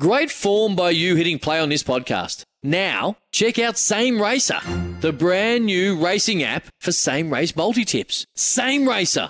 Great 0.00 0.30
form 0.30 0.74
by 0.74 0.88
you 0.88 1.16
hitting 1.16 1.38
play 1.38 1.60
on 1.60 1.68
this 1.68 1.82
podcast. 1.82 2.44
Now, 2.62 3.18
check 3.30 3.58
out 3.58 3.76
Same 3.76 4.22
Racer, 4.22 4.58
the 5.02 5.12
brand 5.12 5.66
new 5.66 6.02
racing 6.02 6.42
app 6.42 6.64
for 6.80 6.92
same 6.92 7.30
race 7.30 7.54
multi 7.54 7.84
tips. 7.84 8.24
Same 8.34 8.88
Racer. 8.88 9.26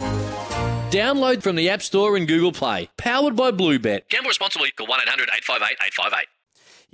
Download 0.93 1.43
from 1.43 1.57
the 1.57 1.69
App 1.69 1.83
Store 1.83 2.17
and 2.17 2.29
Google 2.29 2.53
Play. 2.53 2.89
Powered 2.97 3.35
by 3.35 3.51
Bluebet. 3.51 4.09
Gamble 4.09 4.29
responsibly. 4.29 4.71
Call 4.71 4.87
1 4.87 5.01
800 5.01 5.31
858 5.35 5.79
858. 5.85 6.27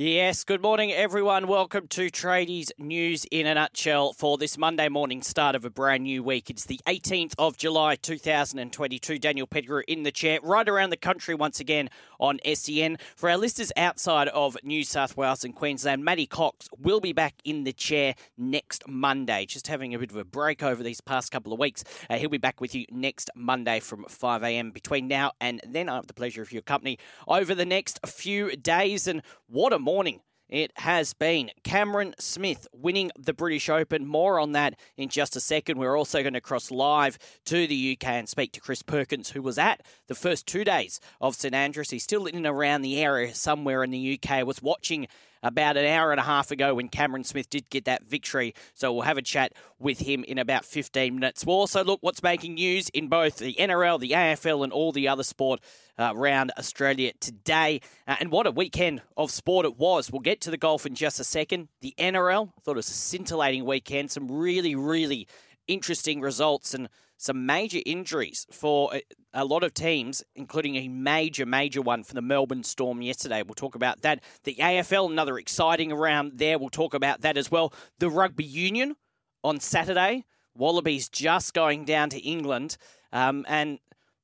Yes, 0.00 0.44
good 0.44 0.62
morning, 0.62 0.92
everyone. 0.92 1.48
Welcome 1.48 1.88
to 1.88 2.08
Tradies 2.08 2.70
News 2.78 3.26
in 3.32 3.48
a 3.48 3.54
Nutshell 3.54 4.12
for 4.12 4.38
this 4.38 4.56
Monday 4.56 4.88
morning 4.88 5.22
start 5.22 5.56
of 5.56 5.64
a 5.64 5.70
brand 5.70 6.04
new 6.04 6.22
week. 6.22 6.50
It's 6.50 6.66
the 6.66 6.78
18th 6.86 7.32
of 7.36 7.56
July 7.56 7.96
2022. 7.96 9.18
Daniel 9.18 9.48
Pettigrew 9.48 9.82
in 9.88 10.04
the 10.04 10.12
chair, 10.12 10.38
right 10.40 10.68
around 10.68 10.90
the 10.90 10.96
country 10.96 11.34
once 11.34 11.58
again 11.58 11.90
on 12.18 12.38
SEN. 12.54 12.98
For 13.16 13.30
our 13.30 13.36
listeners 13.36 13.72
outside 13.76 14.28
of 14.28 14.56
New 14.62 14.84
South 14.84 15.16
Wales 15.16 15.44
and 15.44 15.54
Queensland, 15.54 16.04
Matty 16.04 16.26
Cox 16.26 16.68
will 16.78 17.00
be 17.00 17.12
back 17.12 17.34
in 17.44 17.64
the 17.64 17.72
chair 17.72 18.14
next 18.36 18.86
Monday. 18.88 19.46
Just 19.46 19.66
having 19.66 19.94
a 19.94 19.98
bit 19.98 20.10
of 20.10 20.16
a 20.16 20.24
break 20.24 20.62
over 20.62 20.82
these 20.82 21.00
past 21.00 21.30
couple 21.30 21.52
of 21.52 21.58
weeks. 21.58 21.84
Uh, 22.08 22.16
he'll 22.16 22.28
be 22.28 22.38
back 22.38 22.60
with 22.60 22.74
you 22.74 22.84
next 22.90 23.30
Monday 23.34 23.80
from 23.80 24.04
5am. 24.04 24.72
Between 24.72 25.08
now 25.08 25.32
and 25.40 25.60
then, 25.66 25.88
I 25.88 25.96
have 25.96 26.06
the 26.06 26.14
pleasure 26.14 26.42
of 26.42 26.52
your 26.52 26.62
company 26.62 26.98
over 27.26 27.54
the 27.54 27.66
next 27.66 28.00
few 28.06 28.56
days. 28.56 29.06
And 29.06 29.22
what 29.46 29.72
a 29.72 29.78
morning 29.78 30.20
it 30.48 30.72
has 30.76 31.12
been. 31.14 31.50
Cameron 31.62 32.14
Smith 32.18 32.66
winning 32.72 33.10
the 33.18 33.34
British 33.34 33.68
Open. 33.68 34.06
More 34.06 34.40
on 34.40 34.52
that 34.52 34.74
in 34.96 35.08
just 35.08 35.36
a 35.36 35.40
second. 35.40 35.78
We're 35.78 35.96
also 35.96 36.22
going 36.22 36.34
to 36.34 36.40
cross 36.40 36.70
live 36.70 37.18
to 37.46 37.66
the 37.66 37.98
UK 37.98 38.08
and 38.08 38.28
speak 38.28 38.52
to 38.52 38.60
Chris 38.60 38.82
Perkins, 38.82 39.30
who 39.30 39.42
was 39.42 39.58
at 39.58 39.82
the 40.06 40.14
first 40.14 40.46
two 40.46 40.64
days 40.64 41.00
of 41.20 41.34
St 41.34 41.54
Andrews. 41.54 41.90
He's 41.90 42.04
still 42.04 42.26
in 42.26 42.36
and 42.36 42.46
around 42.46 42.82
the 42.82 43.00
area 43.02 43.34
somewhere 43.34 43.84
in 43.84 43.90
the 43.90 44.18
UK. 44.22 44.46
Was 44.46 44.62
watching 44.62 45.06
about 45.42 45.76
an 45.76 45.84
hour 45.84 46.10
and 46.10 46.20
a 46.20 46.24
half 46.24 46.50
ago 46.50 46.74
when 46.74 46.88
Cameron 46.88 47.24
Smith 47.24 47.48
did 47.50 47.68
get 47.70 47.84
that 47.86 48.04
victory. 48.04 48.54
So 48.74 48.92
we'll 48.92 49.02
have 49.02 49.18
a 49.18 49.22
chat 49.22 49.52
with 49.78 50.00
him 50.00 50.24
in 50.24 50.38
about 50.38 50.64
15 50.64 51.14
minutes. 51.14 51.44
We'll 51.44 51.56
also 51.56 51.84
look 51.84 51.98
what's 52.02 52.22
making 52.22 52.54
news 52.54 52.88
in 52.90 53.08
both 53.08 53.36
the 53.36 53.54
NRL, 53.54 54.00
the 54.00 54.10
AFL, 54.10 54.64
and 54.64 54.72
all 54.72 54.92
the 54.92 55.08
other 55.08 55.22
sport 55.22 55.60
uh, 55.98 56.12
around 56.14 56.52
Australia 56.58 57.12
today. 57.20 57.80
Uh, 58.06 58.16
and 58.20 58.30
what 58.30 58.46
a 58.46 58.50
weekend 58.50 59.02
of 59.16 59.30
sport 59.30 59.66
it 59.66 59.78
was. 59.78 60.10
We'll 60.10 60.20
get 60.20 60.40
to 60.42 60.50
the 60.50 60.56
golf 60.56 60.86
in 60.86 60.94
just 60.94 61.20
a 61.20 61.24
second. 61.24 61.68
The 61.80 61.94
NRL, 61.98 62.48
I 62.48 62.60
thought 62.60 62.72
it 62.72 62.76
was 62.76 62.90
a 62.90 62.94
scintillating 62.94 63.64
weekend. 63.64 64.10
Some 64.10 64.30
really, 64.30 64.74
really 64.74 65.26
interesting 65.66 66.20
results 66.20 66.74
and 66.74 66.88
some 67.18 67.44
major 67.44 67.80
injuries 67.84 68.46
for 68.50 68.92
a 69.34 69.44
lot 69.44 69.64
of 69.64 69.74
teams, 69.74 70.22
including 70.36 70.76
a 70.76 70.88
major, 70.88 71.44
major 71.44 71.82
one 71.82 72.04
for 72.04 72.14
the 72.14 72.22
Melbourne 72.22 72.62
Storm 72.62 73.02
yesterday. 73.02 73.42
We'll 73.42 73.54
talk 73.54 73.74
about 73.74 74.02
that. 74.02 74.22
The 74.44 74.54
AFL, 74.54 75.10
another 75.10 75.36
exciting 75.36 75.92
round 75.92 76.38
there. 76.38 76.58
We'll 76.58 76.70
talk 76.70 76.94
about 76.94 77.20
that 77.22 77.36
as 77.36 77.50
well. 77.50 77.74
The 77.98 78.08
Rugby 78.08 78.44
Union 78.44 78.96
on 79.42 79.58
Saturday. 79.58 80.24
Wallabies 80.54 81.08
just 81.08 81.54
going 81.54 81.84
down 81.84 82.08
to 82.10 82.20
England. 82.20 82.78
Um, 83.12 83.44
and 83.48 83.80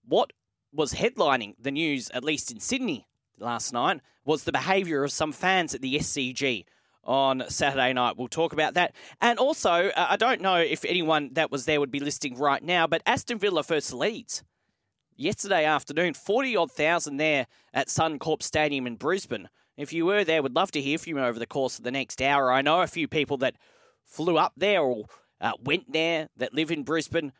what 0.06 0.32
was 0.72 0.94
headlining 0.94 1.54
the 1.58 1.72
news, 1.72 2.10
at 2.10 2.24
least 2.24 2.52
in 2.52 2.60
Sydney 2.60 3.08
last 3.38 3.72
night, 3.72 4.00
was 4.24 4.44
the 4.44 4.52
behaviour 4.52 5.02
of 5.02 5.12
some 5.12 5.32
fans 5.32 5.74
at 5.74 5.80
the 5.80 5.96
SCG 5.96 6.64
on 7.06 7.44
Saturday 7.48 7.92
night. 7.92 8.16
We'll 8.16 8.28
talk 8.28 8.52
about 8.52 8.74
that. 8.74 8.94
And 9.20 9.38
also, 9.38 9.70
uh, 9.70 10.06
I 10.10 10.16
don't 10.16 10.40
know 10.40 10.56
if 10.56 10.84
anyone 10.84 11.30
that 11.32 11.50
was 11.50 11.64
there 11.64 11.80
would 11.80 11.90
be 11.90 12.00
listening 12.00 12.36
right 12.36 12.62
now, 12.62 12.86
but 12.86 13.02
Aston 13.06 13.38
Villa 13.38 13.62
first 13.62 13.92
Leeds. 13.92 14.42
Yesterday 15.16 15.64
afternoon, 15.64 16.14
40 16.14 16.56
odd 16.56 16.72
thousand 16.72 17.18
there 17.18 17.46
at 17.72 17.88
Suncorp 17.88 18.42
Stadium 18.42 18.86
in 18.86 18.96
Brisbane. 18.96 19.48
If 19.76 19.92
you 19.92 20.06
were 20.06 20.24
there, 20.24 20.42
would 20.42 20.56
love 20.56 20.72
to 20.72 20.80
hear 20.80 20.98
from 20.98 21.16
you 21.16 21.20
over 21.20 21.38
the 21.38 21.46
course 21.46 21.78
of 21.78 21.84
the 21.84 21.90
next 21.90 22.20
hour. 22.20 22.52
I 22.52 22.62
know 22.62 22.80
a 22.80 22.86
few 22.86 23.08
people 23.08 23.36
that 23.38 23.56
flew 24.04 24.38
up 24.38 24.52
there 24.56 24.80
or 24.80 25.06
uh, 25.40 25.52
went 25.62 25.92
there 25.92 26.28
that 26.36 26.54
live 26.54 26.70
in 26.70 26.82
Brisbane. 26.82 27.32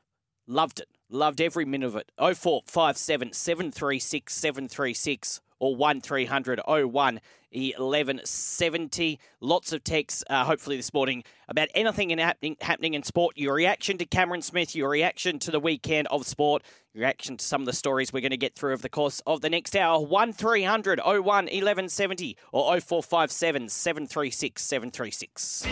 Loved 0.47 0.80
it. 0.80 0.88
Loved 1.08 1.41
every 1.41 1.64
minute 1.64 1.86
of 1.86 1.97
it. 1.97 2.10
0457 2.19 3.32
736 3.32 4.34
736 4.34 5.41
or 5.59 5.76
1300 5.76 6.60
01 6.66 7.20
1170. 7.54 9.19
Lots 9.41 9.72
of 9.72 9.84
texts, 9.84 10.25
uh, 10.28 10.44
hopefully, 10.44 10.76
this 10.76 10.92
morning 10.92 11.25
about 11.48 11.69
anything 11.75 12.10
in 12.10 12.19
happening, 12.19 12.56
happening 12.60 12.94
in 12.94 13.03
sport. 13.03 13.38
Your 13.38 13.54
reaction 13.54 13.98
to 13.98 14.06
Cameron 14.06 14.42
Smith, 14.42 14.75
your 14.75 14.91
reaction 14.91 15.38
to 15.41 15.50
the 15.50 15.60
weekend 15.60 16.09
of 16.09 16.26
sport, 16.26 16.62
your 16.92 17.03
reaction 17.03 17.37
to 17.37 17.44
some 17.44 17.62
of 17.62 17.66
the 17.66 17.72
stories 17.72 18.12
we're 18.12 18.20
going 18.20 18.31
to 18.31 18.37
get 18.37 18.54
through 18.54 18.72
over 18.72 18.82
the 18.82 18.88
course 18.88 19.20
of 19.26 19.41
the 19.41 19.50
next 19.50 19.76
hour. 19.76 20.00
1300 20.00 21.00
01 21.00 21.25
1170 21.25 22.36
or 22.53 22.81
0457 22.81 23.69
736 23.69 24.62
736. 24.62 25.66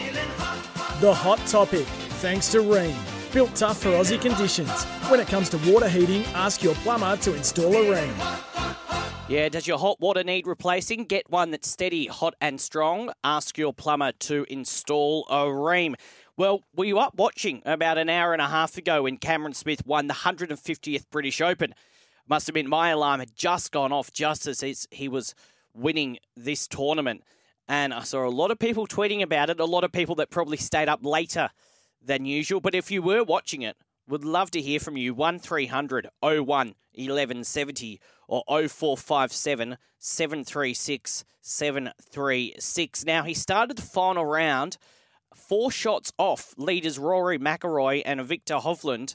The 1.00 1.14
hot 1.14 1.38
topic, 1.46 1.86
thanks 2.20 2.50
to 2.52 2.60
rain. 2.60 2.94
Built 3.32 3.54
tough 3.56 3.82
for 3.82 3.88
Aussie 3.88 4.20
conditions. 4.20 4.84
When 5.08 5.18
it 5.18 5.26
comes 5.26 5.48
to 5.50 5.72
water 5.72 5.88
heating, 5.88 6.22
ask 6.34 6.62
your 6.62 6.74
plumber 6.76 7.16
to 7.16 7.34
install 7.34 7.74
a 7.74 7.78
Rheem. 7.78 8.51
Yeah, 9.28 9.48
does 9.48 9.66
your 9.66 9.78
hot 9.78 9.98
water 9.98 10.22
need 10.22 10.46
replacing? 10.46 11.04
Get 11.04 11.30
one 11.30 11.52
that's 11.52 11.68
steady, 11.68 12.06
hot, 12.06 12.34
and 12.40 12.60
strong. 12.60 13.12
Ask 13.24 13.56
your 13.56 13.72
plumber 13.72 14.12
to 14.12 14.44
install 14.50 15.26
a 15.30 15.44
Rheem. 15.46 15.94
Well, 16.36 16.64
were 16.76 16.84
you 16.84 16.98
up 16.98 17.14
watching 17.16 17.62
about 17.64 17.96
an 17.96 18.10
hour 18.10 18.34
and 18.34 18.42
a 18.42 18.48
half 18.48 18.76
ago 18.76 19.04
when 19.04 19.16
Cameron 19.16 19.54
Smith 19.54 19.86
won 19.86 20.06
the 20.06 20.14
150th 20.14 21.04
British 21.10 21.40
Open? 21.40 21.74
Must 22.28 22.46
have 22.46 22.52
been 22.52 22.68
my 22.68 22.90
alarm 22.90 23.20
had 23.20 23.34
just 23.34 23.72
gone 23.72 23.92
off 23.92 24.12
just 24.12 24.46
as 24.46 24.86
he 24.90 25.08
was 25.08 25.34
winning 25.72 26.18
this 26.36 26.68
tournament. 26.68 27.22
And 27.68 27.94
I 27.94 28.02
saw 28.02 28.26
a 28.26 28.28
lot 28.28 28.50
of 28.50 28.58
people 28.58 28.86
tweeting 28.86 29.22
about 29.22 29.48
it, 29.48 29.60
a 29.60 29.64
lot 29.64 29.84
of 29.84 29.92
people 29.92 30.16
that 30.16 30.30
probably 30.30 30.58
stayed 30.58 30.88
up 30.88 31.00
later 31.06 31.48
than 32.04 32.26
usual. 32.26 32.60
But 32.60 32.74
if 32.74 32.90
you 32.90 33.00
were 33.00 33.24
watching 33.24 33.62
it, 33.62 33.76
would 34.08 34.24
love 34.24 34.50
to 34.52 34.60
hear 34.60 34.80
from 34.80 34.96
you. 34.96 35.14
1300 35.14 36.08
01 36.20 36.74
1170 36.94 38.00
or 38.28 38.42
0457 38.48 39.78
736 39.98 41.24
736. 41.40 43.04
Now, 43.04 43.22
he 43.22 43.34
started 43.34 43.76
the 43.76 43.82
final 43.82 44.24
round 44.24 44.76
four 45.34 45.70
shots 45.70 46.12
off 46.18 46.54
leaders 46.56 46.98
Rory 46.98 47.38
McIlroy 47.38 48.02
and 48.04 48.20
Viktor 48.22 48.56
Hovland 48.56 49.14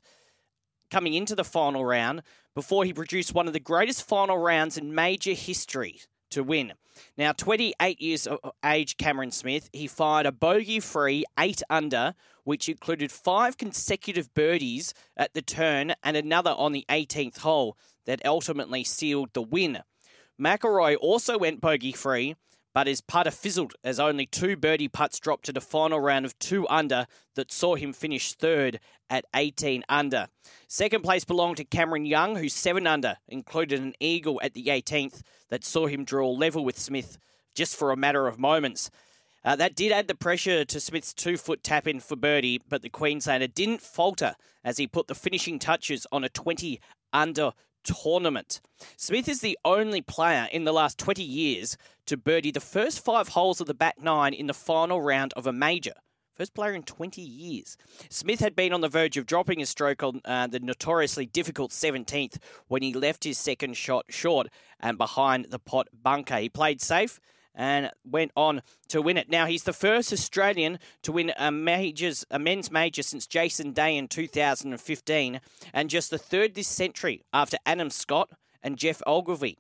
coming 0.90 1.14
into 1.14 1.36
the 1.36 1.44
final 1.44 1.86
round 1.86 2.22
before 2.56 2.86
he 2.86 2.94
produced 2.94 3.34
one 3.34 3.48
of 3.48 3.54
the 3.54 3.60
greatest 3.60 4.08
final 4.08 4.38
rounds 4.38 4.78
in 4.78 4.96
major 4.96 5.34
history 5.34 6.02
to 6.32 6.44
win. 6.44 6.74
Now, 7.18 7.32
28 7.32 8.02
years 8.02 8.28
of 8.28 8.40
age, 8.66 8.98
Cameron 8.98 9.32
Smith, 9.32 9.70
he 9.72 9.88
fired 9.88 10.26
a 10.26 10.32
bogey 10.32 10.80
free 10.80 11.26
8 11.40 11.62
under, 11.70 12.16
which 12.44 12.70
included 12.70 13.12
five 13.12 13.58
consecutive 13.58 14.34
birdies 14.34 14.94
at 15.16 15.34
the 15.34 15.42
turn 15.42 15.94
and 16.04 16.18
another 16.18 16.52
on 16.52 16.72
the 16.72 16.86
18th 16.90 17.40
hole 17.40 17.78
that 18.06 18.26
ultimately 18.26 18.84
sealed 18.84 19.30
the 19.34 19.42
win. 19.42 19.80
McIlroy 20.40 20.96
also 21.00 21.38
went 21.38 21.62
bogey 21.62 21.92
free, 21.92 22.36
but 22.78 22.86
his 22.86 23.02
putter 23.02 23.32
fizzled 23.32 23.74
as 23.84 24.00
only 24.00 24.28
two 24.28 24.56
birdie 24.56 24.88
putts 24.88 25.20
dropped 25.20 25.46
to 25.46 25.52
the 25.52 25.60
final 25.60 26.00
round 26.00 26.28
of 26.28 26.38
two 26.38 26.68
under 26.68 27.08
that 27.34 27.52
saw 27.52 27.74
him 27.74 27.92
finish 27.92 28.34
third 28.34 28.80
at 29.10 29.26
18 29.36 29.84
under. 29.90 30.28
Second 30.68 31.02
place 31.02 31.26
belonged 31.26 31.58
to 31.58 31.64
Cameron 31.64 32.06
Young, 32.06 32.36
who 32.36 32.48
7 32.48 32.86
under, 32.86 33.18
included 33.28 33.80
an 33.80 33.96
eagle 34.00 34.40
at 34.44 34.54
the 34.54 34.66
18th 34.66 35.24
that 35.50 35.66
saw 35.66 35.88
him 35.88 36.04
draw 36.04 36.30
level 36.30 36.64
with 36.64 36.78
Smith 36.78 37.18
just 37.56 37.76
for 37.76 37.90
a 37.90 37.98
matter 37.98 38.28
of 38.28 38.38
moments. 38.38 38.92
Uh, 39.44 39.56
that 39.56 39.76
did 39.76 39.92
add 39.92 40.08
the 40.08 40.14
pressure 40.14 40.64
to 40.64 40.80
Smith's 40.80 41.16
two 41.16 41.36
foot 41.36 41.64
tap 41.64 41.88
in 41.88 42.00
for 42.00 42.16
birdie, 42.16 42.62
but 42.70 42.84
the 42.84 42.90
Queenslander 42.90 43.48
didn't 43.48 43.82
falter 43.82 44.36
as 44.64 44.78
he 44.78 44.86
put 44.86 45.08
the 45.08 45.16
finishing 45.16 45.58
touches 45.58 46.06
on 46.12 46.24
a 46.24 46.30
20 46.30 46.80
under 47.12 47.54
tournament. 47.88 48.62
Smith 48.96 49.28
is 49.28 49.42
the 49.42 49.58
only 49.66 50.02
player 50.02 50.48
in 50.52 50.66
the 50.66 50.74
last 50.74 50.98
20 50.98 51.24
years 51.24 51.78
to 52.06 52.18
birdie 52.18 52.52
the 52.52 52.60
first 52.60 53.04
five 53.04 53.30
holes 53.30 53.60
of 53.60 53.68
the 53.68 53.74
back 53.74 54.02
nine 54.02 54.34
in 54.34 54.48
the 54.48 54.54
final 54.54 55.02
round 55.02 55.34
of 55.34 55.48
a 55.48 55.54
major. 55.54 55.94
First 56.36 56.54
player 56.54 56.74
in 56.74 56.84
20 56.84 57.20
years. 57.20 57.78
Smith 58.10 58.40
had 58.40 58.56
been 58.56 58.72
on 58.72 58.82
the 58.82 58.90
verge 58.90 59.18
of 59.18 59.26
dropping 59.26 59.60
a 59.62 59.66
stroke 59.66 60.04
on 60.04 60.22
uh, 60.24 60.46
the 60.46 60.60
notoriously 60.60 61.26
difficult 61.26 61.72
17th 61.72 62.38
when 62.68 62.84
he 62.84 62.94
left 62.94 63.24
his 63.24 63.40
second 63.40 63.76
shot 63.76 64.06
short 64.10 64.48
and 64.80 65.00
behind 65.00 65.48
the 65.50 65.58
pot 65.58 65.88
bunker. 65.92 66.38
He 66.38 66.50
played 66.50 66.80
safe 66.80 67.20
and 67.58 67.92
went 68.06 68.32
on 68.36 68.62
to 68.88 69.02
win 69.02 69.18
it. 69.18 69.30
Now 69.30 69.48
he's 69.48 69.64
the 69.64 69.74
first 69.74 70.14
Australian 70.14 70.80
to 71.02 71.12
win 71.12 71.34
a 71.38 71.52
majors, 71.52 72.26
a 72.32 72.40
men's 72.40 72.72
major 72.72 73.02
since 73.02 73.28
Jason 73.28 73.74
Day 73.74 73.98
in 73.98 74.08
2015, 74.08 75.42
and 75.74 75.90
just 75.90 76.12
the 76.12 76.20
third 76.20 76.54
this 76.54 76.70
century 76.70 77.24
after 77.34 77.58
Adam 77.66 77.90
Scott 77.90 78.30
and 78.62 78.78
Geoff 78.78 79.02
Ogilvy. 79.06 79.58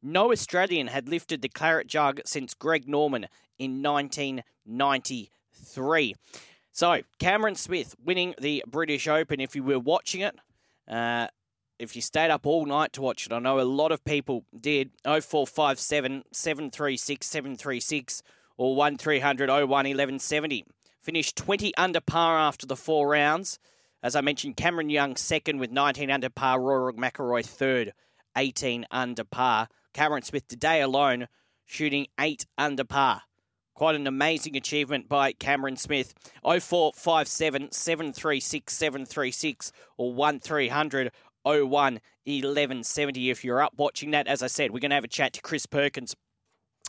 No 0.00 0.32
Australian 0.32 0.86
had 0.86 1.06
lifted 1.08 1.42
the 1.42 1.48
claret 1.48 1.88
jug 1.88 2.20
since 2.24 2.54
Greg 2.54 2.88
Norman 2.88 3.26
in 3.58 3.82
1993. 3.82 6.14
So 6.72 7.00
Cameron 7.18 7.56
Smith 7.56 7.94
winning 8.02 8.34
the 8.40 8.64
British 8.66 9.06
Open. 9.06 9.38
If 9.40 9.54
you 9.54 9.62
were 9.62 9.78
watching 9.78 10.22
it. 10.22 10.34
Uh, 10.88 11.28
if 11.82 11.96
you 11.96 12.02
stayed 12.02 12.30
up 12.30 12.46
all 12.46 12.66
night 12.66 12.92
to 12.94 13.02
watch 13.02 13.26
it, 13.26 13.32
I 13.32 13.38
know 13.38 13.60
a 13.60 13.62
lot 13.62 13.92
of 13.92 14.04
people 14.04 14.44
did. 14.58 14.90
0457 15.04 16.24
736 16.32 17.26
736 17.26 18.22
or 18.56 18.74
1300 18.74 19.48
01 19.48 19.68
1170. 19.68 20.64
Finished 21.00 21.36
20 21.36 21.74
under 21.76 22.00
par 22.00 22.38
after 22.38 22.66
the 22.66 22.76
four 22.76 23.08
rounds. 23.08 23.58
As 24.02 24.16
I 24.16 24.20
mentioned, 24.20 24.56
Cameron 24.56 24.90
Young 24.90 25.16
second 25.16 25.58
with 25.58 25.70
19 25.70 26.10
under 26.10 26.30
par, 26.30 26.60
Rory 26.60 26.92
McIlroy 26.94 27.44
third, 27.44 27.92
18 28.36 28.86
under 28.90 29.24
par. 29.24 29.68
Cameron 29.92 30.22
Smith 30.22 30.48
today 30.48 30.80
alone 30.80 31.28
shooting 31.64 32.06
8 32.18 32.46
under 32.58 32.84
par. 32.84 33.22
Quite 33.74 33.94
an 33.94 34.06
amazing 34.06 34.56
achievement 34.56 35.08
by 35.08 35.32
Cameron 35.32 35.76
Smith. 35.76 36.14
0457 36.44 37.72
736 37.72 38.72
736 38.72 39.72
or 39.96 40.12
1300 40.12 41.10
01 41.44 42.00
1170 42.24 43.30
if 43.30 43.44
you're 43.44 43.62
up 43.62 43.74
watching 43.76 44.12
that. 44.12 44.26
As 44.26 44.42
I 44.42 44.46
said, 44.46 44.70
we're 44.70 44.80
going 44.80 44.90
to 44.90 44.96
have 44.96 45.04
a 45.04 45.08
chat 45.08 45.32
to 45.34 45.42
Chris 45.42 45.66
Perkins 45.66 46.14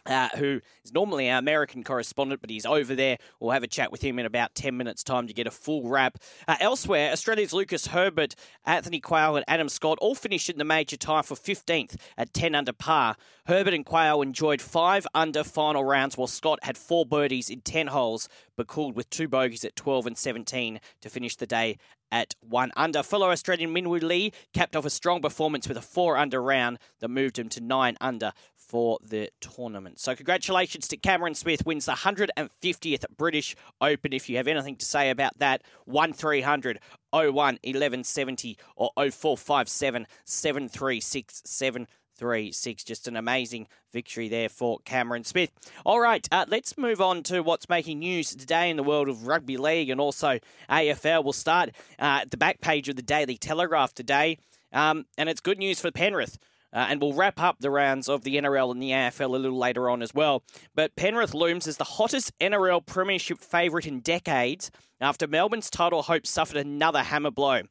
uh, 0.06 0.30
who 0.36 0.60
is 0.84 0.94
normally 0.94 1.30
our 1.30 1.40
American 1.40 1.84
correspondent, 1.84 2.42
but 2.42 2.50
he's 2.50 2.66
over 2.66 2.96
there. 2.96 3.18
We'll 3.40 3.52
have 3.52 3.64
a 3.64 3.68
chat 3.68 3.92
with 3.92 4.02
him 4.02 4.20
in 4.20 4.26
about 4.26 4.56
10 4.56 4.76
minutes' 4.76 5.04
time 5.04 5.28
to 5.28 5.34
get 5.34 5.48
a 5.48 5.52
full 5.52 5.88
wrap. 5.88 6.18
Uh, 6.48 6.58
elsewhere, 6.60 7.12
Australia's 7.12 7.54
Lucas 7.54 7.88
Herbert, 7.88 8.36
Anthony 8.66 9.00
Quayle, 9.00 9.38
and 9.38 9.46
Adam 9.48 9.70
Scott 9.70 9.98
all 10.02 10.16
finished 10.16 10.50
in 10.50 10.58
the 10.58 10.66
major 10.66 10.98
tie 10.98 11.22
for 11.22 11.36
15th 11.36 11.96
at 12.18 12.34
10 12.34 12.56
under 12.56 12.74
par. 12.74 13.16
Herbert 13.46 13.74
and 13.74 13.86
Quayle 13.86 14.22
enjoyed 14.22 14.62
five 14.62 15.08
under 15.14 15.44
final 15.44 15.84
rounds, 15.84 16.18
while 16.18 16.28
Scott 16.28 16.60
had 16.64 16.78
four 16.78 17.06
birdies 17.06 17.50
in 17.50 17.62
10 17.62 17.88
holes, 17.88 18.28
but 18.56 18.68
cooled 18.68 18.96
with 18.96 19.10
two 19.10 19.28
bogeys 19.28 19.66
at 19.66 19.76
12 19.76 20.08
and 20.08 20.18
17 20.18 20.80
to 21.02 21.10
finish 21.10 21.36
the 21.36 21.48
day 21.48 21.78
at 22.14 22.36
one 22.42 22.72
under. 22.78 23.02
Fellow 23.02 23.32
Australian 23.32 23.74
Minwoo 23.74 24.02
Lee 24.02 24.32
capped 24.54 24.76
off 24.76 24.86
a 24.86 24.90
strong 24.92 25.20
performance 25.20 25.68
with 25.68 25.78
a 25.78 25.82
four 25.82 26.16
under 26.16 26.42
round 26.42 26.78
that 27.00 27.08
moved 27.10 27.40
him 27.40 27.50
to 27.50 27.60
nine 27.60 27.98
under 28.00 28.34
for 28.74 28.98
the 29.08 29.30
tournament. 29.40 30.00
So 30.00 30.16
congratulations 30.16 30.88
to 30.88 30.98
Cameron 30.98 31.36
Smith 31.36 31.64
wins 31.64 31.86
the 31.86 31.92
150th 31.92 33.06
British 33.16 33.56
Open. 33.80 34.14
If 34.14 34.28
you 34.28 34.38
have 34.38 34.48
anything 34.48 34.78
to 34.78 34.86
say 34.86 35.12
about 35.12 35.38
that, 35.38 35.62
1300 35.86 36.80
01 37.12 37.32
1170 37.34 38.58
or 38.76 38.90
0457 38.98 40.08
736 40.26 41.44
736. 41.46 42.84
Just 42.84 43.08
an 43.08 43.16
amazing 43.16 43.68
victory 43.92 44.28
there 44.28 44.50
for 44.50 44.80
Cameron 44.86 45.24
Smith. 45.24 45.52
All 45.86 46.00
right, 46.00 46.28
uh, 46.32 46.46
let's 46.48 46.76
move 46.76 47.00
on 47.00 47.22
to 47.24 47.44
what's 47.44 47.70
making 47.70 48.00
news 48.00 48.34
today 48.34 48.72
in 48.72 48.78
the 48.78 48.82
world 48.82 49.08
of 49.08 49.28
rugby 49.28 49.58
league 49.58 49.92
and 49.92 50.02
also 50.02 50.40
AFL. 50.68 51.24
We'll 51.24 51.34
start 51.34 51.70
uh, 52.00 52.22
at 52.22 52.32
the 52.32 52.38
back 52.38 52.60
page 52.60 52.90
of 52.90 52.96
the 52.96 53.04
Daily 53.04 53.38
Telegraph 53.38 53.94
today, 53.94 54.40
um, 54.72 55.06
and 55.16 55.30
it's 55.30 55.42
good 55.42 55.60
news 55.60 55.80
for 55.80 55.92
Penrith. 55.92 56.40
Uh, 56.74 56.88
and 56.90 57.00
we'll 57.00 57.14
wrap 57.14 57.40
up 57.40 57.58
the 57.60 57.70
rounds 57.70 58.10
of 58.10 58.24
the 58.24 58.36
NRL 58.36 58.72
and 58.72 58.82
the 58.82 58.90
AFL 58.90 59.26
a 59.26 59.28
little 59.28 59.58
later 59.58 59.90
on 59.90 60.02
as 60.02 60.14
well. 60.14 60.44
But 60.74 60.96
Penrith 60.96 61.36
looms 61.36 61.68
as 61.68 61.78
the 61.78 61.84
hottest 61.84 62.38
NRL 62.40 62.84
Premiership 62.84 63.40
favourite 63.40 63.86
in 63.86 64.00
decades 64.00 64.72
after 65.00 65.28
Melbourne's 65.28 65.70
title 65.70 66.02
hopes 66.02 66.32
suffered 66.32 66.58
another 66.58 67.04
hammer 67.04 67.30
blow. 67.30 67.62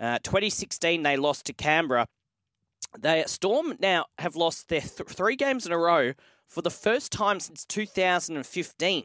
Uh, 0.00 0.18
2016, 0.24 1.02
they 1.02 1.16
lost 1.16 1.46
to 1.46 1.52
Canberra. 1.52 2.06
They 2.98 3.22
Storm 3.26 3.74
now 3.80 4.06
have 4.18 4.34
lost 4.34 4.68
their 4.68 4.80
th- 4.80 5.08
three 5.08 5.36
games 5.36 5.66
in 5.66 5.72
a 5.72 5.78
row 5.78 6.14
for 6.46 6.62
the 6.62 6.70
first 6.70 7.12
time 7.12 7.38
since 7.38 7.64
2015. 7.64 9.04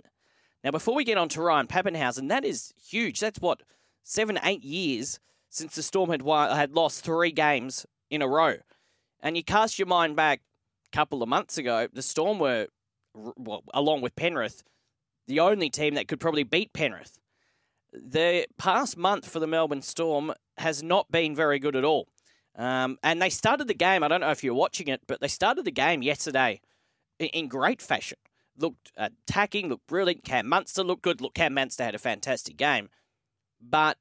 Now, 0.63 0.71
before 0.71 0.95
we 0.95 1.03
get 1.03 1.17
on 1.17 1.29
to 1.29 1.41
Ryan 1.41 1.67
Papenhuyzen, 1.67 2.29
that 2.29 2.45
is 2.45 2.73
huge. 2.89 3.19
That's 3.19 3.39
what 3.39 3.61
seven, 4.03 4.39
eight 4.43 4.63
years 4.63 5.19
since 5.49 5.75
the 5.75 5.83
Storm 5.83 6.09
had 6.09 6.21
won, 6.21 6.55
had 6.55 6.73
lost 6.73 7.03
three 7.03 7.31
games 7.31 7.85
in 8.09 8.21
a 8.21 8.27
row. 8.27 8.55
And 9.23 9.37
you 9.37 9.43
cast 9.43 9.79
your 9.79 9.87
mind 9.87 10.17
back 10.17 10.41
a 10.91 10.95
couple 10.95 11.23
of 11.23 11.29
months 11.29 11.57
ago, 11.57 11.87
the 11.91 12.01
Storm 12.01 12.39
were, 12.39 12.67
well, 13.15 13.63
along 13.73 14.01
with 14.01 14.15
Penrith, 14.17 14.63
the 15.27 15.39
only 15.39 15.69
team 15.69 15.95
that 15.95 16.09
could 16.09 16.19
probably 16.19 16.43
beat 16.43 16.73
Penrith. 16.73 17.17
The 17.93 18.45
past 18.57 18.97
month 18.97 19.27
for 19.29 19.39
the 19.39 19.47
Melbourne 19.47 19.81
Storm 19.81 20.33
has 20.57 20.83
not 20.83 21.09
been 21.09 21.35
very 21.35 21.57
good 21.57 21.77
at 21.77 21.85
all. 21.85 22.09
Um, 22.55 22.97
and 23.01 23.21
they 23.21 23.29
started 23.29 23.67
the 23.67 23.73
game, 23.73 24.03
I 24.03 24.09
don't 24.09 24.21
know 24.21 24.29
if 24.29 24.43
you're 24.43 24.53
watching 24.53 24.89
it, 24.89 25.01
but 25.07 25.21
they 25.21 25.27
started 25.29 25.63
the 25.63 25.71
game 25.71 26.03
yesterday 26.03 26.59
in, 27.17 27.27
in 27.27 27.47
great 27.47 27.81
fashion. 27.81 28.17
Looked 28.57 28.91
attacking, 28.97 29.69
looked 29.69 29.87
brilliant. 29.87 30.25
Cam 30.25 30.47
Munster 30.47 30.83
looked 30.83 31.01
good. 31.01 31.21
Look, 31.21 31.33
Cam 31.33 31.53
Munster 31.55 31.83
had 31.83 31.95
a 31.95 31.99
fantastic 31.99 32.57
game. 32.57 32.89
But 33.59 33.97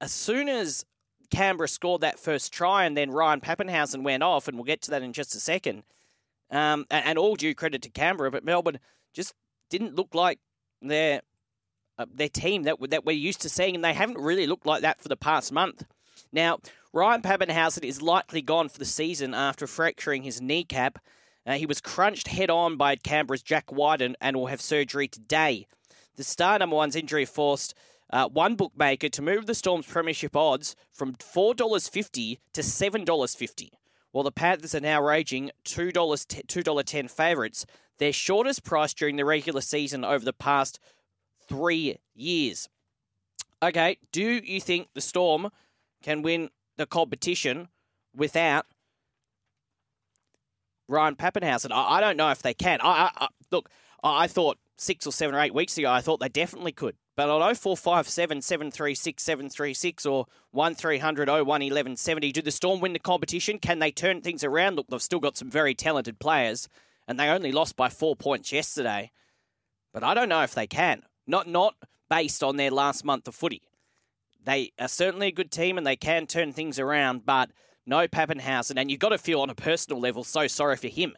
as 0.00 0.12
soon 0.12 0.48
as 0.48 0.84
Canberra 1.30 1.68
scored 1.68 2.00
that 2.00 2.18
first 2.18 2.52
try, 2.52 2.84
and 2.84 2.96
then 2.96 3.10
Ryan 3.10 3.40
Papenhuyzen 3.40 4.02
went 4.02 4.22
off, 4.22 4.48
and 4.48 4.56
we'll 4.56 4.64
get 4.64 4.82
to 4.82 4.90
that 4.90 5.02
in 5.02 5.12
just 5.12 5.34
a 5.34 5.40
second. 5.40 5.82
Um, 6.50 6.86
and, 6.90 7.04
and, 7.04 7.18
all 7.18 7.36
due 7.36 7.54
credit 7.54 7.82
to 7.82 7.90
Canberra, 7.90 8.30
but 8.30 8.44
Melbourne 8.44 8.78
just 9.12 9.34
didn't 9.68 9.94
look 9.94 10.14
like 10.14 10.38
their 10.80 11.20
uh, 11.98 12.06
their 12.10 12.30
team 12.30 12.62
that 12.62 12.76
that 12.88 13.04
we're 13.04 13.12
used 13.12 13.42
to 13.42 13.50
seeing, 13.50 13.74
and 13.74 13.84
they 13.84 13.92
haven't 13.92 14.18
really 14.18 14.46
looked 14.46 14.64
like 14.64 14.80
that 14.80 15.00
for 15.00 15.08
the 15.08 15.16
past 15.16 15.52
month. 15.52 15.84
Now, 16.32 16.58
Ryan 16.92 17.20
Papenhuyzen 17.20 17.84
is 17.84 18.00
likely 18.00 18.40
gone 18.40 18.70
for 18.70 18.78
the 18.78 18.86
season 18.86 19.34
after 19.34 19.66
fracturing 19.66 20.22
his 20.22 20.40
kneecap. 20.40 20.98
Uh, 21.46 21.54
he 21.54 21.66
was 21.66 21.80
crunched 21.80 22.28
head 22.28 22.50
on 22.50 22.76
by 22.76 22.96
Canberra's 22.96 23.42
Jack 23.42 23.70
Wighton 23.72 24.16
and 24.20 24.36
will 24.36 24.46
have 24.46 24.60
surgery 24.60 25.08
today. 25.08 25.66
The 26.16 26.24
star 26.24 26.58
number 26.58 26.76
one's 26.76 26.96
injury 26.96 27.24
forced 27.24 27.74
uh, 28.10 28.28
one 28.28 28.54
bookmaker 28.54 29.08
to 29.08 29.22
move 29.22 29.46
the 29.46 29.54
Storm's 29.54 29.86
premiership 29.86 30.34
odds 30.34 30.74
from 30.92 31.14
$4.50 31.14 32.38
to 32.52 32.60
$7.50. 32.60 33.68
While 34.12 34.24
the 34.24 34.32
Panthers 34.32 34.74
are 34.74 34.80
now 34.80 35.02
raging 35.02 35.50
$2, 35.64 35.92
$2.10 35.92 37.10
favourites, 37.10 37.66
their 37.98 38.12
shortest 38.12 38.64
price 38.64 38.94
during 38.94 39.16
the 39.16 39.24
regular 39.24 39.60
season 39.60 40.04
over 40.04 40.24
the 40.24 40.32
past 40.32 40.80
three 41.46 41.98
years. 42.14 42.68
Okay, 43.62 43.98
do 44.12 44.22
you 44.22 44.60
think 44.60 44.88
the 44.94 45.00
Storm 45.00 45.50
can 46.02 46.22
win 46.22 46.50
the 46.76 46.86
competition 46.86 47.68
without 48.14 48.66
Ryan 50.88 51.16
Papenhuyzen? 51.16 51.72
I, 51.72 51.96
I 51.96 52.00
don't 52.00 52.16
know 52.16 52.30
if 52.30 52.40
they 52.40 52.54
can. 52.54 52.80
I, 52.80 52.86
I, 52.86 53.10
I 53.24 53.28
look, 53.50 53.68
I 54.02 54.28
thought 54.28 54.58
six 54.76 55.06
or 55.06 55.12
seven 55.12 55.34
or 55.34 55.40
eight 55.40 55.54
weeks 55.54 55.76
ago, 55.76 55.90
I 55.90 56.00
thought 56.00 56.20
they 56.20 56.28
definitely 56.28 56.72
could. 56.72 56.96
But 57.18 57.30
on 57.30 57.40
0457 57.52 58.42
736 58.42 59.20
736 59.24 60.06
or 60.06 60.26
1300 60.52 61.28
01 61.28 61.44
1170, 61.44 62.30
do 62.30 62.40
the 62.40 62.52
Storm 62.52 62.78
win 62.78 62.92
the 62.92 63.00
competition? 63.00 63.58
Can 63.58 63.80
they 63.80 63.90
turn 63.90 64.20
things 64.20 64.44
around? 64.44 64.76
Look, 64.76 64.86
they've 64.86 65.02
still 65.02 65.18
got 65.18 65.36
some 65.36 65.50
very 65.50 65.74
talented 65.74 66.20
players, 66.20 66.68
and 67.08 67.18
they 67.18 67.28
only 67.28 67.50
lost 67.50 67.74
by 67.74 67.88
four 67.88 68.14
points 68.14 68.52
yesterday. 68.52 69.10
But 69.92 70.04
I 70.04 70.14
don't 70.14 70.28
know 70.28 70.44
if 70.44 70.54
they 70.54 70.68
can. 70.68 71.02
Not 71.26 71.48
not 71.48 71.74
based 72.08 72.44
on 72.44 72.56
their 72.56 72.70
last 72.70 73.04
month 73.04 73.26
of 73.26 73.34
footy. 73.34 73.62
They 74.44 74.70
are 74.78 74.86
certainly 74.86 75.26
a 75.26 75.32
good 75.32 75.50
team 75.50 75.76
and 75.76 75.84
they 75.84 75.96
can 75.96 76.28
turn 76.28 76.52
things 76.52 76.78
around, 76.78 77.26
but 77.26 77.50
no 77.84 78.06
Papenhuyzen. 78.06 78.78
And 78.80 78.92
you've 78.92 79.00
got 79.00 79.08
to 79.08 79.18
feel 79.18 79.40
on 79.40 79.50
a 79.50 79.56
personal 79.56 80.00
level 80.00 80.22
so 80.22 80.46
sorry 80.46 80.76
for 80.76 80.86
him. 80.86 81.16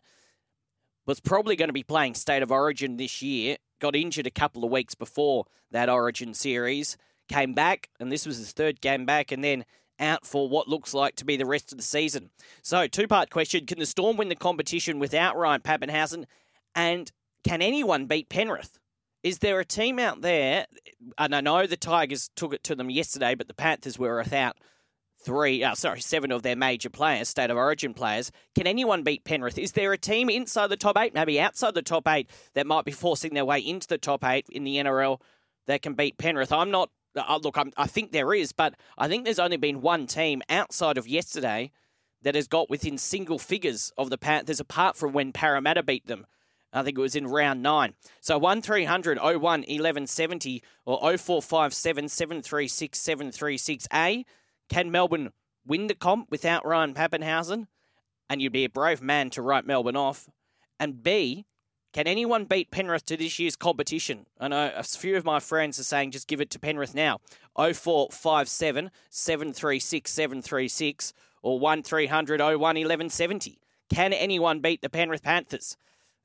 Was 1.04 1.20
probably 1.20 1.56
going 1.56 1.68
to 1.68 1.74
be 1.74 1.82
playing 1.82 2.14
State 2.14 2.42
of 2.42 2.50
Origin 2.50 2.96
this 2.96 3.20
year 3.20 3.58
got 3.80 3.96
injured 3.96 4.26
a 4.26 4.30
couple 4.30 4.64
of 4.64 4.70
weeks 4.70 4.94
before 4.94 5.46
that 5.70 5.88
Origin 5.88 6.34
series, 6.34 6.96
came 7.28 7.54
back, 7.54 7.88
and 7.98 8.10
this 8.10 8.26
was 8.26 8.38
his 8.38 8.52
third 8.52 8.80
game 8.80 9.06
back, 9.06 9.32
and 9.32 9.42
then 9.42 9.64
out 9.98 10.26
for 10.26 10.48
what 10.48 10.68
looks 10.68 10.94
like 10.94 11.14
to 11.16 11.24
be 11.24 11.36
the 11.36 11.46
rest 11.46 11.72
of 11.72 11.78
the 11.78 11.84
season. 11.84 12.30
So, 12.62 12.86
two 12.86 13.06
part 13.06 13.30
question 13.30 13.66
Can 13.66 13.78
the 13.78 13.86
Storm 13.86 14.16
win 14.16 14.28
the 14.28 14.36
competition 14.36 14.98
without 14.98 15.36
Ryan 15.36 15.60
Papenhuyzen? 15.60 16.24
And 16.74 17.10
can 17.44 17.62
anyone 17.62 18.06
beat 18.06 18.28
Penrith? 18.28 18.78
Is 19.22 19.38
there 19.38 19.60
a 19.60 19.64
team 19.64 19.98
out 19.98 20.22
there? 20.22 20.66
And 21.18 21.34
I 21.34 21.40
know 21.40 21.66
the 21.66 21.76
Tigers 21.76 22.30
took 22.34 22.54
it 22.54 22.64
to 22.64 22.74
them 22.74 22.90
yesterday, 22.90 23.34
but 23.34 23.48
the 23.48 23.54
Panthers 23.54 23.98
were 23.98 24.18
without 24.18 24.56
three, 25.24 25.62
uh, 25.62 25.74
sorry, 25.74 26.00
seven 26.00 26.32
of 26.32 26.42
their 26.42 26.56
major 26.56 26.90
players, 26.90 27.28
state 27.28 27.50
of 27.50 27.56
origin 27.56 27.94
players. 27.94 28.32
Can 28.54 28.66
anyone 28.66 29.02
beat 29.02 29.24
Penrith? 29.24 29.58
Is 29.58 29.72
there 29.72 29.92
a 29.92 29.98
team 29.98 30.30
inside 30.30 30.68
the 30.68 30.76
top 30.76 30.96
eight, 30.98 31.14
maybe 31.14 31.40
outside 31.40 31.74
the 31.74 31.82
top 31.82 32.08
eight, 32.08 32.30
that 32.54 32.66
might 32.66 32.84
be 32.84 32.92
forcing 32.92 33.34
their 33.34 33.44
way 33.44 33.60
into 33.60 33.86
the 33.86 33.98
top 33.98 34.24
eight 34.24 34.46
in 34.50 34.64
the 34.64 34.76
NRL 34.76 35.20
that 35.66 35.82
can 35.82 35.94
beat 35.94 36.18
Penrith? 36.18 36.52
I'm 36.52 36.70
not. 36.70 36.90
Uh, 37.16 37.40
look, 37.42 37.58
I'm, 37.58 37.72
I 37.76 37.86
think 37.86 38.12
there 38.12 38.32
is, 38.32 38.52
but 38.52 38.74
I 38.96 39.08
think 39.08 39.24
there's 39.24 39.40
only 39.40 39.56
been 39.56 39.80
one 39.80 40.06
team 40.06 40.42
outside 40.48 40.96
of 40.96 41.08
yesterday 41.08 41.72
that 42.22 42.36
has 42.36 42.46
got 42.46 42.70
within 42.70 42.98
single 42.98 43.38
figures 43.38 43.92
of 43.98 44.10
the 44.10 44.18
Panthers, 44.18 44.60
apart 44.60 44.96
from 44.96 45.12
when 45.12 45.32
Parramatta 45.32 45.82
beat 45.82 46.06
them. 46.06 46.26
I 46.72 46.82
think 46.82 46.96
it 46.96 47.00
was 47.00 47.16
in 47.16 47.26
round 47.26 47.62
nine. 47.62 47.94
So 48.20 48.38
1300 48.38 49.18
01 49.18 49.40
1170 49.40 50.62
or 50.86 50.98
0457 51.00 52.08
736 52.08 52.98
736A. 52.98 54.24
Can 54.70 54.90
Melbourne 54.90 55.32
win 55.66 55.88
the 55.88 55.94
comp 55.94 56.30
without 56.30 56.64
Ryan 56.64 56.94
Papenhuyzen? 56.94 57.66
And 58.30 58.40
you'd 58.40 58.52
be 58.52 58.64
a 58.64 58.70
brave 58.70 59.02
man 59.02 59.28
to 59.30 59.42
write 59.42 59.66
Melbourne 59.66 59.96
off. 59.96 60.30
And 60.78 61.02
B, 61.02 61.44
can 61.92 62.06
anyone 62.06 62.44
beat 62.44 62.70
Penrith 62.70 63.04
to 63.06 63.16
this 63.16 63.40
year's 63.40 63.56
competition? 63.56 64.26
I 64.38 64.46
know 64.46 64.72
a 64.74 64.84
few 64.84 65.16
of 65.16 65.24
my 65.24 65.40
friends 65.40 65.80
are 65.80 65.84
saying 65.84 66.12
just 66.12 66.28
give 66.28 66.40
it 66.40 66.50
to 66.50 66.60
Penrith 66.60 66.94
now. 66.94 67.18
0457 67.56 68.92
736 69.10 70.10
736 70.10 71.12
or 71.42 71.58
1300 71.58 72.40
01 72.40 72.60
1170. 72.60 73.58
Can 73.92 74.12
anyone 74.12 74.60
beat 74.60 74.82
the 74.82 74.88
Penrith 74.88 75.24
Panthers? 75.24 75.76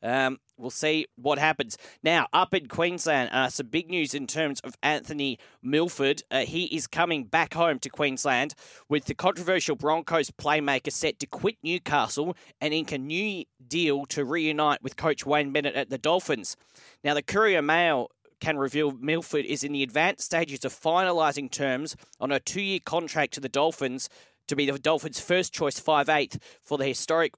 Um, 0.03 0.39
we'll 0.57 0.69
see 0.69 1.07
what 1.15 1.39
happens. 1.39 1.77
Now, 2.03 2.27
up 2.31 2.53
in 2.53 2.67
Queensland, 2.67 3.29
uh, 3.31 3.49
some 3.49 3.67
big 3.67 3.89
news 3.89 4.13
in 4.13 4.27
terms 4.27 4.59
of 4.61 4.75
Anthony 4.83 5.39
Milford. 5.63 6.21
Uh, 6.29 6.41
he 6.41 6.65
is 6.65 6.87
coming 6.87 7.25
back 7.25 7.53
home 7.53 7.79
to 7.79 7.89
Queensland 7.89 8.53
with 8.87 9.05
the 9.05 9.15
controversial 9.15 9.75
Broncos 9.75 10.31
playmaker 10.31 10.91
set 10.91 11.19
to 11.19 11.27
quit 11.27 11.57
Newcastle 11.63 12.35
and 12.61 12.73
ink 12.73 12.91
a 12.91 12.97
new 12.97 13.45
deal 13.67 14.05
to 14.07 14.23
reunite 14.23 14.83
with 14.83 14.95
coach 14.95 15.25
Wayne 15.25 15.51
Bennett 15.51 15.75
at 15.75 15.89
the 15.89 15.97
Dolphins. 15.97 16.55
Now, 17.03 17.13
the 17.13 17.23
Courier 17.23 17.61
Mail 17.61 18.09
can 18.39 18.57
reveal 18.57 18.91
Milford 18.91 19.45
is 19.45 19.63
in 19.63 19.71
the 19.71 19.83
advanced 19.83 20.25
stages 20.25 20.65
of 20.65 20.73
finalising 20.73 21.49
terms 21.49 21.95
on 22.19 22.31
a 22.31 22.39
two 22.39 22.61
year 22.61 22.79
contract 22.83 23.33
to 23.33 23.39
the 23.39 23.49
Dolphins 23.49 24.09
to 24.47 24.55
be 24.55 24.69
the 24.69 24.77
Dolphins' 24.77 25.19
first 25.19 25.53
choice 25.53 25.79
5'8 25.79 26.39
for 26.63 26.77
the 26.77 26.85
historic 26.85 27.33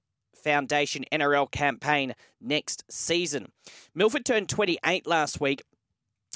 Foundation 0.48 1.04
NRL 1.12 1.52
campaign 1.52 2.16
next 2.40 2.86
season. 2.90 3.52
Milford 3.94 4.24
turned 4.26 4.48
28 4.48 5.06
last 5.06 5.42
week, 5.42 5.62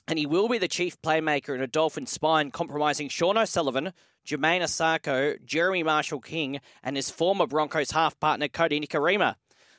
and 0.05 0.19
he 0.19 0.25
will 0.25 0.49
be 0.49 0.57
the 0.57 0.67
chief 0.67 1.01
playmaker 1.01 1.55
in 1.55 1.61
a 1.61 1.67
Dolphin 1.67 2.05
spine, 2.05 2.51
compromising 2.51 3.07
Sean 3.07 3.37
O'Sullivan, 3.37 3.93
Jamayne 4.27 4.63
Isaako, 4.63 5.41
Jeremy 5.45 5.83
Marshall 5.83 6.19
King, 6.19 6.59
and 6.83 6.97
his 6.97 7.09
former 7.09 7.47
Broncos 7.47 7.91
half 7.91 8.19
partner 8.19 8.49
Kodi 8.49 8.85
Nikorima. 8.85 9.35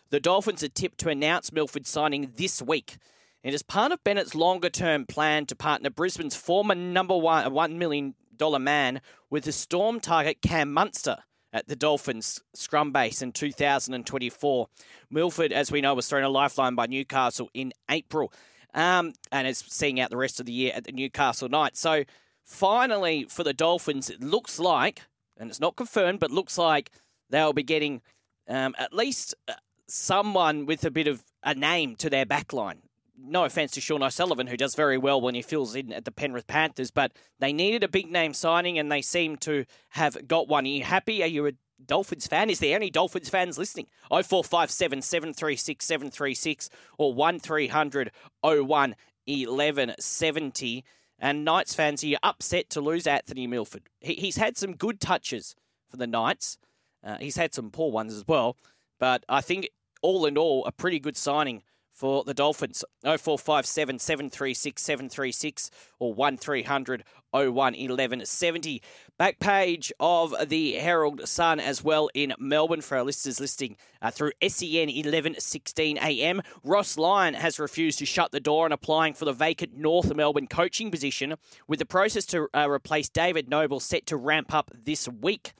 The 0.08 0.18
Dolphins 0.18 0.62
are 0.62 0.68
tipped 0.68 0.96
to 1.00 1.10
announce 1.10 1.52
Milford 1.52 1.86
signing 1.86 2.32
this 2.36 2.62
week. 2.62 2.96
It 3.42 3.52
is 3.52 3.62
part 3.62 3.92
of 3.92 4.02
Bennett's 4.02 4.34
longer 4.34 4.70
term 4.70 5.04
plan 5.04 5.44
to 5.44 5.54
partner 5.54 5.90
Brisbane's 5.90 6.36
former 6.36 6.74
number 6.74 7.18
one 7.18 7.44
$1 7.44 7.72
million 7.76 8.14
man 8.40 9.02
with 9.28 9.44
the 9.44 9.52
Storm 9.52 10.00
target 10.00 10.40
Cam 10.40 10.72
Munster 10.72 11.18
at 11.52 11.68
the 11.68 11.76
Dolphins 11.76 12.40
scrum 12.54 12.92
base 12.92 13.22
in 13.22 13.32
2024. 13.32 14.68
Milford, 15.10 15.52
as 15.52 15.70
we 15.70 15.80
know, 15.80 15.94
was 15.94 16.08
thrown 16.08 16.24
a 16.24 16.28
lifeline 16.28 16.74
by 16.74 16.86
Newcastle 16.86 17.50
in 17.54 17.72
April 17.90 18.32
um, 18.74 19.12
and 19.30 19.46
is 19.46 19.62
seeing 19.68 20.00
out 20.00 20.10
the 20.10 20.16
rest 20.16 20.40
of 20.40 20.46
the 20.46 20.52
year 20.52 20.72
at 20.74 20.84
the 20.84 20.92
Newcastle 20.92 21.48
Knights. 21.48 21.80
So 21.80 22.04
finally, 22.44 23.26
for 23.28 23.44
the 23.44 23.52
Dolphins, 23.52 24.08
it 24.08 24.22
looks 24.22 24.58
like, 24.58 25.02
and 25.36 25.50
it's 25.50 25.60
not 25.60 25.76
confirmed, 25.76 26.20
but 26.20 26.30
looks 26.30 26.56
like 26.56 26.90
they'll 27.30 27.52
be 27.52 27.62
getting 27.62 28.00
um, 28.48 28.74
at 28.78 28.92
least 28.92 29.34
uh, 29.48 29.54
someone 29.86 30.66
with 30.66 30.84
a 30.84 30.90
bit 30.90 31.06
of 31.06 31.22
a 31.42 31.54
name 31.54 31.96
to 31.96 32.08
their 32.08 32.26
backline 32.26 32.78
no 33.18 33.44
offense 33.44 33.72
to 33.72 33.80
Sean 33.80 34.02
O'Sullivan, 34.02 34.46
who 34.46 34.56
does 34.56 34.74
very 34.74 34.98
well 34.98 35.20
when 35.20 35.34
he 35.34 35.42
fills 35.42 35.74
in 35.74 35.92
at 35.92 36.04
the 36.04 36.12
Penrith 36.12 36.46
Panthers, 36.46 36.90
but 36.90 37.12
they 37.38 37.52
needed 37.52 37.84
a 37.84 37.88
big 37.88 38.10
name 38.10 38.34
signing 38.34 38.78
and 38.78 38.90
they 38.90 39.02
seem 39.02 39.36
to 39.38 39.64
have 39.90 40.26
got 40.26 40.48
one. 40.48 40.64
Are 40.64 40.68
you 40.68 40.84
happy? 40.84 41.22
Are 41.22 41.28
you 41.28 41.46
a 41.46 41.52
Dolphins 41.84 42.26
fan? 42.26 42.50
Is 42.50 42.60
there 42.60 42.76
any 42.76 42.90
Dolphins 42.90 43.28
fans 43.28 43.58
listening? 43.58 43.86
0457 44.08 45.02
736 45.02 45.84
736 45.84 46.70
or 46.98 47.12
1300 47.12 48.10
01 48.42 48.94
1170. 49.24 50.84
And 51.18 51.44
Knights 51.44 51.74
fans, 51.74 52.02
are 52.02 52.08
you 52.08 52.16
upset 52.22 52.68
to 52.70 52.80
lose 52.80 53.06
Anthony 53.06 53.46
Milford? 53.46 53.82
He, 54.00 54.14
he's 54.14 54.36
had 54.36 54.56
some 54.56 54.74
good 54.74 55.00
touches 55.00 55.54
for 55.88 55.96
the 55.96 56.06
Knights. 56.06 56.58
Uh, 57.04 57.18
he's 57.18 57.36
had 57.36 57.54
some 57.54 57.70
poor 57.70 57.92
ones 57.92 58.14
as 58.14 58.26
well. 58.26 58.56
But 58.98 59.24
I 59.28 59.40
think 59.40 59.68
all 60.02 60.26
in 60.26 60.36
all, 60.36 60.64
a 60.66 60.72
pretty 60.72 60.98
good 60.98 61.16
signing 61.16 61.62
for 61.92 62.24
the 62.24 62.34
Dolphins. 62.34 62.84
0457 63.02 63.98
736 63.98 64.82
736 64.82 65.70
or 65.98 66.14
1300 66.14 67.04
01 67.32 67.52
1170. 67.52 68.82
Back 69.18 69.38
page 69.38 69.92
of 70.00 70.34
the 70.48 70.72
Herald 70.72 71.26
Sun 71.28 71.60
as 71.60 71.82
well 71.82 72.10
in 72.14 72.34
Melbourne 72.38 72.80
for 72.80 72.98
our 72.98 73.04
listeners 73.04 73.40
listening 73.40 73.76
uh, 74.00 74.10
through 74.10 74.32
SEN 74.46 74.88
1116 74.88 75.98
AM. 75.98 76.42
Ross 76.64 76.98
Lyon 76.98 77.34
has 77.34 77.58
refused 77.58 77.98
to 78.00 78.06
shut 78.06 78.32
the 78.32 78.40
door 78.40 78.64
on 78.64 78.72
applying 78.72 79.14
for 79.14 79.24
the 79.24 79.32
vacant 79.32 79.76
North 79.76 80.14
Melbourne 80.14 80.46
coaching 80.46 80.90
position, 80.90 81.34
with 81.68 81.78
the 81.78 81.86
process 81.86 82.26
to 82.26 82.48
uh, 82.54 82.68
replace 82.68 83.08
David 83.08 83.48
Noble 83.48 83.80
set 83.80 84.06
to 84.06 84.16
ramp 84.16 84.52
up 84.52 84.70
this 84.84 85.08
week. 85.08 85.52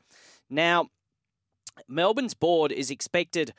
Now, 0.51 0.89
Melbourne's 1.89 2.35
board 2.35 2.73
is 2.73 2.91
expected 2.91 3.55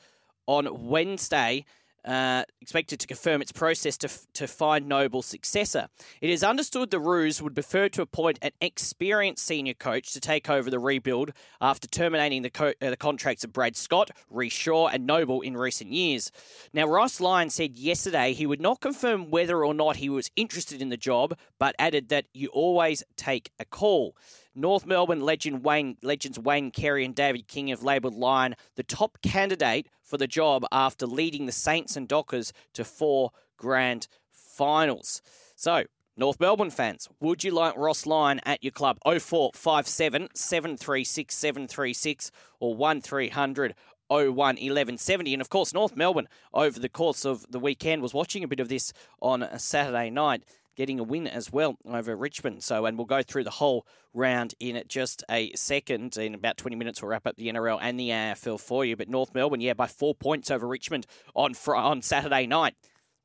on 0.45 0.87
Wednesday 0.87 1.65
uh, 2.05 2.43
expected 2.61 2.99
to 2.99 3.07
confirm 3.07 3.41
its 3.41 3.51
process 3.51 3.97
to, 3.97 4.09
to 4.33 4.47
find 4.47 4.87
Noble's 4.87 5.25
successor. 5.25 5.87
It 6.21 6.29
is 6.29 6.43
understood 6.43 6.91
the 6.91 6.99
Roos 6.99 7.41
would 7.41 7.53
prefer 7.53 7.89
to 7.89 8.01
appoint 8.01 8.39
an 8.41 8.51
experienced 8.61 9.45
senior 9.45 9.73
coach 9.73 10.13
to 10.13 10.19
take 10.19 10.49
over 10.49 10.69
the 10.69 10.79
rebuild 10.79 11.31
after 11.61 11.87
terminating 11.87 12.41
the, 12.41 12.49
co- 12.49 12.73
uh, 12.81 12.89
the 12.89 12.97
contracts 12.97 13.43
of 13.43 13.53
Brad 13.53 13.75
Scott, 13.75 14.11
Rhyce 14.29 14.51
Shaw, 14.51 14.87
and 14.87 15.05
Noble 15.05 15.41
in 15.41 15.55
recent 15.55 15.91
years. 15.91 16.31
Now, 16.73 16.87
Ross 16.87 17.21
Lyon 17.21 17.49
said 17.49 17.77
yesterday 17.77 18.33
he 18.33 18.45
would 18.45 18.61
not 18.61 18.81
confirm 18.81 19.29
whether 19.29 19.63
or 19.63 19.73
not 19.73 19.97
he 19.97 20.09
was 20.09 20.31
interested 20.35 20.81
in 20.81 20.89
the 20.89 20.97
job, 20.97 21.37
but 21.59 21.75
added 21.79 22.09
that 22.09 22.25
you 22.33 22.49
always 22.49 23.03
take 23.15 23.51
a 23.59 23.65
call. 23.65 24.15
North 24.55 24.85
Melbourne 24.85 25.21
legend 25.21 25.63
Wayne, 25.63 25.97
legends 26.03 26.37
Wayne 26.37 26.69
Carey 26.69 27.05
and 27.05 27.15
David 27.15 27.47
King 27.47 27.69
have 27.69 27.81
labelled 27.81 28.13
Lyon 28.13 28.55
the 28.75 28.83
top 28.83 29.17
candidate 29.23 29.87
for 30.13 30.19
the 30.19 30.27
job 30.27 30.63
after 30.71 31.07
leading 31.07 31.47
the 31.47 31.51
Saints 31.51 31.97
and 31.97 32.07
Dockers 32.07 32.53
to 32.73 32.83
four 32.83 33.31
grand 33.57 34.07
finals. 34.31 35.23
So, 35.55 35.85
North 36.15 36.39
Melbourne 36.39 36.69
fans, 36.69 37.09
would 37.19 37.43
you 37.43 37.49
like 37.49 37.75
Ross 37.75 38.05
Lyon 38.05 38.39
at 38.45 38.63
your 38.63 38.69
club? 38.69 38.99
0457 39.03 40.29
736 40.35 41.35
736 41.35 42.29
or 42.59 42.75
1300 42.75 43.73
01 44.07 44.29
1170. 44.35 45.33
And 45.33 45.41
of 45.41 45.49
course, 45.49 45.73
North 45.73 45.95
Melbourne, 45.95 46.27
over 46.53 46.79
the 46.79 46.89
course 46.89 47.25
of 47.25 47.47
the 47.49 47.57
weekend, 47.57 48.03
was 48.03 48.13
watching 48.13 48.43
a 48.43 48.47
bit 48.47 48.59
of 48.59 48.69
this 48.69 48.93
on 49.19 49.41
a 49.41 49.57
Saturday 49.57 50.11
night 50.11 50.43
getting 50.75 50.99
a 50.99 51.03
win 51.03 51.27
as 51.27 51.51
well 51.51 51.77
over 51.85 52.15
Richmond. 52.15 52.63
So, 52.63 52.85
and 52.85 52.97
we'll 52.97 53.05
go 53.05 53.21
through 53.21 53.43
the 53.43 53.49
whole 53.49 53.85
round 54.13 54.53
in 54.59 54.81
just 54.87 55.23
a 55.29 55.51
second. 55.53 56.17
In 56.17 56.33
about 56.33 56.57
20 56.57 56.75
minutes, 56.75 57.01
we'll 57.01 57.09
wrap 57.09 57.27
up 57.27 57.35
the 57.35 57.47
NRL 57.47 57.79
and 57.81 57.99
the 57.99 58.09
AFL 58.09 58.59
for 58.59 58.85
you. 58.85 58.95
But 58.95 59.09
North 59.09 59.33
Melbourne, 59.33 59.61
yeah, 59.61 59.73
by 59.73 59.87
four 59.87 60.15
points 60.15 60.51
over 60.51 60.67
Richmond 60.67 61.05
on 61.35 61.53
fr- 61.53 61.75
on 61.75 62.01
Saturday 62.01 62.47
night. 62.47 62.75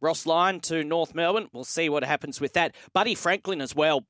Ross 0.00 0.26
Lyon 0.26 0.61
to 0.61 0.85
North 0.85 1.14
Melbourne. 1.14 1.49
We'll 1.52 1.64
see 1.64 1.88
what 1.88 2.05
happens 2.05 2.40
with 2.40 2.52
that. 2.52 2.75
Buddy 2.93 3.14
Franklin 3.14 3.61
as 3.61 3.75
well 3.75 4.05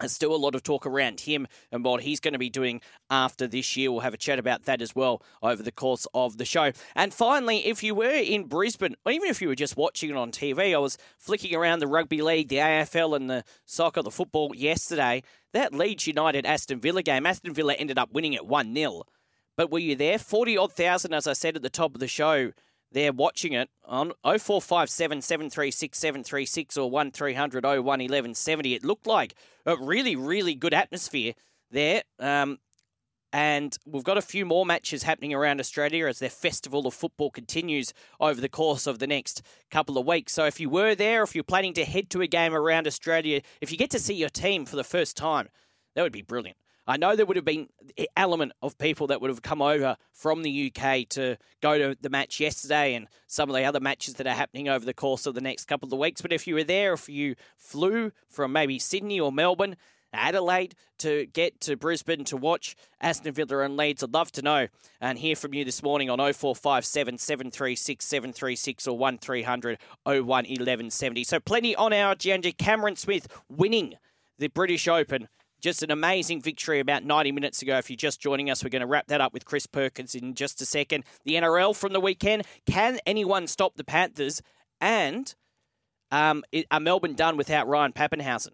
there's 0.00 0.12
still 0.12 0.34
a 0.34 0.36
lot 0.36 0.54
of 0.54 0.62
talk 0.62 0.86
around 0.86 1.20
him 1.20 1.46
and 1.70 1.84
what 1.84 2.02
he's 2.02 2.20
going 2.20 2.32
to 2.32 2.38
be 2.38 2.50
doing 2.50 2.80
after 3.10 3.46
this 3.46 3.76
year. 3.76 3.90
We'll 3.90 4.00
have 4.00 4.14
a 4.14 4.18
chat 4.18 4.38
about 4.38 4.64
that 4.64 4.82
as 4.82 4.94
well 4.94 5.22
over 5.42 5.62
the 5.62 5.72
course 5.72 6.06
of 6.14 6.36
the 6.36 6.44
show. 6.44 6.72
And 6.94 7.14
finally, 7.14 7.66
if 7.66 7.82
you 7.82 7.94
were 7.94 8.10
in 8.10 8.44
Brisbane, 8.44 8.96
or 9.06 9.12
even 9.12 9.28
if 9.28 9.40
you 9.40 9.48
were 9.48 9.54
just 9.54 9.76
watching 9.76 10.10
it 10.10 10.16
on 10.16 10.32
TV, 10.32 10.74
I 10.74 10.78
was 10.78 10.98
flicking 11.18 11.54
around 11.54 11.78
the 11.78 11.86
rugby 11.86 12.22
league, 12.22 12.48
the 12.48 12.56
AFL, 12.56 13.16
and 13.16 13.30
the 13.30 13.44
soccer, 13.64 14.02
the 14.02 14.10
football 14.10 14.52
yesterday. 14.54 15.22
That 15.52 15.72
Leeds 15.72 16.06
United 16.08 16.44
Aston 16.44 16.80
Villa 16.80 17.02
game, 17.02 17.26
Aston 17.26 17.54
Villa 17.54 17.74
ended 17.74 17.98
up 17.98 18.12
winning 18.12 18.32
it 18.32 18.46
1 18.46 18.74
0. 18.74 19.02
But 19.56 19.70
were 19.70 19.78
you 19.78 19.94
there? 19.94 20.18
40 20.18 20.56
odd 20.56 20.72
thousand, 20.72 21.14
as 21.14 21.28
I 21.28 21.32
said 21.32 21.54
at 21.54 21.62
the 21.62 21.70
top 21.70 21.94
of 21.94 22.00
the 22.00 22.08
show, 22.08 22.50
they're 22.94 23.12
watching 23.12 23.52
it 23.52 23.68
on 23.84 24.12
0457 24.22 25.20
736 25.20 25.98
736 25.98 26.76
or 26.78 26.88
1300 26.88 27.64
01 27.64 27.84
1170. 27.84 28.74
It 28.74 28.84
looked 28.84 29.06
like 29.06 29.34
a 29.66 29.76
really, 29.76 30.16
really 30.16 30.54
good 30.54 30.72
atmosphere 30.72 31.34
there. 31.70 32.04
Um, 32.18 32.58
and 33.32 33.76
we've 33.84 34.04
got 34.04 34.16
a 34.16 34.22
few 34.22 34.46
more 34.46 34.64
matches 34.64 35.02
happening 35.02 35.34
around 35.34 35.58
Australia 35.58 36.06
as 36.06 36.20
their 36.20 36.30
festival 36.30 36.86
of 36.86 36.94
football 36.94 37.32
continues 37.32 37.92
over 38.20 38.40
the 38.40 38.48
course 38.48 38.86
of 38.86 39.00
the 39.00 39.08
next 39.08 39.42
couple 39.72 39.98
of 39.98 40.06
weeks. 40.06 40.32
So 40.32 40.44
if 40.44 40.60
you 40.60 40.70
were 40.70 40.94
there, 40.94 41.24
if 41.24 41.34
you're 41.34 41.42
planning 41.42 41.74
to 41.74 41.84
head 41.84 42.10
to 42.10 42.22
a 42.22 42.28
game 42.28 42.54
around 42.54 42.86
Australia, 42.86 43.42
if 43.60 43.72
you 43.72 43.76
get 43.76 43.90
to 43.90 43.98
see 43.98 44.14
your 44.14 44.28
team 44.28 44.66
for 44.66 44.76
the 44.76 44.84
first 44.84 45.16
time, 45.16 45.48
that 45.96 46.02
would 46.02 46.12
be 46.12 46.22
brilliant. 46.22 46.56
I 46.86 46.96
know 46.96 47.16
there 47.16 47.24
would 47.24 47.36
have 47.36 47.44
been 47.44 47.68
element 48.16 48.52
of 48.62 48.76
people 48.76 49.06
that 49.06 49.20
would 49.20 49.30
have 49.30 49.42
come 49.42 49.62
over 49.62 49.96
from 50.12 50.42
the 50.42 50.72
UK 50.74 51.08
to 51.10 51.36
go 51.62 51.78
to 51.78 51.96
the 52.00 52.10
match 52.10 52.40
yesterday 52.40 52.94
and 52.94 53.08
some 53.26 53.48
of 53.48 53.56
the 53.56 53.64
other 53.64 53.80
matches 53.80 54.14
that 54.14 54.26
are 54.26 54.34
happening 54.34 54.68
over 54.68 54.84
the 54.84 54.94
course 54.94 55.26
of 55.26 55.34
the 55.34 55.40
next 55.40 55.64
couple 55.64 55.92
of 55.92 55.98
weeks. 55.98 56.20
But 56.20 56.32
if 56.32 56.46
you 56.46 56.54
were 56.54 56.64
there, 56.64 56.92
if 56.92 57.08
you 57.08 57.36
flew 57.56 58.12
from 58.28 58.52
maybe 58.52 58.78
Sydney 58.78 59.18
or 59.18 59.32
Melbourne, 59.32 59.76
Adelaide 60.14 60.74
to 60.98 61.26
get 61.26 61.60
to 61.62 61.76
Brisbane 61.76 62.24
to 62.24 62.36
watch 62.36 62.76
Aston 63.00 63.34
Villa 63.34 63.60
and 63.60 63.76
Leeds. 63.76 64.02
I'd 64.02 64.14
love 64.14 64.30
to 64.32 64.42
know 64.42 64.68
and 65.00 65.18
hear 65.18 65.36
from 65.36 65.54
you 65.54 65.64
this 65.64 65.82
morning 65.82 66.08
on 66.08 66.18
0457 66.18 67.18
736 67.18 68.04
736 68.04 68.86
or 68.86 68.96
1300 68.96 69.78
01 70.04 70.24
1170. 70.24 71.24
So 71.24 71.40
plenty 71.40 71.74
on 71.74 71.92
our 71.92 72.12
agenda. 72.12 72.52
Cameron 72.52 72.96
Smith 72.96 73.26
winning 73.48 73.94
the 74.38 74.48
British 74.48 74.88
Open 74.88 75.28
just 75.64 75.82
an 75.82 75.90
amazing 75.90 76.42
victory 76.42 76.78
about 76.78 77.04
90 77.04 77.32
minutes 77.32 77.62
ago. 77.62 77.78
If 77.78 77.88
you're 77.88 77.96
just 77.96 78.20
joining 78.20 78.50
us, 78.50 78.62
we're 78.62 78.68
going 78.68 78.80
to 78.80 78.86
wrap 78.86 79.06
that 79.06 79.22
up 79.22 79.32
with 79.32 79.46
Chris 79.46 79.66
Perkins 79.66 80.14
in 80.14 80.34
just 80.34 80.60
a 80.60 80.66
second. 80.66 81.04
The 81.24 81.36
NRL 81.36 81.74
from 81.74 81.94
the 81.94 82.00
weekend. 82.00 82.42
Can 82.66 82.98
anyone 83.06 83.46
stop 83.46 83.74
the 83.74 83.82
Panthers? 83.82 84.42
And 84.82 85.34
um, 86.10 86.44
are 86.70 86.80
Melbourne 86.80 87.14
done 87.14 87.38
without 87.38 87.66
Ryan 87.66 87.94
Papenhuyzen? 87.94 88.50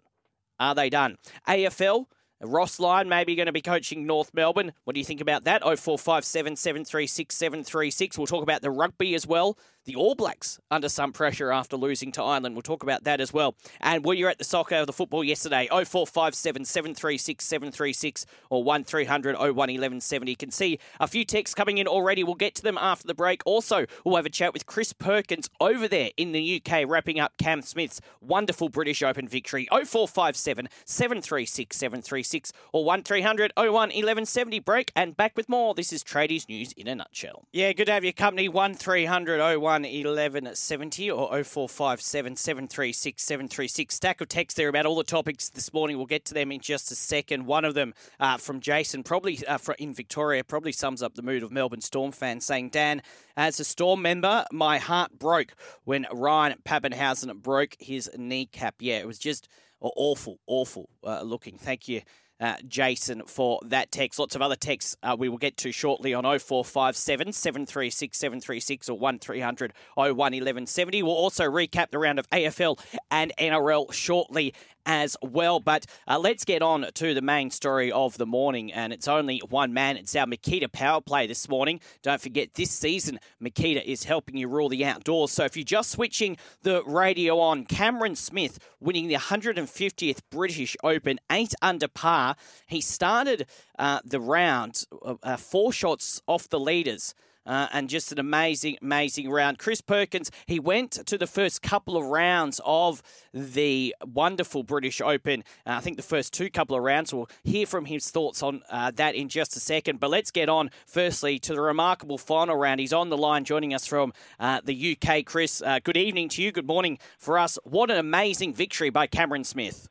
Are 0.57 0.73
they 0.73 0.89
done? 0.89 1.17
AFL. 1.49 2.05
Ross 2.43 2.79
Lyon 2.79 3.09
maybe 3.09 3.35
going 3.35 3.47
to 3.47 3.51
be 3.51 3.61
coaching 3.61 4.07
North 4.07 4.33
Melbourne. 4.33 4.71
What 4.85 4.93
do 4.93 4.99
you 4.99 5.05
think 5.05 5.19
about 5.19 5.43
that? 5.43 5.63
0457 5.63 6.55
736 6.55 7.35
736. 7.35 8.17
We'll 8.17 8.25
talk 8.25 8.41
about 8.41 8.61
the 8.61 8.71
rugby 8.71 9.15
as 9.15 9.27
well. 9.27 9.57
The 9.85 9.95
All 9.95 10.13
Blacks 10.13 10.59
under 10.69 10.87
some 10.87 11.11
pressure 11.11 11.51
after 11.51 11.75
losing 11.75 12.11
to 12.11 12.21
Ireland. 12.21 12.53
We'll 12.53 12.61
talk 12.61 12.83
about 12.83 13.03
that 13.05 13.19
as 13.19 13.33
well. 13.33 13.55
And 13.79 14.05
were 14.05 14.13
you 14.13 14.27
at 14.27 14.37
the 14.37 14.43
soccer 14.43 14.81
or 14.81 14.85
the 14.85 14.93
football 14.93 15.23
yesterday? 15.23 15.67
0457 15.71 16.65
736 16.65 17.43
736 17.43 18.27
or 18.51 18.63
1300 18.63 19.35
01 19.35 19.55
1170. 19.55 20.31
You 20.31 20.37
can 20.37 20.51
see 20.51 20.77
a 20.99 21.07
few 21.07 21.25
texts 21.25 21.55
coming 21.55 21.79
in 21.79 21.87
already. 21.87 22.23
We'll 22.23 22.35
get 22.35 22.53
to 22.55 22.61
them 22.61 22.77
after 22.77 23.07
the 23.07 23.15
break. 23.15 23.41
Also, 23.43 23.87
we'll 24.05 24.17
have 24.17 24.27
a 24.27 24.29
chat 24.29 24.53
with 24.53 24.67
Chris 24.67 24.93
Perkins 24.93 25.49
over 25.59 25.87
there 25.87 26.11
in 26.15 26.31
the 26.31 26.61
UK, 26.63 26.83
wrapping 26.87 27.19
up 27.19 27.33
Cam 27.39 27.63
Smith's 27.63 28.01
wonderful 28.21 28.69
British 28.69 29.01
Open 29.01 29.27
victory. 29.27 29.67
0457 29.71 30.69
736 30.85 31.75
736 31.75 32.53
or 32.71 32.85
1300 32.85 33.51
01 33.57 33.73
1170. 33.73 34.59
Break 34.59 34.91
and 34.95 35.17
back 35.17 35.35
with 35.35 35.49
more. 35.49 35.73
This 35.73 35.91
is 35.91 36.03
Tradies 36.03 36.47
News 36.47 36.71
in 36.73 36.87
a 36.87 36.93
nutshell. 36.93 37.47
Yeah, 37.51 37.73
good 37.73 37.85
to 37.85 37.93
have 37.93 38.03
your 38.03 38.13
company. 38.13 38.47
1300 38.47 39.57
01 39.57 39.70
1170 39.73 41.11
or 41.11 41.43
0457 41.43 42.35
736 42.35 43.23
736. 43.23 43.95
Stack 43.95 44.21
of 44.21 44.27
texts 44.27 44.57
there 44.57 44.69
about 44.69 44.85
all 44.85 44.95
the 44.95 45.03
topics 45.03 45.49
this 45.49 45.73
morning. 45.73 45.97
We'll 45.97 46.05
get 46.05 46.25
to 46.25 46.33
them 46.33 46.51
in 46.51 46.59
just 46.59 46.91
a 46.91 46.95
second. 46.95 47.45
One 47.45 47.65
of 47.65 47.73
them 47.73 47.93
uh, 48.19 48.37
from 48.37 48.59
Jason, 48.59 49.03
probably 49.03 49.39
uh, 49.47 49.57
in 49.79 49.93
Victoria, 49.93 50.43
probably 50.43 50.71
sums 50.71 51.01
up 51.01 51.15
the 51.15 51.21
mood 51.21 51.43
of 51.43 51.51
Melbourne 51.51 51.81
Storm 51.81 52.11
fans, 52.11 52.45
saying, 52.45 52.69
Dan, 52.69 53.01
as 53.37 53.59
a 53.59 53.63
Storm 53.63 54.01
member, 54.01 54.45
my 54.51 54.77
heart 54.77 55.17
broke 55.17 55.53
when 55.83 56.05
Ryan 56.11 56.57
Papenhuyzen 56.63 57.33
broke 57.41 57.75
his 57.79 58.09
kneecap. 58.17 58.75
Yeah, 58.79 58.99
it 58.99 59.07
was 59.07 59.19
just 59.19 59.47
awful, 59.79 60.39
awful 60.47 60.89
uh, 61.03 61.21
looking. 61.21 61.57
Thank 61.57 61.87
you 61.87 62.01
uh, 62.41 62.55
Jason, 62.67 63.23
for 63.27 63.59
that 63.65 63.91
text. 63.91 64.19
Lots 64.19 64.35
of 64.35 64.41
other 64.41 64.55
texts 64.55 64.97
uh, 65.03 65.15
we 65.17 65.29
will 65.29 65.37
get 65.37 65.57
to 65.57 65.71
shortly 65.71 66.13
on 66.13 66.23
0457 66.23 67.31
736 67.31 68.17
736 68.17 68.89
or 68.89 68.97
1300 68.97 69.73
01 69.95 70.15
1170. 70.15 71.03
We'll 71.03 71.13
also 71.13 71.45
recap 71.45 71.91
the 71.91 71.99
round 71.99 72.19
of 72.19 72.29
AFL 72.31 72.79
and 73.11 73.31
NRL 73.37 73.93
shortly 73.93 74.53
as 74.85 75.17
well. 75.21 75.59
But 75.59 75.85
uh, 76.07 76.19
let's 76.19 76.45
get 76.45 76.61
on 76.61 76.85
to 76.93 77.13
the 77.13 77.21
main 77.21 77.51
story 77.51 77.91
of 77.91 78.17
the 78.17 78.25
morning, 78.25 78.71
and 78.71 78.93
it's 78.93 79.07
only 79.07 79.39
one 79.49 79.73
man. 79.73 79.97
It's 79.97 80.15
our 80.15 80.25
Makita 80.25 80.71
power 80.71 81.01
play 81.01 81.27
this 81.27 81.47
morning. 81.49 81.79
Don't 82.01 82.21
forget, 82.21 82.53
this 82.53 82.71
season, 82.71 83.19
Makita 83.41 83.83
is 83.83 84.03
helping 84.03 84.37
you 84.37 84.47
rule 84.47 84.69
the 84.69 84.85
outdoors. 84.85 85.31
So 85.31 85.45
if 85.45 85.55
you're 85.55 85.63
just 85.63 85.91
switching 85.91 86.37
the 86.63 86.83
radio 86.85 87.39
on, 87.39 87.65
Cameron 87.65 88.15
Smith 88.15 88.59
winning 88.79 89.07
the 89.07 89.15
150th 89.15 90.19
British 90.29 90.75
Open, 90.83 91.19
eight 91.31 91.53
under 91.61 91.87
par. 91.87 92.35
He 92.67 92.81
started 92.81 93.47
uh, 93.77 93.99
the 94.03 94.19
round 94.19 94.85
uh, 95.03 95.15
uh 95.23 95.37
four 95.37 95.71
shots 95.73 96.21
off 96.27 96.49
the 96.49 96.59
leaders. 96.59 97.13
Uh, 97.45 97.67
and 97.73 97.89
just 97.89 98.11
an 98.11 98.19
amazing, 98.19 98.77
amazing 98.81 99.29
round. 99.29 99.57
Chris 99.57 99.81
Perkins, 99.81 100.29
he 100.45 100.59
went 100.59 100.91
to 100.91 101.17
the 101.17 101.25
first 101.25 101.61
couple 101.61 101.97
of 101.97 102.05
rounds 102.05 102.61
of 102.63 103.01
the 103.33 103.95
wonderful 104.05 104.63
British 104.63 105.01
Open. 105.01 105.43
Uh, 105.65 105.71
I 105.71 105.79
think 105.79 105.97
the 105.97 106.03
first 106.03 106.33
two 106.33 106.49
couple 106.49 106.75
of 106.75 106.83
rounds. 106.83 107.13
We'll 107.13 107.29
hear 107.43 107.65
from 107.65 107.85
his 107.85 108.11
thoughts 108.11 108.43
on 108.43 108.61
uh, 108.69 108.91
that 108.91 109.15
in 109.15 109.27
just 109.27 109.55
a 109.55 109.59
second. 109.59 109.99
But 109.99 110.11
let's 110.11 110.29
get 110.29 110.49
on, 110.49 110.69
firstly, 110.85 111.39
to 111.39 111.53
the 111.53 111.61
remarkable 111.61 112.17
final 112.17 112.55
round. 112.55 112.79
He's 112.79 112.93
on 112.93 113.09
the 113.09 113.17
line 113.17 113.43
joining 113.43 113.73
us 113.73 113.87
from 113.87 114.13
uh, 114.39 114.61
the 114.63 114.97
UK. 114.97 115.25
Chris, 115.25 115.61
uh, 115.63 115.79
good 115.83 115.97
evening 115.97 116.29
to 116.29 116.43
you. 116.43 116.51
Good 116.51 116.67
morning 116.67 116.99
for 117.17 117.39
us. 117.39 117.57
What 117.63 117.89
an 117.89 117.97
amazing 117.97 118.53
victory 118.53 118.91
by 118.91 119.07
Cameron 119.07 119.43
Smith. 119.43 119.87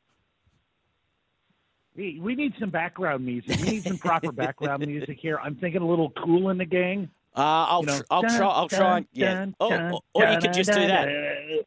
We 1.95 2.35
need 2.35 2.53
some 2.57 2.69
background 2.69 3.25
music. 3.25 3.59
We 3.59 3.69
need 3.69 3.83
some 3.83 3.97
proper 3.97 4.31
background 4.31 4.85
music 4.87 5.19
here. 5.19 5.37
I'm 5.43 5.55
thinking 5.55 5.81
a 5.81 5.87
little 5.87 6.11
Kool 6.11 6.49
in 6.49 6.57
the 6.57 6.65
Gang. 6.65 7.09
Uh, 7.35 7.39
I'll, 7.39 7.81
you 7.81 7.87
know, 7.87 7.97
tr- 7.99 8.05
I'll 8.11 8.21
try. 8.23 8.47
I'll 8.47 8.67
try. 8.67 8.97
And, 8.97 9.07
yeah. 9.13 9.47
oh, 9.61 10.01
or 10.13 10.25
you 10.25 10.37
could 10.39 10.53
just 10.53 10.71
do 10.71 10.85
that. 10.85 11.07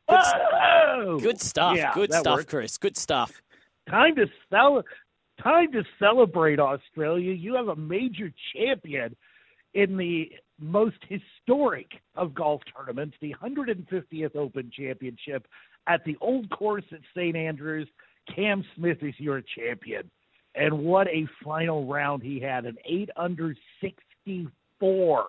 Good, 0.08 1.22
good 1.22 1.40
stuff. 1.40 1.76
Yeah, 1.76 1.92
good 1.94 2.12
stuff. 2.12 2.46
Chris. 2.46 2.76
Good 2.76 2.96
stuff. 2.96 3.42
Time 3.88 4.14
to 4.16 4.26
sell. 4.50 4.82
Time 5.42 5.72
to 5.72 5.82
celebrate, 5.98 6.60
Australia. 6.60 7.32
You 7.32 7.54
have 7.54 7.68
a 7.68 7.76
major 7.76 8.32
champion 8.54 9.16
in 9.72 9.96
the 9.96 10.30
most 10.60 10.98
historic 11.08 11.90
of 12.14 12.34
golf 12.34 12.62
tournaments, 12.76 13.16
the 13.20 13.34
150th 13.42 14.36
Open 14.36 14.70
Championship 14.72 15.46
at 15.86 16.04
the 16.04 16.16
Old 16.20 16.48
Course 16.50 16.84
at 16.92 17.00
St 17.16 17.36
Andrews. 17.36 17.88
Cam 18.34 18.64
Smith 18.76 18.98
is 19.02 19.14
your 19.18 19.42
champion, 19.56 20.10
and 20.54 20.78
what 20.78 21.08
a 21.08 21.26
final 21.42 21.86
round 21.86 22.22
he 22.22 22.40
had! 22.40 22.64
An 22.64 22.76
eight 22.86 23.10
under 23.16 23.54
64 23.82 25.26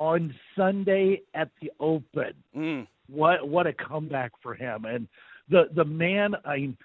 on 0.00 0.34
Sunday 0.56 1.20
at 1.34 1.50
the 1.60 1.70
Open. 1.78 2.32
Mm. 2.56 2.88
What 3.08 3.46
what 3.46 3.68
a 3.68 3.72
comeback 3.72 4.32
for 4.42 4.54
him! 4.54 4.86
And 4.86 5.06
the 5.48 5.68
the 5.76 5.84
man, 5.84 6.34
I 6.44 6.56
mean, 6.56 6.76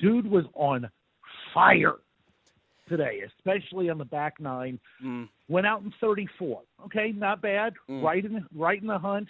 dude 0.00 0.28
was 0.28 0.44
on 0.54 0.90
fire 1.54 1.96
today, 2.88 3.20
especially 3.38 3.90
on 3.90 3.98
the 3.98 4.04
back 4.04 4.40
nine. 4.40 4.80
Mm. 5.04 5.28
Went 5.48 5.66
out 5.66 5.82
in 5.82 5.92
34. 6.00 6.62
Okay, 6.86 7.12
not 7.14 7.42
bad. 7.42 7.74
Mm. 7.88 8.02
Right 8.02 8.24
in 8.24 8.44
right 8.56 8.80
in 8.80 8.88
the 8.88 8.98
hunt. 8.98 9.28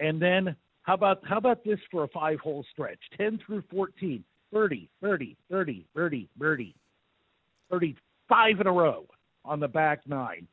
And 0.00 0.20
then 0.20 0.56
how 0.82 0.94
about 0.94 1.20
how 1.24 1.38
about 1.38 1.64
this 1.64 1.78
for 1.90 2.04
a 2.04 2.08
five 2.08 2.40
hole 2.40 2.64
stretch? 2.72 2.98
10 3.16 3.38
through 3.46 3.62
14. 3.70 4.24
Birdie, 4.52 4.90
birdie, 5.00 5.36
birdie, 5.48 5.86
birdie, 5.94 6.28
birdie. 6.38 6.74
35 7.70 8.60
in 8.60 8.66
a 8.66 8.72
row 8.72 9.06
on 9.46 9.60
the 9.60 9.68
back 9.68 10.00
nine 10.06 10.46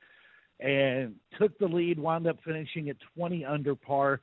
and 0.59 1.15
took 1.39 1.57
the 1.59 1.67
lead, 1.67 1.99
wound 1.99 2.27
up 2.27 2.37
finishing 2.43 2.89
at 2.89 2.97
20 3.15 3.45
under 3.45 3.75
par, 3.75 4.19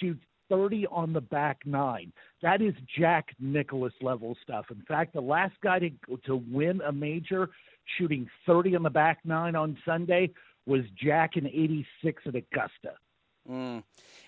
shoots 0.00 0.22
30 0.48 0.86
on 0.90 1.12
the 1.12 1.20
back 1.20 1.60
nine. 1.64 2.12
That 2.42 2.60
is 2.60 2.74
Jack 2.98 3.28
Nicklaus 3.38 3.92
level 4.02 4.36
stuff. 4.42 4.66
In 4.70 4.82
fact, 4.82 5.14
the 5.14 5.20
last 5.20 5.54
guy 5.62 5.78
to, 5.78 5.90
to 6.26 6.42
win 6.50 6.80
a 6.82 6.92
major 6.92 7.50
shooting 7.96 8.28
30 8.46 8.76
on 8.76 8.82
the 8.82 8.90
back 8.90 9.18
nine 9.24 9.54
on 9.54 9.78
Sunday 9.84 10.30
was 10.66 10.82
Jack 11.02 11.36
in 11.36 11.46
86 11.46 12.22
at 12.26 12.34
Augusta. 12.34 12.94
Mm. 13.50 13.82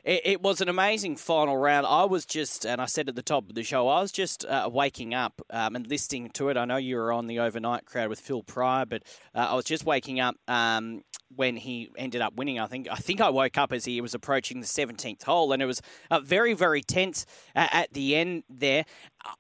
It, 0.04 0.22
it, 0.24 0.42
was 0.42 0.60
an 0.60 0.68
amazing 0.68 1.14
final 1.14 1.56
round. 1.56 1.86
I 1.86 2.04
was 2.04 2.26
just, 2.26 2.66
and 2.66 2.80
I 2.80 2.86
said 2.86 3.08
at 3.08 3.14
the 3.14 3.22
top 3.22 3.48
of 3.48 3.54
the 3.54 3.62
show, 3.62 3.86
I 3.86 4.00
was 4.00 4.10
just 4.10 4.44
uh, 4.44 4.68
waking 4.72 5.14
up 5.14 5.40
um, 5.50 5.76
and 5.76 5.86
listening 5.86 6.30
to 6.30 6.48
it. 6.48 6.56
I 6.56 6.64
know 6.64 6.76
you 6.76 6.96
were 6.96 7.12
on 7.12 7.28
the 7.28 7.38
overnight 7.38 7.84
crowd 7.84 8.08
with 8.08 8.18
Phil 8.18 8.42
Pryor, 8.42 8.84
but 8.84 9.04
uh, 9.32 9.46
I 9.50 9.54
was 9.54 9.64
just 9.64 9.86
waking 9.86 10.18
up 10.18 10.34
um, 10.48 11.04
when 11.36 11.56
he 11.56 11.88
ended 11.96 12.20
up 12.20 12.34
winning. 12.34 12.58
I 12.58 12.66
think 12.66 12.88
I 12.90 12.96
think 12.96 13.20
I 13.20 13.30
woke 13.30 13.56
up 13.56 13.72
as 13.72 13.84
he 13.84 14.00
was 14.00 14.12
approaching 14.12 14.58
the 14.58 14.66
17th 14.66 15.22
hole, 15.22 15.52
and 15.52 15.62
it 15.62 15.66
was 15.66 15.80
uh, 16.10 16.18
very 16.18 16.54
very 16.54 16.82
tense 16.82 17.24
uh, 17.54 17.68
at 17.70 17.92
the 17.92 18.16
end 18.16 18.42
there. 18.50 18.84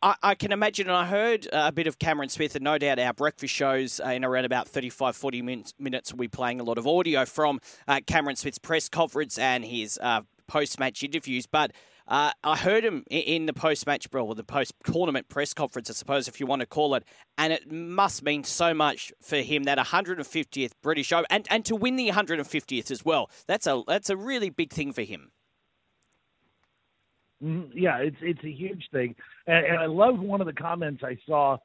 I, 0.02 0.14
I, 0.22 0.34
can 0.34 0.52
imagine, 0.52 0.88
and 0.88 0.96
I 0.96 1.06
heard 1.06 1.46
uh, 1.52 1.64
a 1.66 1.72
bit 1.72 1.86
of 1.86 1.98
Cameron 1.98 2.28
Smith, 2.28 2.54
and 2.54 2.64
no 2.64 2.78
doubt 2.78 2.98
our 2.98 3.12
breakfast 3.12 3.52
shows 3.52 4.00
uh, 4.00 4.08
in 4.08 4.24
around 4.24 4.44
about 4.44 4.68
35 4.68 5.16
40 5.16 5.42
minutes, 5.42 5.74
minutes 5.78 6.12
will 6.12 6.18
be 6.18 6.28
playing 6.28 6.60
a 6.60 6.64
lot 6.64 6.78
of 6.78 6.86
audio 6.86 7.24
from 7.24 7.60
uh, 7.88 8.00
Cameron 8.06 8.36
Smith's 8.36 8.58
press 8.58 8.88
conference 8.88 9.38
and 9.38 9.64
his 9.64 9.98
uh, 10.02 10.22
post 10.46 10.78
match 10.78 11.02
interviews, 11.02 11.46
but. 11.46 11.72
Uh, 12.08 12.32
I 12.42 12.56
heard 12.56 12.84
him 12.84 13.04
in 13.08 13.46
the 13.46 13.52
post 13.52 13.86
match, 13.86 14.08
or 14.12 14.34
the 14.34 14.42
post 14.42 14.74
tournament 14.84 15.28
press 15.28 15.54
conference, 15.54 15.88
I 15.88 15.92
suppose, 15.92 16.26
if 16.26 16.40
you 16.40 16.46
want 16.46 16.58
to 16.60 16.66
call 16.66 16.96
it, 16.96 17.04
and 17.38 17.52
it 17.52 17.70
must 17.70 18.24
mean 18.24 18.42
so 18.42 18.74
much 18.74 19.12
for 19.22 19.36
him 19.36 19.62
that 19.64 19.78
150th 19.78 20.72
British 20.82 21.12
Open, 21.12 21.26
and, 21.30 21.46
and 21.48 21.64
to 21.64 21.76
win 21.76 21.94
the 21.94 22.10
150th 22.10 22.90
as 22.90 23.04
well. 23.04 23.30
That's 23.46 23.68
a 23.68 23.82
that's 23.86 24.10
a 24.10 24.16
really 24.16 24.50
big 24.50 24.72
thing 24.72 24.92
for 24.92 25.02
him. 25.02 25.30
Mm-hmm. 27.42 27.76
Yeah, 27.76 27.98
it's 27.98 28.16
it's 28.20 28.42
a 28.44 28.50
huge 28.50 28.88
thing, 28.92 29.14
and, 29.46 29.66
and 29.66 29.78
I 29.78 29.86
love 29.86 30.18
one 30.18 30.40
of 30.40 30.46
the 30.46 30.52
comments 30.52 31.02
I 31.04 31.18
saw 31.26 31.58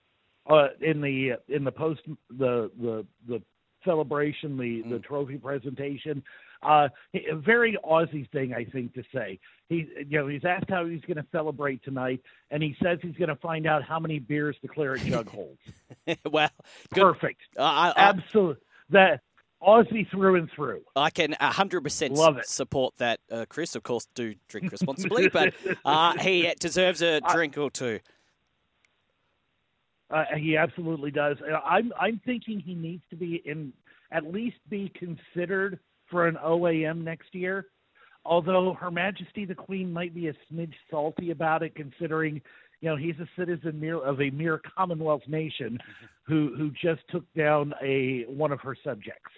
uh, 0.49 0.69
in 0.81 1.01
the 1.01 1.33
in 1.47 1.63
the 1.63 1.71
post 1.71 2.01
the 2.29 2.71
the 2.79 3.05
the 3.27 3.41
celebration, 3.85 4.57
the 4.57 4.83
mm. 4.83 4.89
the 4.89 4.99
trophy 4.99 5.37
presentation. 5.37 6.23
Uh, 6.63 6.87
a 7.13 7.35
very 7.35 7.77
Aussie 7.85 8.29
thing, 8.31 8.51
I 8.53 8.65
think, 8.65 8.95
to 8.95 9.03
say. 9.13 9.39
He, 9.69 9.87
you 10.09 10.17
know, 10.17 10.27
he's 10.27 10.43
asked 10.43 10.69
how 10.69 10.87
he's 10.87 11.01
going 11.01 11.17
to 11.17 11.25
celebrate 11.31 11.83
tonight, 11.83 12.21
and 12.49 12.63
he 12.63 12.75
says 12.81 12.97
he's 13.01 13.15
going 13.15 13.29
to 13.29 13.35
find 13.35 13.67
out 13.67 13.83
how 13.83 13.99
many 13.99 14.17
beers 14.17 14.55
the 14.63 14.67
claret 14.67 15.01
jug 15.03 15.29
holds. 15.29 15.61
well, 16.31 16.49
good. 16.93 17.01
perfect, 17.01 17.41
uh, 17.57 17.93
absolutely. 17.95 18.63
That 18.89 19.21
Aussie 19.61 20.09
through 20.09 20.35
and 20.35 20.49
through. 20.55 20.81
I 20.95 21.09
can 21.09 21.33
100% 21.33 22.15
Love 22.15 22.37
it. 22.37 22.47
support 22.47 22.95
that, 22.97 23.19
uh, 23.31 23.45
Chris. 23.49 23.75
Of 23.75 23.83
course, 23.83 24.07
do 24.15 24.35
drink 24.47 24.71
responsibly, 24.71 25.29
but 25.29 25.53
uh, 25.83 26.17
he 26.19 26.53
deserves 26.59 27.01
a 27.01 27.21
drink 27.31 27.57
or 27.57 27.71
two. 27.71 27.99
Uh, 30.09 30.23
he 30.37 30.55
absolutely 30.55 31.11
does. 31.11 31.37
Uh, 31.41 31.57
I'm 31.65 31.91
I'm 31.99 32.21
thinking 32.25 32.59
he 32.59 32.75
needs 32.75 33.03
to 33.09 33.15
be 33.17 33.41
in 33.45 33.73
at 34.11 34.31
least 34.31 34.57
be 34.69 34.91
considered 34.95 35.79
for 36.09 36.27
an 36.27 36.37
OAM 36.43 37.03
next 37.03 37.35
year. 37.35 37.65
Although 38.23 38.73
Her 38.73 38.91
Majesty 38.91 39.43
the 39.45 39.55
Queen 39.55 39.91
might 39.91 40.13
be 40.13 40.27
a 40.27 40.33
smidge 40.51 40.73
salty 40.89 41.31
about 41.31 41.63
it, 41.63 41.75
considering 41.75 42.41
you 42.81 42.89
know, 42.89 42.95
he's 42.95 43.15
a 43.19 43.27
citizen 43.37 43.79
mere, 43.79 43.97
of 43.97 44.21
a 44.21 44.29
mere 44.29 44.61
Commonwealth 44.77 45.23
nation 45.27 45.77
who 46.23 46.53
who 46.57 46.71
just 46.71 47.01
took 47.09 47.25
down 47.33 47.73
a 47.83 48.23
one 48.27 48.51
of 48.51 48.61
her 48.61 48.75
subjects. 48.83 49.31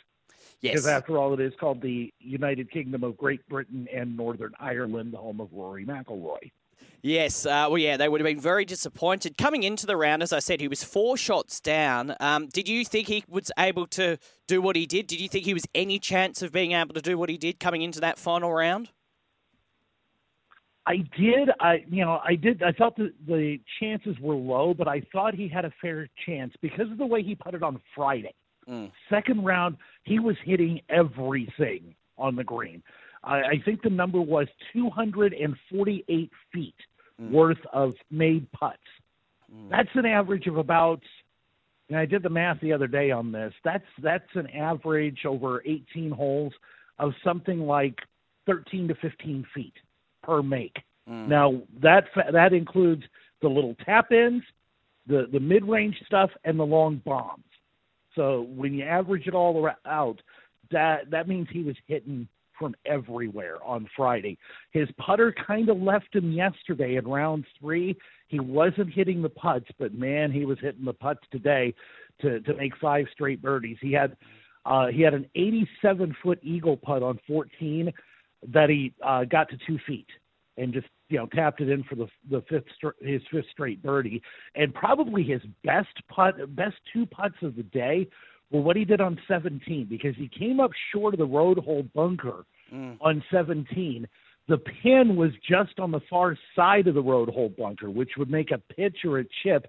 Yes. 0.62 0.74
Because 0.74 0.88
after 0.88 1.18
all, 1.18 1.34
it 1.34 1.40
is 1.40 1.54
called 1.60 1.82
the 1.82 2.14
United 2.20 2.70
Kingdom 2.72 3.04
of 3.04 3.16
Great 3.18 3.48
Britain 3.48 3.88
and 3.94 4.18
Northern 4.18 4.54
Ireland, 4.60 5.14
the 5.14 5.18
home 5.18 5.40
of 5.40 5.50
Rory 5.54 5.86
McIlroy. 5.86 6.52
Yes, 7.02 7.46
uh, 7.46 7.68
well, 7.70 7.78
yeah, 7.78 7.96
they 7.96 8.10
would 8.10 8.20
have 8.20 8.26
been 8.26 8.42
very 8.42 8.66
disappointed. 8.66 9.38
Coming 9.38 9.64
into 9.64 9.86
the 9.86 9.96
round, 9.96 10.22
as 10.22 10.34
I 10.34 10.40
said, 10.40 10.60
he 10.60 10.68
was 10.68 10.84
four 10.84 11.16
shots 11.16 11.62
down. 11.62 12.14
Um, 12.20 12.48
did 12.48 12.68
you 12.68 12.84
think 12.84 13.08
he 13.08 13.24
was 13.30 13.52
able 13.58 13.88
to 13.88 14.18
do 14.48 14.62
what 14.62 14.76
he 14.76 14.86
did? 14.86 15.08
Did 15.08 15.22
you 15.22 15.30
think 15.30 15.46
he 15.46 15.54
was 15.54 15.66
any 15.74 15.98
chance 15.98 16.42
of 16.42 16.52
being 16.52 16.74
able 16.74 16.94
to 16.94 17.02
do 17.02 17.18
what 17.18 17.30
he 17.30 17.38
did 17.38 17.58
coming 17.58 17.84
into 17.84 18.02
that 18.02 18.20
final 18.20 18.52
round? 18.52 18.90
I 20.86 20.98
did. 21.18 21.52
I 21.60 21.86
you 21.90 22.04
know 22.04 22.20
I 22.24 22.36
did. 22.36 22.64
I 22.64 22.72
thought 22.72 22.98
that 22.98 23.14
the 23.28 23.60
chances 23.80 24.18
were 24.20 24.36
low, 24.36 24.74
but 24.74 24.88
I 24.88 25.02
thought 25.14 25.36
he 25.36 25.48
had 25.48 25.64
a 25.64 25.72
fair 25.82 26.10
chance 26.26 26.54
because 26.62 26.90
of 26.92 26.98
the 26.98 27.06
way 27.06 27.22
he 27.22 27.36
put 27.36 27.54
it 27.54 27.62
on 27.62 27.80
Friday. 27.96 28.34
Mm. 28.68 28.92
Second 29.10 29.46
round, 29.46 29.78
he 30.04 30.20
was 30.20 30.36
hitting 30.44 30.82
everything 30.90 31.96
on 32.18 32.36
the 32.36 32.44
green. 32.44 32.82
I, 33.24 33.38
I 33.42 33.62
think 33.64 33.82
the 33.82 33.90
number 33.90 34.22
was 34.22 34.48
248 34.74 36.32
feet 36.54 36.76
Mm. 37.22 37.32
worth 37.32 37.58
of 37.74 37.94
made 38.10 38.50
putts. 38.54 38.78
That's 39.70 39.90
an 39.96 40.06
average 40.06 40.48
of 40.48 40.58
about. 40.58 41.02
And 41.90 41.98
I 41.98 42.06
did 42.06 42.22
the 42.24 42.30
math 42.30 42.62
the 42.62 42.72
other 42.72 42.88
day 42.88 43.12
on 43.12 43.32
this. 43.32 43.52
That's 43.66 43.84
that's 44.02 44.30
an 44.36 44.48
average 44.52 45.26
over 45.26 45.62
18 45.66 46.12
holes 46.12 46.54
of 46.98 47.12
something 47.24 47.62
like 47.62 47.96
13 48.46 48.88
to 48.88 48.96
15 48.96 49.46
feet 49.54 49.74
per 50.24 50.42
make. 50.44 50.78
Now 51.28 51.62
that 51.82 52.06
that 52.32 52.54
includes 52.54 53.04
the 53.42 53.48
little 53.50 53.76
tap 53.86 54.12
ins, 54.12 54.44
the 55.08 55.28
the 55.32 55.40
mid 55.40 55.66
range 55.68 55.98
stuff, 56.06 56.30
and 56.46 56.60
the 56.60 56.66
long 56.66 57.02
bombs. 57.04 57.44
So 58.20 58.48
when 58.54 58.74
you 58.74 58.84
average 58.84 59.28
it 59.28 59.34
all 59.34 59.70
out, 59.86 60.22
that 60.72 61.10
that 61.10 61.30
means 61.30 61.48
he 61.50 61.64
was 61.64 61.78
hitting 61.88 62.28
from 62.60 62.76
everywhere 62.86 63.64
on 63.64 63.88
Friday. 63.96 64.38
His 64.72 64.90
putter 64.98 65.34
kind 65.48 65.70
of 65.70 65.82
left 65.82 66.14
him 66.14 66.34
yesterday 66.34 66.98
in 66.98 67.08
round 67.08 67.46
three. 67.62 67.96
He 68.28 68.42
wasn't 68.42 68.92
hitting 68.92 69.22
the 69.22 69.30
putts, 69.30 69.70
but 69.80 69.94
man, 69.94 70.34
he 70.34 70.44
was 70.44 70.58
hitting 70.60 70.84
the 70.84 70.92
putts 70.92 71.22
today 71.32 71.74
to 72.20 72.42
to 72.42 72.54
make 72.56 72.76
five 72.82 73.06
straight 73.14 73.42
birdies. 73.42 73.78
He 73.80 73.94
had 73.94 74.18
uh, 74.66 74.88
he 74.88 75.02
had 75.02 75.14
an 75.14 75.26
87 75.36 76.14
foot 76.22 76.40
eagle 76.44 76.76
putt 76.76 77.02
on 77.02 77.22
14 77.26 77.90
that 78.52 78.70
he 78.70 78.94
uh, 79.02 79.24
got 79.24 79.48
to 79.50 79.58
two 79.66 79.80
feet 79.88 80.08
and 80.58 80.74
just 80.74 80.88
you 81.10 81.18
know 81.18 81.28
tapped 81.28 81.62
it 81.62 81.70
in 81.70 81.84
for 81.84 81.96
the 81.96 82.08
the 82.30 82.44
fifth 82.50 82.66
his 83.02 83.22
fifth 83.32 83.46
straight 83.52 83.84
birdie. 83.84 84.22
And 84.56 84.74
probably 84.74 85.24
his 85.24 85.42
best 85.64 85.96
putt 86.08 86.56
best 86.56 86.76
two 86.94 87.06
putts 87.06 87.36
of 87.42 87.56
the 87.56 87.64
day 87.64 88.08
were 88.52 88.62
what 88.62 88.76
he 88.76 88.86
did 88.86 89.02
on 89.02 89.20
17 89.28 89.88
because 89.90 90.16
he 90.16 90.28
came 90.28 90.60
up 90.60 90.72
short 90.94 91.14
of 91.14 91.20
the 91.20 91.26
road 91.26 91.60
hole 91.60 91.86
bunker 91.94 92.46
on 93.02 93.24
17 93.32 94.08
the 94.48 94.58
pin 94.58 95.16
was 95.16 95.32
just 95.48 95.80
on 95.80 95.92
the 95.92 96.02
far 96.10 96.38
side 96.56 96.88
of 96.88 96.96
the 96.96 97.02
road 97.02 97.30
hole 97.30 97.52
bunker 97.58 97.90
which 97.90 98.12
would 98.18 98.30
make 98.30 98.52
a 98.52 98.58
pitch 98.76 98.98
or 99.06 99.20
a 99.20 99.26
chip 99.44 99.68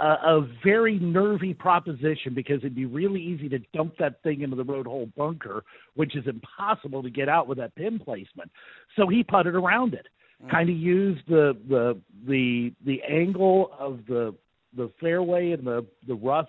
uh, 0.00 0.16
a 0.24 0.48
very 0.64 0.98
nervy 0.98 1.52
proposition 1.52 2.32
because 2.34 2.58
it'd 2.58 2.74
be 2.74 2.86
really 2.86 3.20
easy 3.20 3.48
to 3.50 3.58
dump 3.74 3.94
that 3.98 4.22
thing 4.22 4.40
into 4.40 4.56
the 4.56 4.64
road 4.64 4.86
hole 4.86 5.10
bunker, 5.14 5.62
which 5.94 6.16
is 6.16 6.26
impossible 6.26 7.02
to 7.02 7.10
get 7.10 7.28
out 7.28 7.46
with 7.46 7.58
that 7.58 7.74
pin 7.74 7.98
placement. 7.98 8.50
So 8.96 9.08
he 9.08 9.22
putted 9.22 9.54
around 9.54 9.92
it, 9.92 10.06
Mm-hmm. 10.40 10.50
kind 10.50 10.70
of 10.70 10.76
used 10.76 11.22
the 11.28 11.56
the 11.68 12.00
the 12.26 12.72
the 12.84 13.02
angle 13.02 13.72
of 13.78 14.00
the 14.06 14.34
the 14.74 14.90
fairway 15.00 15.50
and 15.50 15.66
the 15.66 15.84
the 16.06 16.14
rough 16.14 16.48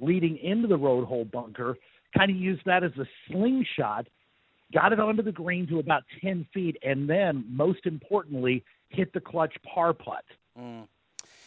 leading 0.00 0.38
into 0.38 0.66
the 0.66 0.78
road 0.78 1.06
hole 1.06 1.26
bunker, 1.26 1.76
kind 2.16 2.30
of 2.30 2.36
used 2.36 2.62
that 2.64 2.84
as 2.84 2.92
a 2.98 3.04
slingshot, 3.26 4.06
got 4.72 4.92
it 4.92 5.00
onto 5.00 5.22
the 5.22 5.32
green 5.32 5.66
to 5.66 5.78
about 5.78 6.04
ten 6.22 6.46
feet, 6.54 6.76
and 6.82 7.08
then 7.08 7.44
most 7.48 7.84
importantly 7.84 8.64
hit 8.88 9.12
the 9.12 9.20
clutch 9.20 9.54
par 9.62 9.92
putt 9.92 10.24
mm. 10.58 10.86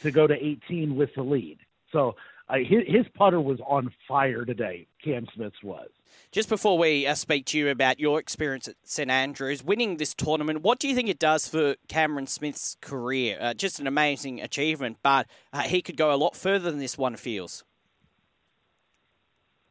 to 0.01 0.11
go 0.11 0.27
to 0.27 0.35
18 0.35 0.95
with 0.95 1.09
the 1.15 1.23
lead. 1.23 1.57
So 1.91 2.15
uh, 2.51 2.57
his, 2.57 2.81
his 2.87 3.05
putter 3.15 3.39
was 3.39 3.59
on 3.65 3.91
fire 4.07 4.43
today. 4.43 4.87
Cam 5.03 5.25
Smith's 5.33 5.63
was. 5.63 5.89
Just 6.31 6.49
before 6.49 6.77
we 6.77 7.07
uh, 7.07 7.15
speak 7.15 7.45
to 7.47 7.57
you 7.57 7.69
about 7.69 7.99
your 7.99 8.19
experience 8.19 8.67
at 8.67 8.75
St 8.83 9.09
Andrews, 9.09 9.63
winning 9.63 9.97
this 9.97 10.13
tournament, 10.13 10.61
what 10.61 10.79
do 10.79 10.87
you 10.87 10.95
think 10.95 11.09
it 11.09 11.19
does 11.19 11.47
for 11.47 11.75
Cameron 11.87 12.27
Smith's 12.27 12.75
career? 12.81 13.37
Uh, 13.39 13.53
just 13.53 13.79
an 13.79 13.87
amazing 13.87 14.41
achievement, 14.41 14.97
but 15.01 15.27
uh, 15.53 15.61
he 15.61 15.81
could 15.81 15.97
go 15.97 16.13
a 16.13 16.17
lot 16.17 16.35
further 16.35 16.69
than 16.69 16.79
this 16.79 16.97
one 16.97 17.15
feels. 17.15 17.63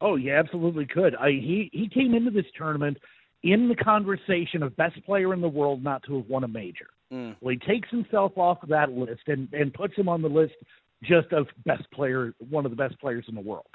Oh, 0.01 0.15
yeah, 0.15 0.39
absolutely 0.39 0.87
could. 0.87 1.15
I, 1.15 1.29
he 1.29 1.69
he 1.71 1.87
came 1.87 2.15
into 2.15 2.31
this 2.31 2.45
tournament 2.57 2.97
in 3.43 3.69
the 3.69 3.75
conversation 3.75 4.63
of 4.63 4.75
best 4.75 5.03
player 5.05 5.31
in 5.33 5.41
the 5.41 5.47
world 5.47 5.83
not 5.83 6.01
to 6.03 6.17
have 6.17 6.27
won 6.27 6.43
a 6.43 6.47
major. 6.47 6.87
Mm. 7.13 7.35
Well, 7.39 7.53
he 7.53 7.71
takes 7.71 7.89
himself 7.89 8.35
off 8.35 8.63
of 8.63 8.69
that 8.69 8.91
list 8.91 9.21
and 9.27 9.47
and 9.53 9.71
puts 9.71 9.95
him 9.95 10.09
on 10.09 10.23
the 10.23 10.29
list 10.29 10.55
just 11.03 11.31
a 11.31 11.45
best 11.65 11.89
player, 11.91 12.33
one 12.49 12.65
of 12.65 12.71
the 12.71 12.77
best 12.77 12.99
players 12.99 13.25
in 13.27 13.35
the 13.35 13.41
world. 13.41 13.65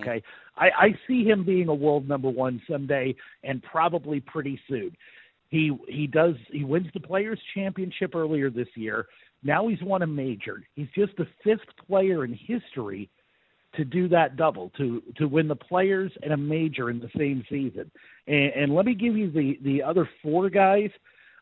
Okay, 0.00 0.22
I, 0.56 0.66
I 0.66 0.88
see 1.06 1.24
him 1.24 1.44
being 1.44 1.68
a 1.68 1.74
world 1.74 2.08
number 2.08 2.28
one 2.28 2.60
someday, 2.68 3.14
and 3.44 3.62
probably 3.62 4.18
pretty 4.20 4.58
soon. 4.68 4.96
He 5.48 5.76
he 5.88 6.06
does 6.06 6.34
he 6.50 6.64
wins 6.64 6.88
the 6.92 7.00
Players 7.00 7.40
Championship 7.54 8.14
earlier 8.14 8.50
this 8.50 8.68
year. 8.74 9.06
Now 9.44 9.68
he's 9.68 9.82
won 9.82 10.02
a 10.02 10.06
major. 10.06 10.64
He's 10.74 10.88
just 10.94 11.16
the 11.16 11.26
fifth 11.44 11.68
player 11.86 12.24
in 12.24 12.34
history 12.34 13.08
to 13.76 13.84
do 13.84 14.08
that 14.08 14.36
double 14.36 14.70
to 14.76 15.02
to 15.16 15.28
win 15.28 15.46
the 15.46 15.56
Players 15.56 16.10
and 16.22 16.32
a 16.32 16.36
major 16.36 16.90
in 16.90 16.98
the 16.98 17.10
same 17.16 17.44
season. 17.48 17.90
And, 18.26 18.52
and 18.54 18.74
let 18.74 18.86
me 18.86 18.94
give 18.94 19.16
you 19.16 19.30
the 19.30 19.58
the 19.62 19.82
other 19.82 20.08
four 20.22 20.50
guys. 20.50 20.90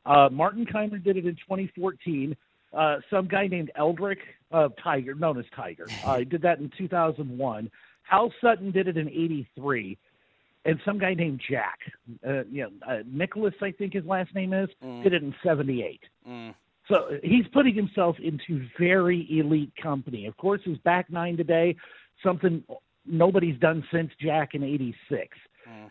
Uh, 0.04 0.28
Martin 0.30 0.66
Kaymer 0.66 1.02
did 1.02 1.16
it 1.16 1.24
in 1.24 1.34
2014. 1.36 2.36
Uh, 2.74 2.96
some 3.10 3.26
guy 3.26 3.46
named 3.46 3.70
Eldrick 3.78 4.18
uh, 4.52 4.68
Tiger, 4.82 5.14
known 5.14 5.38
as 5.38 5.44
Tiger, 5.54 5.86
uh, 6.04 6.18
he 6.18 6.24
did 6.24 6.42
that 6.42 6.58
in 6.58 6.70
2001. 6.76 7.70
Hal 8.02 8.32
Sutton 8.40 8.70
did 8.70 8.88
it 8.88 8.96
in 8.96 9.08
'83, 9.08 9.96
and 10.66 10.80
some 10.84 10.98
guy 10.98 11.14
named 11.14 11.40
Jack, 11.48 11.78
uh, 12.26 12.44
you 12.44 12.62
know, 12.62 12.70
uh, 12.86 12.98
Nicklaus, 13.06 13.54
I 13.62 13.70
think 13.70 13.94
his 13.94 14.04
last 14.04 14.34
name 14.34 14.52
is, 14.52 14.68
did 15.02 15.14
it 15.14 15.22
in 15.22 15.34
'78. 15.42 16.00
So 16.86 17.18
he's 17.22 17.46
putting 17.54 17.74
himself 17.74 18.16
into 18.22 18.66
very 18.78 19.26
elite 19.30 19.72
company. 19.82 20.26
Of 20.26 20.36
course, 20.36 20.60
his 20.64 20.76
back 20.78 21.10
nine 21.10 21.36
today, 21.38 21.76
something 22.22 22.62
nobody's 23.06 23.58
done 23.58 23.82
since 23.90 24.10
Jack 24.20 24.54
in 24.54 24.62
'86. 24.62 25.38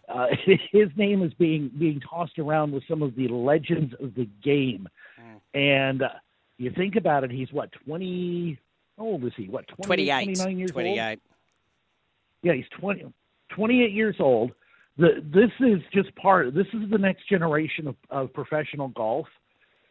Uh, 0.08 0.28
his 0.72 0.90
name 0.96 1.24
is 1.24 1.34
being 1.34 1.72
being 1.80 2.00
tossed 2.00 2.38
around 2.38 2.72
with 2.74 2.84
some 2.88 3.02
of 3.02 3.16
the 3.16 3.28
legends 3.28 3.94
of 4.02 4.14
the 4.16 4.28
game, 4.44 4.88
and 5.54 6.04
uh, 6.04 6.10
you 6.58 6.72
think 6.72 6.96
about 6.96 7.24
it, 7.24 7.32
he's 7.32 7.52
what 7.52 7.72
twenty? 7.86 8.60
How 8.98 9.06
old 9.06 9.24
is 9.26 9.34
he? 9.36 9.48
What 9.48 9.68
20, 9.68 9.88
28. 9.88 10.24
29 10.36 10.60
years 10.60 10.70
old? 10.70 10.74
28. 10.74 11.20
Yeah, 12.44 12.54
he's 12.54 12.66
20, 12.80 13.12
28 13.50 13.92
years 13.92 14.16
old. 14.20 14.52
The, 14.98 15.24
this 15.24 15.50
is 15.60 15.82
just 15.92 16.16
part. 16.16 16.54
This 16.54 16.68
is 16.74 16.90
the 16.92 17.00
next 17.00 17.28
generation 17.28 17.88
of, 17.88 17.96
of 18.12 18.34
professional 18.34 18.90
golf, 18.90 19.26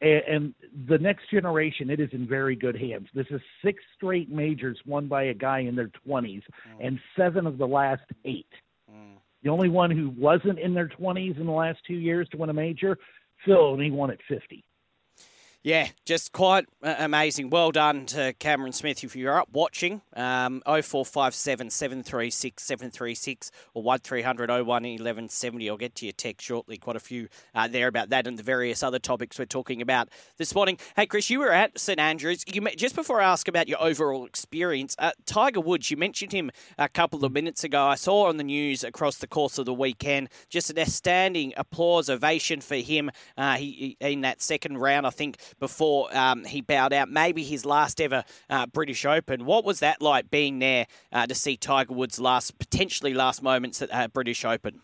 and, 0.00 0.22
and 0.28 0.54
the 0.88 0.98
next 0.98 1.28
generation. 1.30 1.90
It 1.90 1.98
is 1.98 2.10
in 2.12 2.28
very 2.28 2.54
good 2.54 2.76
hands. 2.76 3.08
This 3.12 3.26
is 3.30 3.40
six 3.64 3.82
straight 3.96 4.30
majors 4.30 4.78
won 4.86 5.08
by 5.08 5.24
a 5.24 5.34
guy 5.34 5.60
in 5.60 5.74
their 5.74 5.90
twenties, 6.06 6.42
mm. 6.68 6.86
and 6.86 7.00
seven 7.16 7.48
of 7.48 7.58
the 7.58 7.66
last 7.66 8.04
eight. 8.24 8.46
Mm. 8.88 9.16
The 9.42 9.50
only 9.50 9.68
one 9.68 9.90
who 9.90 10.10
wasn't 10.10 10.60
in 10.60 10.72
their 10.72 10.88
twenties 10.88 11.34
in 11.36 11.46
the 11.46 11.52
last 11.52 11.80
two 11.84 11.94
years 11.94 12.28
to 12.28 12.36
win 12.36 12.50
a 12.50 12.54
major, 12.54 12.96
Phil, 13.44 13.74
and 13.74 13.82
he 13.82 13.90
won 13.90 14.12
at 14.12 14.18
fifty. 14.28 14.62
Yeah, 15.64 15.90
just 16.04 16.32
quite 16.32 16.66
amazing. 16.82 17.50
Well 17.50 17.70
done 17.70 18.04
to 18.06 18.32
Cameron 18.40 18.72
Smith. 18.72 19.04
If 19.04 19.14
you're 19.14 19.38
up 19.38 19.48
watching, 19.52 20.02
um, 20.16 20.60
0457 20.66 21.70
736 21.70 22.60
736 22.60 23.52
or 23.72 23.84
1300 23.84 24.50
01 24.50 24.66
1170. 24.66 25.70
I'll 25.70 25.76
get 25.76 25.94
to 25.96 26.06
your 26.06 26.14
text 26.14 26.44
shortly. 26.44 26.78
Quite 26.78 26.96
a 26.96 27.00
few 27.00 27.28
uh, 27.54 27.68
there 27.68 27.86
about 27.86 28.08
that 28.08 28.26
and 28.26 28.36
the 28.36 28.42
various 28.42 28.82
other 28.82 28.98
topics 28.98 29.38
we're 29.38 29.44
talking 29.44 29.80
about 29.80 30.08
this 30.36 30.52
morning. 30.52 30.78
Hey, 30.96 31.06
Chris, 31.06 31.30
you 31.30 31.38
were 31.38 31.52
at 31.52 31.78
St 31.78 32.00
Andrews. 32.00 32.42
You 32.52 32.60
met, 32.60 32.76
Just 32.76 32.96
before 32.96 33.20
I 33.20 33.30
ask 33.30 33.46
about 33.46 33.68
your 33.68 33.80
overall 33.80 34.26
experience, 34.26 34.96
uh, 34.98 35.12
Tiger 35.26 35.60
Woods, 35.60 35.92
you 35.92 35.96
mentioned 35.96 36.32
him 36.32 36.50
a 36.76 36.88
couple 36.88 37.24
of 37.24 37.30
minutes 37.30 37.62
ago. 37.62 37.86
I 37.86 37.94
saw 37.94 38.26
on 38.26 38.36
the 38.36 38.42
news 38.42 38.82
across 38.82 39.18
the 39.18 39.28
course 39.28 39.58
of 39.58 39.66
the 39.66 39.74
weekend 39.74 40.28
just 40.48 40.70
an 40.70 40.78
outstanding 40.80 41.54
applause, 41.56 42.10
ovation 42.10 42.60
for 42.60 42.74
him 42.74 43.12
uh, 43.38 43.54
he- 43.54 43.96
in 44.00 44.22
that 44.22 44.42
second 44.42 44.78
round, 44.78 45.06
I 45.06 45.10
think 45.10 45.36
before 45.58 46.14
um, 46.16 46.44
he 46.44 46.60
bowed 46.60 46.92
out. 46.92 47.10
Maybe 47.10 47.42
his 47.42 47.64
last 47.64 48.00
ever 48.00 48.24
uh, 48.50 48.66
British 48.66 49.04
Open. 49.04 49.44
What 49.44 49.64
was 49.64 49.80
that 49.80 50.00
like 50.02 50.30
being 50.30 50.58
there 50.58 50.86
uh, 51.12 51.26
to 51.26 51.34
see 51.34 51.56
Tiger 51.56 51.94
Woods' 51.94 52.20
last, 52.20 52.58
potentially 52.58 53.14
last 53.14 53.42
moments 53.42 53.82
at 53.82 53.92
uh, 53.92 54.08
British 54.08 54.44
Open? 54.44 54.80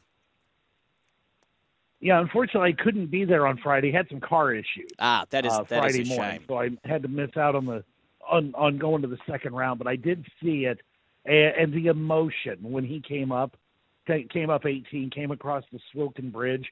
Yeah, 2.01 2.21
unfortunately, 2.21 2.77
I 2.79 2.83
couldn't 2.83 3.11
be 3.11 3.25
there 3.25 3.47
on 3.47 3.59
Friday. 3.59 3.91
Had 3.91 4.09
some 4.09 4.21
car 4.21 4.53
issues. 4.53 4.91
Ah, 5.01 5.25
that 5.31 5.45
is 5.45 5.53
uh, 5.53 5.65
that 5.65 5.85
is 5.87 5.97
Friday 5.97 6.03
a 6.03 6.17
morning, 6.17 6.39
shame. 6.39 6.45
so 6.47 6.59
I 6.59 6.71
had 6.85 7.03
to 7.03 7.09
miss 7.09 7.37
out 7.37 7.57
on 7.57 7.67
the 7.67 7.83
on 8.31 8.55
on 8.55 8.79
going 8.79 9.03
to 9.03 9.09
the 9.09 9.19
second 9.29 9.55
round, 9.55 9.79
but 9.79 9.89
I 9.89 9.97
did 9.97 10.25
see 10.41 10.65
it 10.65 10.81
and, 11.29 11.55
and 11.57 11.73
the 11.73 11.89
emotion 11.89 12.59
when 12.63 12.85
he 12.85 13.01
came 13.01 13.31
up, 13.31 13.57
came 14.07 14.51
up 14.51 14.65
18, 14.67 15.11
came 15.11 15.31
across 15.31 15.65
the 15.71 15.79
Swilcan 15.95 16.33
Bridge, 16.33 16.67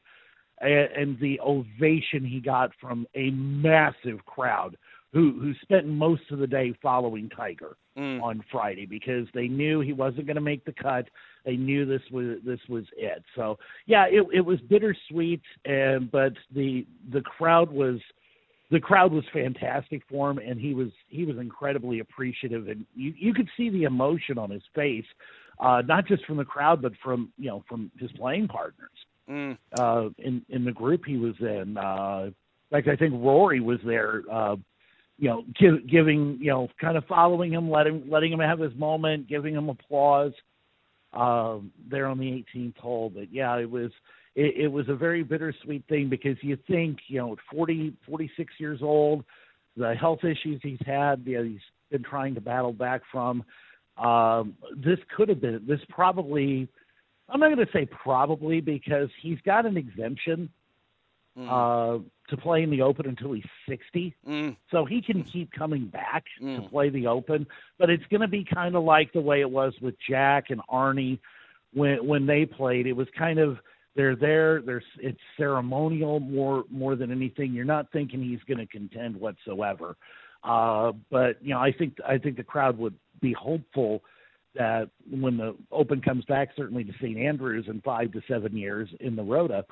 and, 0.60 0.90
and 0.96 1.20
the 1.20 1.40
ovation 1.40 2.24
he 2.24 2.40
got 2.40 2.70
from 2.80 3.06
a 3.14 3.30
massive 3.30 4.24
crowd 4.26 4.76
who 5.12 5.38
who 5.40 5.54
spent 5.62 5.86
most 5.86 6.22
of 6.30 6.38
the 6.38 6.46
day 6.46 6.74
following 6.82 7.28
Tiger 7.28 7.76
mm. 7.96 8.22
on 8.22 8.44
Friday 8.50 8.86
because 8.86 9.26
they 9.34 9.48
knew 9.48 9.80
he 9.80 9.92
wasn't 9.92 10.26
going 10.26 10.36
to 10.36 10.42
make 10.42 10.64
the 10.64 10.72
cut. 10.72 11.08
They 11.44 11.56
knew 11.56 11.86
this 11.86 12.02
was 12.10 12.38
this 12.44 12.60
was 12.68 12.84
it. 12.96 13.22
So 13.34 13.58
yeah, 13.86 14.06
it 14.06 14.26
it 14.32 14.40
was 14.42 14.60
bittersweet, 14.60 15.42
and 15.64 16.10
but 16.10 16.32
the 16.54 16.86
the 17.12 17.22
crowd 17.22 17.70
was 17.70 18.00
the 18.70 18.80
crowd 18.80 19.12
was 19.12 19.24
fantastic 19.32 20.02
for 20.08 20.30
him, 20.30 20.38
and 20.38 20.60
he 20.60 20.74
was 20.74 20.88
he 21.08 21.24
was 21.24 21.38
incredibly 21.38 22.00
appreciative, 22.00 22.68
and 22.68 22.84
you 22.94 23.14
you 23.16 23.32
could 23.32 23.48
see 23.56 23.70
the 23.70 23.84
emotion 23.84 24.38
on 24.38 24.50
his 24.50 24.62
face, 24.74 25.06
uh, 25.60 25.82
not 25.86 26.06
just 26.06 26.24
from 26.26 26.36
the 26.36 26.44
crowd, 26.44 26.82
but 26.82 26.92
from 27.02 27.32
you 27.38 27.48
know 27.48 27.64
from 27.68 27.90
his 27.98 28.10
playing 28.12 28.48
partners. 28.48 28.90
Mm. 29.28 29.58
Uh, 29.78 30.08
in 30.18 30.42
in 30.48 30.64
the 30.64 30.72
group 30.72 31.04
he 31.04 31.16
was 31.16 31.34
in, 31.40 31.76
uh, 31.76 32.30
like 32.70 32.86
I 32.88 32.96
think 32.96 33.14
Rory 33.14 33.60
was 33.60 33.80
there. 33.84 34.22
Uh, 34.30 34.56
you 35.18 35.28
know, 35.28 35.44
give, 35.58 35.88
giving, 35.88 36.38
you 36.40 36.50
know, 36.50 36.68
kind 36.80 36.96
of 36.96 37.04
following 37.06 37.52
him, 37.52 37.70
letting 37.70 38.08
letting 38.08 38.32
him 38.32 38.40
have 38.40 38.58
his 38.58 38.74
moment, 38.76 39.28
giving 39.28 39.54
him 39.54 39.68
applause 39.68 40.32
uh, 41.12 41.58
there 41.90 42.06
on 42.06 42.18
the 42.18 42.44
18th 42.54 42.76
hole. 42.76 43.10
But 43.10 43.32
yeah, 43.32 43.56
it 43.56 43.70
was 43.70 43.90
it, 44.34 44.54
it 44.56 44.68
was 44.68 44.88
a 44.88 44.94
very 44.94 45.22
bittersweet 45.22 45.84
thing 45.88 46.08
because 46.08 46.36
you 46.42 46.58
think, 46.68 46.98
you 47.08 47.18
know, 47.18 47.36
40, 47.50 47.94
46 48.06 48.52
years 48.58 48.80
old, 48.82 49.24
the 49.76 49.94
health 49.94 50.20
issues 50.24 50.60
he's 50.62 50.78
had, 50.84 51.22
you 51.24 51.38
know, 51.38 51.44
he's 51.44 51.60
been 51.90 52.02
trying 52.02 52.34
to 52.34 52.40
battle 52.40 52.72
back 52.72 53.00
from. 53.10 53.42
Um, 53.96 54.54
this 54.76 54.98
could 55.16 55.28
have 55.28 55.40
been 55.40 55.64
this 55.66 55.80
probably. 55.88 56.68
I'm 57.28 57.40
not 57.40 57.54
going 57.54 57.66
to 57.66 57.72
say 57.72 57.86
probably 57.86 58.60
because 58.60 59.08
he's 59.20 59.38
got 59.44 59.66
an 59.66 59.76
exemption 59.76 60.48
mm. 61.36 61.48
uh, 61.48 62.02
to 62.28 62.36
play 62.36 62.62
in 62.62 62.70
the 62.70 62.82
Open 62.82 63.06
until 63.06 63.32
he's 63.32 63.44
60. 63.68 64.14
Mm. 64.28 64.56
So 64.70 64.84
he 64.84 65.02
can 65.02 65.22
keep 65.24 65.52
coming 65.52 65.86
back 65.86 66.24
mm. 66.40 66.62
to 66.62 66.68
play 66.68 66.88
the 66.88 67.06
Open. 67.06 67.46
But 67.78 67.90
it's 67.90 68.06
going 68.10 68.20
to 68.20 68.28
be 68.28 68.44
kind 68.44 68.76
of 68.76 68.84
like 68.84 69.12
the 69.12 69.20
way 69.20 69.40
it 69.40 69.50
was 69.50 69.74
with 69.80 69.94
Jack 70.08 70.50
and 70.50 70.60
Arnie 70.70 71.18
when 71.72 72.06
when 72.06 72.26
they 72.26 72.46
played. 72.46 72.86
It 72.86 72.94
was 72.94 73.08
kind 73.16 73.38
of 73.38 73.58
they're 73.96 74.16
there. 74.16 74.62
There's 74.62 74.84
it's 74.98 75.20
ceremonial 75.36 76.20
more 76.20 76.64
more 76.70 76.96
than 76.96 77.10
anything. 77.10 77.52
You're 77.52 77.64
not 77.64 77.90
thinking 77.92 78.22
he's 78.22 78.42
going 78.46 78.58
to 78.58 78.66
contend 78.66 79.16
whatsoever. 79.16 79.96
Uh, 80.44 80.92
but 81.10 81.42
you 81.42 81.50
know, 81.50 81.60
I 81.60 81.72
think 81.72 81.96
I 82.06 82.18
think 82.18 82.36
the 82.36 82.44
crowd 82.44 82.78
would 82.78 82.94
be 83.20 83.32
hopeful 83.32 84.02
that 84.56 84.90
when 85.10 85.36
the 85.36 85.56
Open 85.70 86.00
comes 86.00 86.24
back, 86.24 86.50
certainly 86.56 86.84
to 86.84 86.92
St. 86.94 87.18
Andrews 87.18 87.66
in 87.68 87.80
five 87.80 88.12
to 88.12 88.22
seven 88.28 88.56
years 88.56 88.88
in 89.00 89.16
the 89.16 89.22
Rota, 89.22 89.64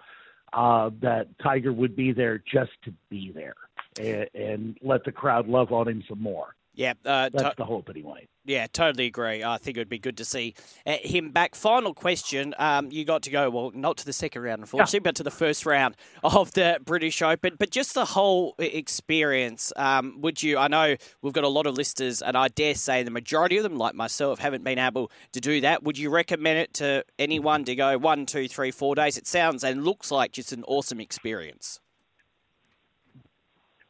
uh, 0.53 0.90
that 1.01 1.29
Tiger 1.42 1.73
would 1.73 1.97
be 1.97 2.12
there 2.12 2.38
just 2.38 2.73
to 2.85 2.92
be 3.11 3.33
there 3.33 3.55
and, 3.99 4.29
and 4.35 4.79
let 4.83 5.05
the 5.05 5.12
crowd 5.12 5.49
love 5.49 5.73
on 5.73 5.88
him 5.88 6.03
some 6.09 6.23
more. 6.23 6.55
Yeah, 6.75 6.95
uh, 7.05 7.31
that's 7.33 7.51
to- 7.51 7.55
the 7.57 7.65
hope 7.65 7.89
anyway. 7.89 8.29
Yeah, 8.47 8.67
totally 8.71 9.07
agree. 9.07 9.43
I 9.43 9.57
think 9.57 9.79
it 9.79 9.81
would 9.81 9.89
be 9.89 9.99
good 9.99 10.19
to 10.19 10.25
see 10.25 10.55
uh, 10.87 10.99
him 11.01 11.31
back. 11.31 11.55
Final 11.55 11.95
question: 11.95 12.55
um, 12.59 12.91
You 12.91 13.05
got 13.07 13.23
to 13.23 13.31
go 13.31 13.49
well, 13.49 13.71
not 13.75 13.97
to 13.99 14.05
the 14.05 14.13
second 14.13 14.43
round, 14.43 14.61
unfortunately, 14.61 14.99
yeah. 14.99 15.05
but 15.05 15.17
to 15.17 15.23
the 15.23 15.31
first 15.31 15.65
round 15.65 15.97
of 16.23 16.53
the 16.53 16.79
British 16.85 17.23
Open. 17.23 17.57
But 17.59 17.71
just 17.71 17.95
the 17.95 18.05
whole 18.05 18.55
experience. 18.59 19.73
Um, 19.77 20.21
would 20.21 20.43
you? 20.43 20.59
I 20.59 20.69
know 20.69 20.97
we've 21.23 21.33
got 21.33 21.45
a 21.45 21.49
lot 21.49 21.67
of 21.67 21.75
listeners, 21.75 22.21
and 22.21 22.37
I 22.37 22.49
dare 22.49 22.75
say 22.75 23.03
the 23.03 23.11
majority 23.11 23.57
of 23.57 23.63
them, 23.63 23.77
like 23.77 23.95
myself, 23.95 24.41
haven't 24.41 24.63
been 24.63 24.79
able 24.79 25.11
to 25.33 25.41
do 25.41 25.63
that. 25.63 25.83
Would 25.85 25.97
you 25.97 26.11
recommend 26.11 26.59
it 26.59 26.75
to 26.75 27.05
anyone 27.19 27.65
to 27.65 27.75
go 27.75 27.97
one, 27.97 28.27
two, 28.27 28.47
three, 28.47 28.73
four 28.73 28.95
days? 28.95 29.17
It 29.17 29.27
sounds 29.27 29.65
and 29.65 29.85
looks 29.85 30.11
like 30.11 30.33
just 30.33 30.53
an 30.53 30.65
awesome 30.65 31.01
experience 31.01 31.81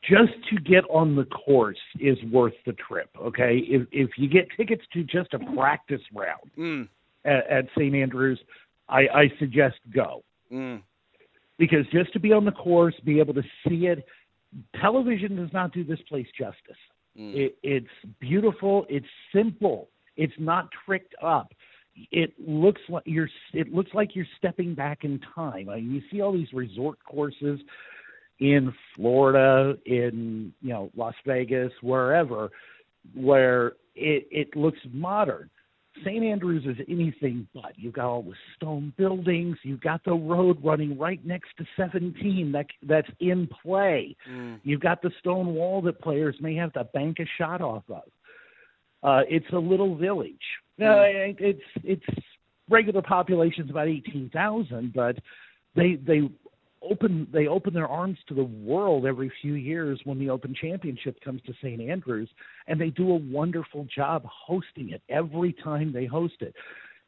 just 0.08 0.32
to 0.50 0.60
get 0.60 0.84
on 0.90 1.16
the 1.16 1.24
course 1.24 1.78
is 2.00 2.18
worth 2.30 2.54
the 2.66 2.72
trip. 2.72 3.10
Okay, 3.20 3.60
if 3.68 3.86
if 3.92 4.10
you 4.16 4.28
get 4.28 4.48
tickets 4.56 4.82
to 4.92 5.02
just 5.02 5.32
a 5.34 5.38
practice 5.54 6.00
round 6.14 6.50
mm. 6.58 6.88
at, 7.24 7.50
at 7.50 7.64
St 7.76 7.94
Andrews, 7.94 8.40
I, 8.88 9.00
I 9.00 9.32
suggest 9.38 9.76
go 9.94 10.22
mm. 10.52 10.82
because 11.58 11.86
just 11.92 12.12
to 12.12 12.20
be 12.20 12.32
on 12.32 12.44
the 12.44 12.52
course, 12.52 12.94
be 13.04 13.18
able 13.20 13.34
to 13.34 13.42
see 13.66 13.86
it. 13.86 14.04
Television 14.80 15.34
does 15.34 15.52
not 15.52 15.72
do 15.72 15.82
this 15.82 15.98
place 16.08 16.28
justice. 16.38 16.80
Mm. 17.18 17.34
It, 17.34 17.56
it's 17.62 18.14
beautiful. 18.20 18.86
It's 18.88 19.06
simple. 19.34 19.88
It's 20.16 20.34
not 20.38 20.68
tricked 20.86 21.14
up. 21.22 21.52
It 22.10 22.32
looks 22.38 22.80
like 22.88 23.04
you're. 23.06 23.28
It 23.52 23.72
looks 23.72 23.90
like 23.94 24.14
you're 24.14 24.26
stepping 24.38 24.74
back 24.74 25.04
in 25.04 25.20
time. 25.34 25.68
I 25.68 25.76
mean, 25.76 25.92
you 25.92 26.02
see 26.10 26.20
all 26.20 26.32
these 26.32 26.52
resort 26.52 26.98
courses 27.04 27.60
in 28.40 28.72
Florida, 28.96 29.78
in 29.86 30.52
you 30.60 30.70
know 30.70 30.90
Las 30.96 31.14
Vegas, 31.26 31.72
wherever, 31.82 32.50
where 33.14 33.68
it, 33.94 34.26
it 34.30 34.56
looks 34.56 34.80
modern. 34.92 35.50
St. 36.04 36.24
Andrews 36.24 36.64
is 36.66 36.84
anything 36.88 37.46
but. 37.54 37.72
You've 37.76 37.94
got 37.94 38.06
all 38.06 38.22
the 38.22 38.34
stone 38.56 38.92
buildings. 38.96 39.56
You've 39.62 39.80
got 39.80 40.02
the 40.04 40.12
road 40.12 40.58
running 40.64 40.98
right 40.98 41.24
next 41.24 41.50
to 41.58 41.64
17 41.76 42.50
that 42.52 42.66
that's 42.82 43.08
in 43.20 43.48
play. 43.62 44.16
Mm. 44.28 44.58
You've 44.64 44.80
got 44.80 45.02
the 45.02 45.12
stone 45.20 45.54
wall 45.54 45.82
that 45.82 46.00
players 46.00 46.34
may 46.40 46.56
have 46.56 46.72
to 46.72 46.84
bank 46.84 47.18
a 47.20 47.26
shot 47.38 47.60
off 47.60 47.84
of. 47.88 48.02
Uh, 49.04 49.22
it's 49.28 49.46
a 49.52 49.58
little 49.58 49.94
village. 49.94 50.34
Mm. 50.80 51.30
Uh, 51.30 51.36
it's 51.38 51.62
it's 51.84 52.06
regular 52.68 53.02
population's 53.02 53.70
about 53.70 53.86
18,000, 53.86 54.92
but 54.92 55.16
they 55.76 55.94
they 55.94 56.22
open 56.88 57.26
they 57.32 57.46
open 57.46 57.74
their 57.74 57.88
arms 57.88 58.18
to 58.28 58.34
the 58.34 58.44
world 58.44 59.06
every 59.06 59.32
few 59.40 59.54
years 59.54 60.00
when 60.04 60.18
the 60.18 60.30
Open 60.30 60.54
Championship 60.54 61.20
comes 61.20 61.40
to 61.42 61.52
St. 61.62 61.80
Andrews, 61.80 62.28
and 62.66 62.80
they 62.80 62.90
do 62.90 63.10
a 63.10 63.16
wonderful 63.16 63.86
job 63.94 64.24
hosting 64.24 64.90
it 64.90 65.02
every 65.08 65.52
time 65.52 65.92
they 65.92 66.06
host 66.06 66.34
it. 66.40 66.54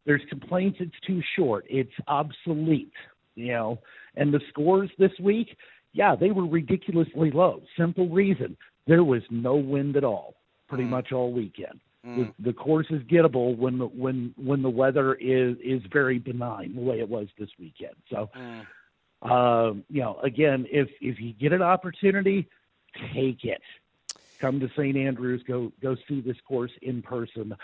There's 0.04 0.22
complaints 0.28 0.78
it's 0.80 0.92
too 1.06 1.20
short, 1.36 1.64
it's 1.68 1.92
obsolete, 2.08 2.92
you 3.34 3.52
know, 3.52 3.78
and 4.16 4.32
the 4.32 4.40
scores 4.48 4.90
this 4.98 5.12
week, 5.20 5.56
yeah, 5.92 6.14
they 6.14 6.30
were 6.30 6.46
ridiculously 6.46 7.30
low. 7.30 7.62
Simple 7.76 8.08
reason 8.08 8.56
there 8.86 9.04
was 9.04 9.22
no 9.30 9.56
wind 9.56 9.96
at 9.96 10.04
all, 10.04 10.34
pretty 10.68 10.84
mm. 10.84 10.90
much 10.90 11.12
all 11.12 11.32
weekend. 11.32 11.80
Mm. 12.06 12.32
The, 12.38 12.50
the 12.50 12.52
course 12.52 12.86
is 12.90 13.02
gettable 13.02 13.56
when 13.56 13.78
the 13.78 13.86
when 13.86 14.32
when 14.36 14.62
the 14.62 14.70
weather 14.70 15.14
is 15.14 15.56
is 15.64 15.82
very 15.92 16.18
benign, 16.18 16.74
the 16.74 16.80
way 16.80 17.00
it 17.00 17.08
was 17.08 17.28
this 17.38 17.50
weekend. 17.58 17.96
So. 18.10 18.30
Mm 18.36 18.64
um, 19.22 19.84
you 19.88 20.02
know, 20.02 20.18
again, 20.22 20.66
if 20.70 20.88
if 21.00 21.20
you 21.20 21.32
get 21.32 21.52
an 21.52 21.62
opportunity, 21.62 22.48
take 23.14 23.44
it. 23.44 23.62
Come 24.38 24.60
to 24.60 24.68
St. 24.76 24.96
Andrews, 24.96 25.42
go 25.46 25.72
go 25.82 25.96
see 26.08 26.20
this 26.20 26.36
course 26.46 26.72
in 26.82 27.02
person. 27.02 27.54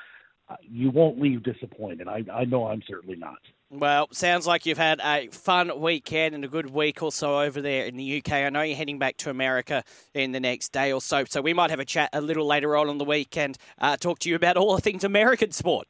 Uh, 0.48 0.56
you 0.60 0.90
won't 0.90 1.20
leave 1.20 1.42
disappointed. 1.42 2.08
I, 2.08 2.24
I 2.32 2.44
know 2.44 2.66
I'm 2.66 2.82
certainly 2.86 3.16
not. 3.16 3.38
Well, 3.70 4.08
sounds 4.12 4.46
like 4.46 4.66
you've 4.66 4.76
had 4.76 5.00
a 5.02 5.28
fun 5.28 5.80
weekend 5.80 6.34
and 6.34 6.44
a 6.44 6.48
good 6.48 6.68
week 6.68 7.02
or 7.02 7.10
so 7.10 7.40
over 7.40 7.62
there 7.62 7.86
in 7.86 7.96
the 7.96 8.18
UK. 8.18 8.32
I 8.32 8.50
know 8.50 8.60
you're 8.60 8.76
heading 8.76 8.98
back 8.98 9.16
to 9.18 9.30
America 9.30 9.82
in 10.12 10.32
the 10.32 10.40
next 10.40 10.72
day 10.72 10.92
or 10.92 11.00
so, 11.00 11.24
so 11.24 11.40
we 11.40 11.54
might 11.54 11.70
have 11.70 11.80
a 11.80 11.84
chat 11.84 12.10
a 12.12 12.20
little 12.20 12.46
later 12.46 12.76
on 12.76 12.90
in 12.90 12.98
the 12.98 13.04
weekend. 13.04 13.56
Uh, 13.78 13.96
talk 13.96 14.18
to 14.20 14.28
you 14.28 14.36
about 14.36 14.58
all 14.58 14.74
the 14.74 14.82
things 14.82 15.04
American 15.04 15.52
sport. 15.52 15.86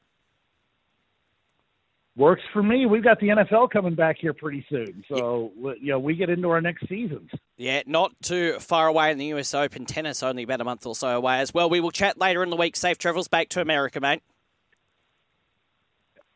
Works 2.15 2.43
for 2.53 2.63
me. 2.63 2.85
We've 2.85 3.03
got 3.03 3.21
the 3.21 3.29
NFL 3.29 3.71
coming 3.71 3.95
back 3.95 4.19
here 4.21 4.35
pretty 4.35 4.67
soon, 4.69 5.03
so 5.09 5.51
yeah. 5.59 5.73
you 5.81 5.89
know 5.93 5.99
we 5.99 6.15
get 6.15 6.29
into 6.29 6.51
our 6.51 6.61
next 6.61 6.87
seasons. 6.87 7.31
Yeah, 7.57 7.83
not 7.87 8.13
too 8.23 8.59
far 8.59 8.87
away 8.87 9.11
in 9.13 9.17
the 9.17 9.27
US 9.27 9.55
Open 9.55 9.87
tennis, 9.87 10.23
only 10.23 10.43
about 10.43 10.61
a 10.61 10.65
month 10.65 10.85
or 10.85 10.95
so 10.95 11.17
away 11.17 11.39
as 11.39 11.55
well. 11.55 11.71
We 11.71 11.81
will 11.81 11.91
chat 11.91 12.19
later 12.19 12.43
in 12.43 12.51
the 12.51 12.57
week. 12.57 12.77
Safe 12.77 12.99
travels 12.99 13.29
back 13.29 13.49
to 13.51 13.63
America, 13.63 13.99
mate. 13.99 14.23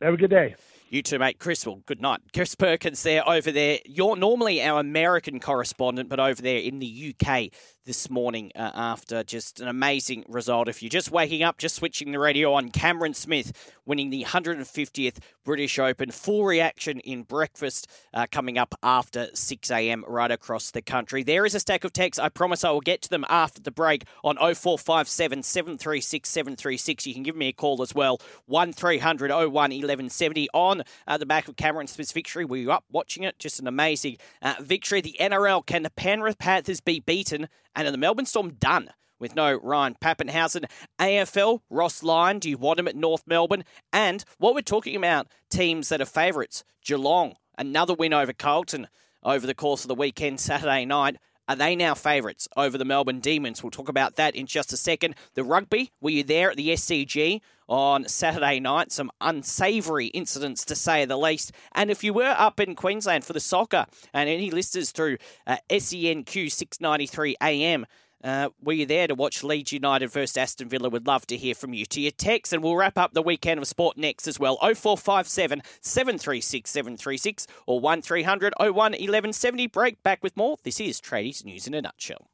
Have 0.00 0.14
a 0.14 0.16
good 0.16 0.30
day. 0.30 0.54
You 0.88 1.02
too, 1.02 1.18
mate. 1.18 1.38
Chris, 1.38 1.66
well, 1.66 1.82
good 1.84 2.00
night. 2.00 2.20
Chris 2.32 2.54
Perkins 2.54 3.02
there 3.02 3.28
over 3.28 3.50
there. 3.50 3.80
You're 3.84 4.16
normally 4.16 4.62
our 4.62 4.80
American 4.80 5.40
correspondent, 5.40 6.08
but 6.08 6.20
over 6.20 6.40
there 6.40 6.60
in 6.60 6.78
the 6.78 7.14
UK 7.20 7.50
this 7.87 8.11
morning 8.11 8.51
uh, 8.57 8.72
after 8.75 9.22
just 9.22 9.61
an 9.61 9.68
amazing 9.68 10.25
result. 10.29 10.68
If 10.68 10.83
you're 10.83 10.90
just 10.90 11.11
waking 11.11 11.42
up, 11.44 11.57
just 11.57 11.77
switching 11.77 12.11
the 12.11 12.18
radio 12.18 12.53
on, 12.53 12.70
Cameron 12.70 13.14
Smith 13.14 13.53
winning 13.87 14.11
the 14.11 14.25
150th 14.25 15.18
British 15.44 15.79
Open. 15.79 16.11
Full 16.11 16.44
reaction 16.44 16.99
in 17.01 17.22
breakfast 17.22 17.88
uh, 18.12 18.27
coming 18.31 18.59
up 18.59 18.75
after 18.83 19.29
6 19.33 19.70
a.m. 19.70 20.05
right 20.09 20.31
across 20.31 20.72
the 20.72 20.83
country. 20.83 21.22
There 21.22 21.46
is 21.46 21.55
a 21.55 21.61
stack 21.61 21.85
of 21.85 21.92
texts. 21.92 22.18
I 22.18 22.29
promise 22.29 22.64
I 22.64 22.70
will 22.70 22.81
get 22.81 23.03
to 23.03 23.09
them 23.09 23.25
after 23.29 23.62
the 23.62 23.70
break 23.70 24.05
on 24.25 24.37
0457 24.37 25.44
736 25.44 26.29
736. 26.29 27.07
You 27.07 27.14
can 27.14 27.22
give 27.22 27.37
me 27.37 27.49
a 27.49 27.53
call 27.53 27.81
as 27.81 27.94
well. 27.94 28.20
1300 28.46 29.31
01 29.31 29.53
1170 29.53 30.49
on 30.53 30.83
uh, 31.07 31.16
the 31.16 31.27
back 31.27 31.46
of 31.46 31.57
Cameron 31.57 31.87
Smith's 31.87 32.12
victory. 32.12 32.44
Were 32.44 32.57
you 32.57 32.72
up 32.72 32.85
watching 32.90 33.22
it? 33.22 33.38
Just 33.38 33.61
an 33.61 33.68
amazing 33.68 34.16
uh, 34.42 34.55
victory. 34.61 35.01
The 35.01 35.16
NRL, 35.20 35.64
can 35.64 35.85
the 35.85 35.90
Penrith 35.90 36.38
Panthers 36.38 36.81
be 36.81 36.99
beaten? 36.99 37.49
And 37.76 37.86
the 37.86 37.98
Melbourne 37.98 38.26
Storm 38.26 38.54
done? 38.58 38.90
with 39.18 39.34
no 39.34 39.54
Ryan 39.54 39.96
Papenhuyzen. 39.98 40.66
AFL, 40.98 41.60
Ross 41.70 42.02
Lyon, 42.02 42.38
do 42.38 42.50
you 42.50 42.58
want 42.58 42.78
him 42.78 42.88
at 42.88 42.96
North 42.96 43.22
Melbourne? 43.26 43.64
And 43.92 44.24
what 44.38 44.54
we're 44.54 44.60
talking 44.60 44.96
about, 44.96 45.28
teams 45.50 45.88
that 45.88 46.00
are 46.00 46.06
favourites. 46.06 46.64
Geelong, 46.84 47.36
another 47.56 47.94
win 47.94 48.12
over 48.12 48.32
Carlton 48.32 48.88
over 49.22 49.46
the 49.46 49.54
course 49.54 49.84
of 49.84 49.88
the 49.88 49.94
weekend, 49.94 50.40
Saturday 50.40 50.84
night. 50.84 51.16
Are 51.48 51.56
they 51.56 51.76
now 51.76 51.94
favourites 51.94 52.48
over 52.56 52.76
the 52.76 52.85
Melbourne 52.85 53.20
Demons? 53.20 53.62
We'll 53.62 53.70
talk 53.70 53.88
about 53.88 54.16
that 54.16 54.35
in 54.35 54.46
just 54.46 54.72
a 54.72 54.76
second. 54.76 55.14
The 55.35 55.44
rugby, 55.44 55.92
were 56.00 56.11
you 56.11 56.24
there 56.24 56.50
at 56.50 56.56
the 56.56 56.70
SCG 56.70 57.40
on 57.68 58.09
Saturday 58.09 58.59
night? 58.59 58.90
Some 58.90 59.12
unsavoury 59.20 60.06
incidents, 60.06 60.64
to 60.64 60.74
say 60.74 61.04
the 61.04 61.16
least. 61.16 61.52
And 61.72 61.88
if 61.90 62.02
you 62.02 62.12
were 62.12 62.35
up 62.37 62.59
in 62.59 62.74
Queensland 62.74 63.24
for 63.24 63.32
the 63.32 63.40
soccer, 63.40 63.87
and 64.12 64.28
any 64.28 64.50
listeners 64.50 64.90
through 64.90 65.18
uh, 65.46 65.59
SENQ 65.70 66.50
693 66.50 67.37
AM, 67.40 67.87
uh, 68.26 68.48
were 68.60 68.72
you 68.72 68.86
there 68.86 69.06
to 69.06 69.14
watch 69.14 69.44
Leeds 69.44 69.72
United 69.72 70.08
versus 70.08 70.36
Aston 70.36 70.68
Villa? 70.68 70.90
Would 70.90 71.06
love 71.06 71.28
to 71.28 71.36
hear 71.36 71.54
from 71.54 71.72
you. 71.72 71.86
To 71.86 72.00
your 72.00 72.10
text, 72.10 72.52
and 72.52 72.60
we'll 72.60 72.76
wrap 72.76 72.98
up 72.98 73.14
the 73.14 73.22
weekend 73.22 73.60
of 73.60 73.68
sport 73.68 73.96
next 73.96 74.26
as 74.26 74.40
well. 74.40 74.56
0457 74.56 75.62
736 75.80 76.68
736 76.68 77.46
or 77.68 77.78
1300 77.78 78.52
01 78.58 78.74
1170. 78.74 79.68
Break 79.68 80.02
back 80.02 80.24
with 80.24 80.36
more. 80.36 80.56
This 80.64 80.80
is 80.80 81.00
Tradies 81.00 81.44
News 81.44 81.68
in 81.68 81.74
a 81.74 81.80
Nutshell. 81.80 82.28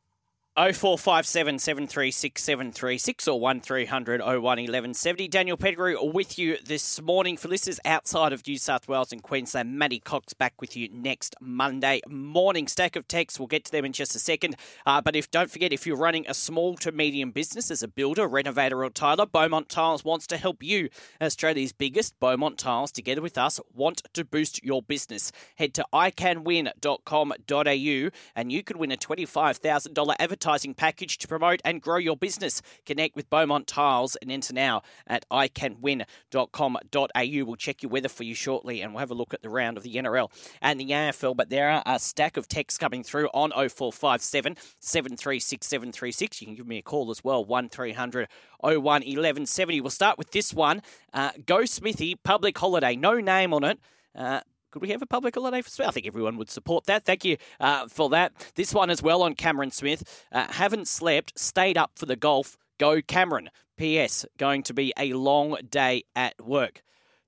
0457 0.54 1.58
736 1.58 2.42
736 2.42 3.26
or 3.26 3.40
1300 3.40 4.20
01 4.20 4.42
1170. 4.42 5.26
Daniel 5.28 5.56
Pettigrew 5.56 5.96
with 6.12 6.38
you 6.38 6.58
this 6.62 7.00
morning. 7.00 7.38
For 7.38 7.48
listeners 7.48 7.80
outside 7.86 8.34
of 8.34 8.46
New 8.46 8.58
South 8.58 8.86
Wales 8.86 9.12
and 9.12 9.22
Queensland, 9.22 9.78
Matty 9.78 9.98
Cox 9.98 10.34
back 10.34 10.60
with 10.60 10.76
you 10.76 10.90
next 10.92 11.36
Monday 11.40 12.02
morning. 12.06 12.68
Stack 12.68 12.96
of 12.96 13.08
texts, 13.08 13.40
we'll 13.40 13.46
get 13.46 13.64
to 13.64 13.72
them 13.72 13.86
in 13.86 13.94
just 13.94 14.14
a 14.14 14.18
second. 14.18 14.56
Uh, 14.84 15.00
but 15.00 15.16
if 15.16 15.30
don't 15.30 15.50
forget, 15.50 15.72
if 15.72 15.86
you're 15.86 15.96
running 15.96 16.26
a 16.28 16.34
small 16.34 16.76
to 16.76 16.92
medium 16.92 17.30
business 17.30 17.70
as 17.70 17.82
a 17.82 17.88
builder, 17.88 18.28
renovator, 18.28 18.84
or 18.84 18.90
tiler, 18.90 19.24
Beaumont 19.24 19.70
Tiles 19.70 20.04
wants 20.04 20.26
to 20.26 20.36
help 20.36 20.62
you. 20.62 20.90
Australia's 21.22 21.72
biggest 21.72 22.20
Beaumont 22.20 22.58
Tiles, 22.58 22.92
together 22.92 23.22
with 23.22 23.38
us, 23.38 23.58
want 23.72 24.02
to 24.12 24.22
boost 24.22 24.62
your 24.62 24.82
business. 24.82 25.32
Head 25.56 25.72
to 25.72 25.86
iCanWin.com.au 25.94 28.10
and 28.36 28.52
you 28.52 28.62
could 28.62 28.76
win 28.76 28.92
a 28.92 28.98
$25,000 28.98 30.14
advertising 30.18 30.41
advertising 30.42 30.74
package 30.74 31.18
to 31.18 31.28
promote 31.28 31.60
and 31.64 31.80
grow 31.80 31.98
your 31.98 32.16
business. 32.16 32.60
Connect 32.84 33.14
with 33.14 33.30
Beaumont 33.30 33.68
Tiles 33.68 34.16
and 34.16 34.32
enter 34.32 34.52
now 34.52 34.82
at 35.06 35.24
iCanWin.com.au. 35.30 37.44
We'll 37.44 37.56
check 37.56 37.82
your 37.82 37.90
weather 37.90 38.08
for 38.08 38.24
you 38.24 38.34
shortly 38.34 38.82
and 38.82 38.92
we'll 38.92 38.98
have 38.98 39.12
a 39.12 39.14
look 39.14 39.32
at 39.32 39.42
the 39.42 39.48
round 39.48 39.76
of 39.76 39.84
the 39.84 39.94
NRL 39.94 40.32
and 40.60 40.80
the 40.80 40.90
AFL. 40.90 41.36
But 41.36 41.48
there 41.48 41.70
are 41.70 41.84
a 41.86 42.00
stack 42.00 42.36
of 42.36 42.48
texts 42.48 42.76
coming 42.76 43.04
through 43.04 43.28
on 43.28 43.52
0457 43.52 44.56
736 44.80 45.64
736. 45.64 46.40
You 46.40 46.46
can 46.48 46.56
give 46.56 46.66
me 46.66 46.78
a 46.78 46.82
call 46.82 47.12
as 47.12 47.22
well, 47.22 47.44
1300 47.44 48.26
01 48.60 48.82
1170. 48.82 49.80
We'll 49.80 49.90
start 49.90 50.18
with 50.18 50.32
this 50.32 50.52
one. 50.52 50.82
Uh, 51.12 51.30
Go 51.46 51.64
Smithy, 51.64 52.16
public 52.16 52.58
holiday, 52.58 52.96
no 52.96 53.20
name 53.20 53.54
on 53.54 53.62
it. 53.62 53.78
Uh, 54.14 54.40
could 54.72 54.82
we 54.82 54.88
have 54.88 55.02
a 55.02 55.06
public 55.06 55.34
holiday 55.34 55.60
for 55.60 55.68
Smith? 55.68 55.88
I 55.88 55.90
think 55.92 56.06
everyone 56.06 56.36
would 56.38 56.50
support 56.50 56.86
that. 56.86 57.04
Thank 57.04 57.24
you 57.24 57.36
uh, 57.60 57.86
for 57.88 58.08
that. 58.08 58.32
This 58.56 58.74
one 58.74 58.90
as 58.90 59.02
well 59.02 59.22
on 59.22 59.34
Cameron 59.34 59.70
Smith. 59.70 60.26
Uh, 60.32 60.46
haven't 60.50 60.88
slept, 60.88 61.38
stayed 61.38 61.76
up 61.76 61.92
for 61.94 62.06
the 62.06 62.16
golf. 62.16 62.56
Go 62.78 63.00
Cameron. 63.02 63.50
P.S. 63.76 64.24
Going 64.38 64.62
to 64.64 64.74
be 64.74 64.92
a 64.98 65.12
long 65.12 65.56
day 65.68 66.04
at 66.16 66.42
work. 66.44 66.82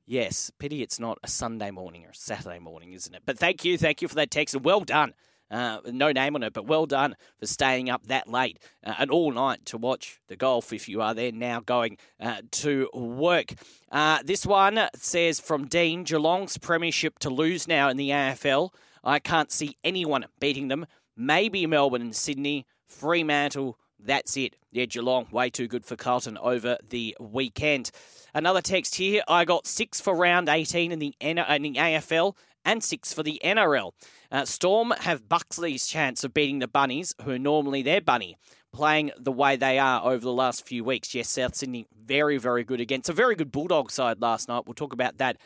Yes, 0.07 0.50
pity 0.59 0.83
it's 0.83 0.98
not 0.98 1.18
a 1.22 1.28
Sunday 1.28 1.70
morning 1.70 2.04
or 2.04 2.11
a 2.11 2.14
Saturday 2.14 2.59
morning, 2.59 2.92
isn't 2.92 3.14
it? 3.14 3.22
But 3.24 3.38
thank 3.38 3.64
you, 3.64 3.78
thank 3.78 4.02
you 4.02 4.09
for 4.09 4.14
that 4.16 4.30
text, 4.30 4.54
and 4.54 4.64
well 4.64 4.80
done. 4.80 5.14
Uh, 5.50 5.78
no 5.87 6.11
name 6.11 6.35
on 6.35 6.42
it, 6.42 6.52
but 6.52 6.66
well 6.66 6.87
done 6.87 7.14
for 7.38 7.46
staying 7.46 7.90
up 7.90 8.07
that 8.07 8.28
late 8.28 8.59
uh, 8.85 8.94
and 8.98 9.11
all 9.11 9.30
night 9.30 9.64
to 9.66 9.76
watch 9.78 10.18
the 10.28 10.37
golf 10.37 10.72
if 10.72 10.88
you 10.88 11.00
are 11.00 11.14
there 11.14 11.33
now 11.33 11.61
going 11.61 11.96
uh, 12.20 12.40
to 12.50 12.88
work. 12.94 13.52
Uh, 13.92 14.18
this 14.24 14.46
one 14.46 14.80
says 14.96 15.38
from 15.38 15.66
Dean 15.66 16.04
Geelong's 16.04 16.59
premiership 16.59 17.18
to 17.20 17.30
lose 17.30 17.68
now 17.68 17.88
in 17.88 17.96
the 17.96 18.11
AFL. 18.11 18.70
I 19.04 19.18
can't 19.18 19.52
see 19.52 19.76
anyone 19.85 20.24
beating 20.40 20.68
them. 20.68 20.87
Maybe 21.16 21.66
Melbourne 21.66 22.02
and 22.02 22.16
Sydney, 22.16 22.66
Fremantle. 22.87 23.78
That's 24.00 24.37
it. 24.37 24.57
Yeah, 24.72 24.87
Geelong, 24.87 25.28
way 25.30 25.50
too 25.50 25.68
good 25.68 25.85
for 25.85 25.96
Carlton 25.96 26.37
over 26.38 26.78
the 26.88 27.16
weekend. 27.20 27.90
Another 28.35 28.61
text 28.61 28.96
here. 28.96 29.22
I 29.28 29.44
got 29.44 29.66
six 29.66 30.00
for 30.00 30.14
round 30.14 30.48
18 30.48 30.90
in 30.90 30.98
the, 30.98 31.14
in 31.20 31.37
the 31.37 31.74
AFL 31.74 32.35
and 32.64 32.83
six 32.83 33.12
for 33.12 33.22
the 33.22 33.40
NRL. 33.44 33.92
Uh, 34.31 34.44
Storm 34.44 34.92
have 35.00 35.29
Buckley's 35.29 35.87
chance 35.87 36.24
of 36.24 36.35
beating 36.35 36.59
the 36.59 36.68
Bunnies, 36.68 37.14
who 37.22 37.33
are 37.33 37.38
normally 37.38 37.83
their 37.83 38.00
bunny, 38.00 38.37
playing 38.72 39.12
the 39.18 39.33
way 39.33 39.57
they 39.57 39.79
are 39.79 40.05
over 40.05 40.24
the 40.24 40.33
last 40.33 40.66
few 40.66 40.85
weeks. 40.85 41.14
Yes, 41.14 41.29
South 41.29 41.55
Sydney, 41.55 41.87
very, 42.05 42.38
very 42.38 42.64
good 42.64 42.81
against 42.81 43.09
a 43.09 43.12
very 43.12 43.35
good 43.35 43.53
Bulldog 43.53 43.90
side 43.90 44.20
last 44.20 44.48
night. 44.48 44.64
We'll 44.66 44.74
talk 44.74 44.92
about 44.92 45.18
that 45.18 45.37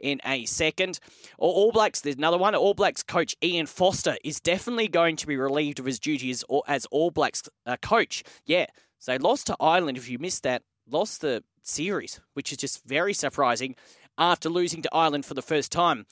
in 0.00 0.20
a 0.24 0.44
second. 0.46 0.98
All 1.38 1.72
Blacks, 1.72 2.00
there's 2.00 2.16
another 2.16 2.38
one. 2.38 2.54
All 2.54 2.74
Blacks 2.74 3.02
coach 3.02 3.36
Ian 3.42 3.66
Foster 3.66 4.16
is 4.24 4.40
definitely 4.40 4.88
going 4.88 5.16
to 5.16 5.26
be 5.26 5.36
relieved 5.36 5.78
of 5.78 5.86
his 5.86 5.98
duties 5.98 6.44
as 6.66 6.86
All 6.86 7.10
Blacks 7.10 7.42
uh, 7.66 7.76
coach. 7.82 8.22
Yeah, 8.46 8.66
so 8.98 9.12
they 9.12 9.18
lost 9.18 9.46
to 9.48 9.56
Ireland. 9.60 9.98
If 9.98 10.08
you 10.08 10.18
missed 10.18 10.42
that, 10.44 10.62
lost 10.90 11.20
the 11.20 11.42
series, 11.62 12.20
which 12.34 12.52
is 12.52 12.58
just 12.58 12.84
very 12.84 13.12
surprising 13.12 13.76
after 14.16 14.48
losing 14.48 14.82
to 14.82 14.94
Ireland 14.94 15.24
for 15.24 15.34
the 15.34 15.42
first 15.42 15.70
time. 15.70 16.06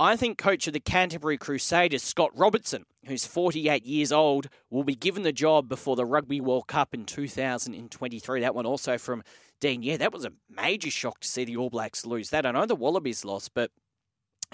I 0.00 0.16
think 0.16 0.38
coach 0.38 0.66
of 0.66 0.72
the 0.72 0.80
Canterbury 0.80 1.36
Crusaders, 1.36 2.02
Scott 2.02 2.30
Robertson, 2.34 2.86
who's 3.04 3.26
48 3.26 3.84
years 3.84 4.10
old, 4.10 4.48
will 4.70 4.82
be 4.82 4.94
given 4.94 5.24
the 5.24 5.30
job 5.30 5.68
before 5.68 5.94
the 5.94 6.06
Rugby 6.06 6.40
World 6.40 6.68
Cup 6.68 6.94
in 6.94 7.04
2023. 7.04 8.40
That 8.40 8.54
one 8.54 8.64
also 8.64 8.96
from 8.96 9.22
Dean. 9.60 9.82
Yeah, 9.82 9.98
that 9.98 10.10
was 10.10 10.24
a 10.24 10.32
major 10.48 10.90
shock 10.90 11.20
to 11.20 11.28
see 11.28 11.44
the 11.44 11.58
All 11.58 11.68
Blacks 11.68 12.06
lose 12.06 12.30
that. 12.30 12.46
I 12.46 12.50
know 12.50 12.64
the 12.64 12.74
Wallabies 12.74 13.26
lost, 13.26 13.52
but 13.52 13.72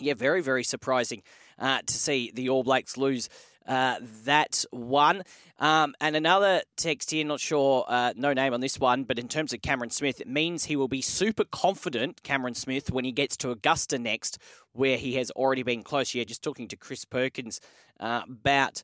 yeah, 0.01 0.15
very, 0.15 0.43
very 0.43 0.65
surprising 0.65 1.23
uh, 1.61 1.79
to 1.87 1.95
see 1.95 2.33
the 2.35 2.49
All 2.49 2.65
Blacks 2.65 2.97
lose 2.97 3.29
uh, 3.67 3.97
that 4.25 4.65
one. 4.71 5.23
Um, 5.59 5.95
and 6.01 6.17
another 6.17 6.63
text 6.77 7.11
here, 7.11 7.25
not 7.25 7.41
sure, 7.41 7.85
uh, 7.89 8.13
no 8.17 8.33
name 8.33 8.53
on 8.53 8.61
this 8.61 8.79
one, 8.79 9.05
but 9.05 9.19
in 9.19 9.29
terms 9.29 9.53
of 9.53 9.63
Cameron 9.63 9.91
Smith, 9.91 10.21
it 10.21 10.29
means 10.29 10.65
he 10.65 10.77
will 10.77 10.89
be 10.89 11.01
super 11.03 11.45
confident, 11.45 12.23
Cameron 12.23 12.55
Smith, 12.55 12.91
when 12.91 13.05
he 13.05 13.13
gets 13.13 13.37
to 13.39 13.51
Augusta 13.51 13.99
next, 13.99 14.39
where 14.73 14.99
he 14.99 15.15
has 15.15 15.31
already 15.33 15.63
been 15.63 15.83
close. 15.83 16.15
Yeah, 16.15 16.25
just 16.25 16.43
talking 16.43 16.69
to 16.69 16.77
Chris 16.77 17.05
Perkins 17.05 17.61
uh, 17.99 18.23
about 18.29 18.83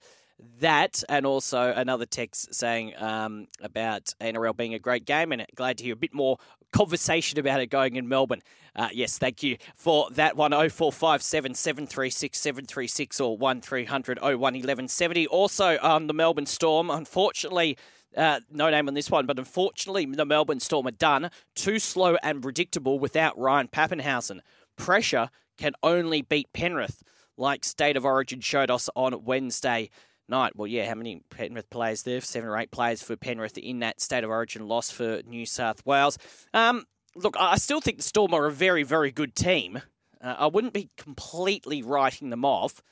that, 0.61 1.03
and 1.09 1.27
also 1.27 1.73
another 1.75 2.07
text 2.07 2.55
saying 2.55 2.95
um, 2.97 3.49
about 3.61 4.15
NRL 4.21 4.57
being 4.57 4.75
a 4.75 4.79
great 4.79 5.05
game, 5.05 5.33
and 5.33 5.45
glad 5.55 5.79
to 5.79 5.85
hear 5.85 5.95
a 5.95 5.97
bit 5.97 6.15
more 6.15 6.39
conversation 6.73 7.39
about 7.39 7.61
it 7.61 7.67
going 7.67 7.97
in 7.97 8.09
Melbourne. 8.09 8.43
Uh, 8.75 8.89
yes, 8.93 9.19
thank 9.19 9.43
you 9.43 9.59
for 9.77 10.09
that 10.13 10.37
one. 10.37 10.53
0457 10.53 11.55
736 11.55 12.39
736 12.39 13.21
or 13.21 13.37
1300 13.37 14.21
01 14.21 14.39
1170. 14.39 15.27
Also 15.27 15.79
on 15.83 16.07
the 16.07 16.15
Melbourne 16.15 16.47
Storm, 16.47 16.91
unfortunately, 16.91 17.77
uh, 18.17 18.41
no 18.51 18.71
name 18.71 18.89
on 18.89 18.95
this 18.95 19.11
one, 19.11 19.27
but 19.27 19.39
unfortunately, 19.39 20.07
the 20.07 20.25
Melbourne 20.25 20.61
Storm 20.61 20.87
are 20.87 20.93
done. 20.93 21.31
Too 21.55 21.79
slow 21.79 22.17
and 22.23 22.43
predictable 22.43 22.99
without 22.99 23.39
Ryan 23.39 23.69
Papenhuyzen. 23.69 24.41
Pressure 24.77 25.31
can 25.59 25.73
only 25.83 26.23
beat 26.23 26.53
Penrith, 26.53 27.03
like 27.37 27.65
State 27.65 27.97
of 27.97 28.05
Origin 28.05 28.41
showed 28.41 28.71
us 28.71 28.89
on 28.97 29.25
Wednesday 29.25 29.91
night. 30.29 30.53
Well, 30.57 30.67
yeah, 30.67 30.89
how 30.89 30.95
many 30.95 31.23
Penrith 31.31 31.71
players 31.71 32.03
there? 32.03 32.21
Seven 32.21 32.49
or 32.49 32.59
eight 32.59 32.71
players 32.71 33.03
for 33.03 33.17
Penrith 33.17 33.59
in 33.59 33.81
that 33.81 34.01
State 34.01 34.25
of 34.25 34.31
Origin 34.31 34.67
loss 34.69 34.91
for 34.91 35.23
New 35.27 35.47
South 35.47 35.85
Wales. 35.87 36.19
Um, 36.55 36.85
look, 37.15 37.37
I 37.39 37.57
still 37.57 37.81
think 37.81 37.99
the 37.99 38.03
Storm 38.03 38.35
are 38.35 38.47
a 38.47 38.53
very, 38.53 38.83
very 38.83 39.11
good 39.11 39.35
team. 39.35 39.81
Uh, 40.21 40.35
I 40.39 40.47
wouldn't 40.47 40.73
be 40.73 40.91
completely 40.97 41.83
writing 41.83 42.31
them 42.31 42.45
off. 42.45 42.83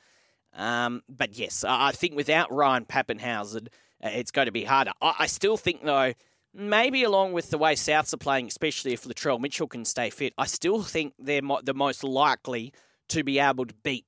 Um, 0.53 1.01
but 1.07 1.37
yes, 1.37 1.63
I 1.67 1.91
think 1.91 2.15
without 2.15 2.51
Ryan 2.51 2.85
Papenhuyzen, 2.85 3.67
uh, 4.03 4.09
it's 4.09 4.31
going 4.31 4.47
to 4.47 4.51
be 4.51 4.65
harder. 4.65 4.91
I, 5.01 5.15
I, 5.19 5.27
still 5.27 5.55
think, 5.55 5.83
though, 5.83 6.13
maybe 6.53 7.03
along 7.03 7.33
with 7.33 7.49
the 7.49 7.57
way 7.57 7.75
Souths 7.75 8.13
are 8.13 8.17
playing, 8.17 8.47
especially 8.47 8.91
if 8.91 9.03
Latrell 9.03 9.39
Mitchell 9.39 9.67
can 9.67 9.85
stay 9.85 10.09
fit, 10.09 10.33
I 10.37 10.45
still 10.47 10.81
think 10.81 11.13
they're 11.17 11.41
mo- 11.41 11.61
the 11.63 11.73
most 11.73 12.03
likely 12.03 12.73
to 13.09 13.23
be 13.23 13.39
able 13.39 13.65
to 13.65 13.73
beat 13.83 14.05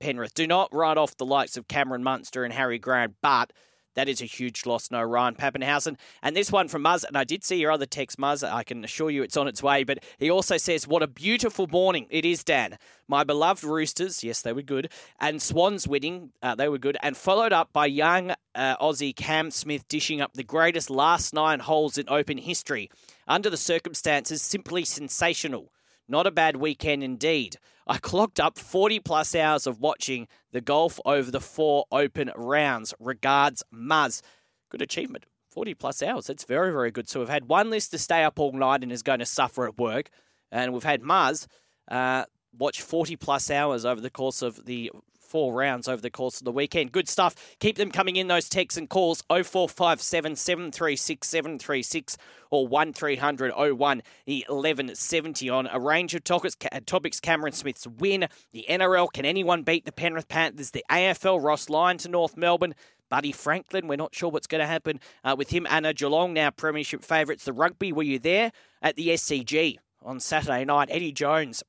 Penrith. 0.00 0.34
Do 0.34 0.46
not 0.46 0.74
write 0.74 0.96
off 0.96 1.16
the 1.16 1.26
likes 1.26 1.56
of 1.56 1.68
Cameron 1.68 2.02
Munster 2.02 2.44
and 2.44 2.52
Harry 2.52 2.78
Grant, 2.78 3.14
but 3.22 3.52
that 3.94 4.08
is 4.08 4.22
a 4.22 4.26
huge 4.26 4.66
loss, 4.66 4.90
no 4.90 5.02
Ryan 5.02 5.34
Papenhuyzen. 5.34 5.98
And 6.22 6.36
this 6.36 6.52
one 6.52 6.68
from 6.68 6.84
Muzz, 6.84 7.04
and 7.04 7.18
I 7.18 7.24
did 7.24 7.44
see 7.44 7.56
your 7.56 7.72
other 7.72 7.86
text, 7.86 8.18
Muzz. 8.18 8.48
I 8.48 8.62
can 8.62 8.84
assure 8.84 9.10
you 9.10 9.22
it's 9.22 9.36
on 9.36 9.48
its 9.48 9.62
way. 9.62 9.84
But 9.84 9.98
he 10.18 10.30
also 10.30 10.56
says, 10.56 10.86
What 10.86 11.02
a 11.02 11.08
beautiful 11.08 11.66
morning 11.66 12.06
it 12.08 12.24
is, 12.24 12.44
Dan. 12.44 12.78
My 13.08 13.24
beloved 13.24 13.64
Roosters, 13.64 14.22
yes, 14.22 14.42
they 14.42 14.52
were 14.52 14.62
good, 14.62 14.90
and 15.18 15.42
Swans 15.42 15.88
winning, 15.88 16.30
uh, 16.40 16.54
they 16.54 16.68
were 16.68 16.78
good, 16.78 16.96
and 17.02 17.16
followed 17.16 17.52
up 17.52 17.72
by 17.72 17.86
young 17.86 18.32
uh, 18.54 18.76
Aussie 18.76 19.14
Cam 19.14 19.50
Smith 19.50 19.86
dishing 19.88 20.20
up 20.20 20.34
the 20.34 20.44
greatest 20.44 20.88
last 20.88 21.34
nine 21.34 21.58
holes 21.58 21.98
in 21.98 22.08
Open 22.08 22.38
history. 22.38 22.90
Under 23.26 23.50
the 23.50 23.56
circumstances, 23.56 24.40
simply 24.40 24.84
sensational. 24.84 25.72
Not 26.10 26.26
a 26.26 26.32
bad 26.32 26.56
weekend 26.56 27.04
indeed. 27.04 27.56
I 27.86 27.98
clocked 27.98 28.40
up 28.40 28.58
40 28.58 28.98
plus 28.98 29.32
hours 29.34 29.66
of 29.66 29.78
watching 29.78 30.26
the 30.50 30.60
golf 30.60 30.98
over 31.04 31.30
the 31.30 31.40
four 31.40 31.84
open 31.92 32.32
rounds. 32.36 32.92
Regards, 32.98 33.62
Muzz. 33.72 34.20
Good 34.70 34.82
achievement 34.82 35.24
40 35.50 35.74
plus 35.74 36.02
hours. 36.02 36.26
That's 36.26 36.44
very, 36.44 36.72
very 36.72 36.90
good. 36.90 37.08
So 37.08 37.20
we've 37.20 37.28
had 37.28 37.48
one 37.48 37.70
list 37.70 37.92
to 37.92 37.98
stay 37.98 38.24
up 38.24 38.40
all 38.40 38.52
night 38.52 38.82
and 38.82 38.90
is 38.90 39.04
going 39.04 39.20
to 39.20 39.26
suffer 39.26 39.66
at 39.66 39.78
work. 39.78 40.10
And 40.50 40.72
we've 40.72 40.82
had 40.82 41.02
Muzz 41.02 41.46
uh, 41.88 42.24
watch 42.56 42.82
40 42.82 43.14
plus 43.14 43.48
hours 43.48 43.84
over 43.84 44.00
the 44.00 44.10
course 44.10 44.42
of 44.42 44.64
the 44.66 44.90
four 45.30 45.54
rounds 45.54 45.86
over 45.86 46.02
the 46.02 46.10
course 46.10 46.40
of 46.40 46.44
the 46.44 46.52
weekend. 46.52 46.90
Good 46.90 47.08
stuff. 47.08 47.36
Keep 47.60 47.76
them 47.76 47.92
coming 47.92 48.16
in, 48.16 48.26
those 48.26 48.48
texts 48.48 48.76
and 48.76 48.88
calls 48.88 49.22
0457 49.30 50.34
736 50.36 51.28
736 51.28 52.18
or 52.50 52.66
1300 52.66 53.52
01 53.52 53.76
1170 53.78 55.50
on 55.50 55.68
a 55.68 55.78
range 55.78 56.14
of 56.14 56.24
topics. 56.24 56.56
topics 56.86 57.20
Cameron 57.20 57.52
Smith's 57.52 57.86
win, 57.86 58.26
the 58.52 58.66
NRL, 58.68 59.12
can 59.12 59.24
anyone 59.24 59.62
beat 59.62 59.84
the 59.84 59.92
Penrith 59.92 60.28
Panthers, 60.28 60.72
the 60.72 60.84
AFL, 60.90 61.42
Ross 61.42 61.70
Lyon 61.70 61.98
to 61.98 62.08
North 62.08 62.36
Melbourne. 62.36 62.74
Buddy 63.08 63.32
Franklin, 63.32 63.88
we're 63.88 63.96
not 63.96 64.14
sure 64.14 64.30
what's 64.30 64.46
going 64.46 64.60
to 64.60 64.66
happen 64.66 65.00
uh, 65.24 65.34
with 65.36 65.50
him. 65.50 65.66
Anna 65.68 65.92
Geelong, 65.92 66.32
now 66.32 66.50
Premiership 66.50 67.02
favourites. 67.02 67.44
The 67.44 67.52
rugby, 67.52 67.92
were 67.92 68.04
you 68.04 68.20
there 68.20 68.52
at 68.80 68.94
the 68.94 69.08
SCG 69.08 69.78
on 70.02 70.20
Saturday 70.20 70.64
night? 70.64 70.88
Eddie 70.92 71.12
Jones 71.12 71.64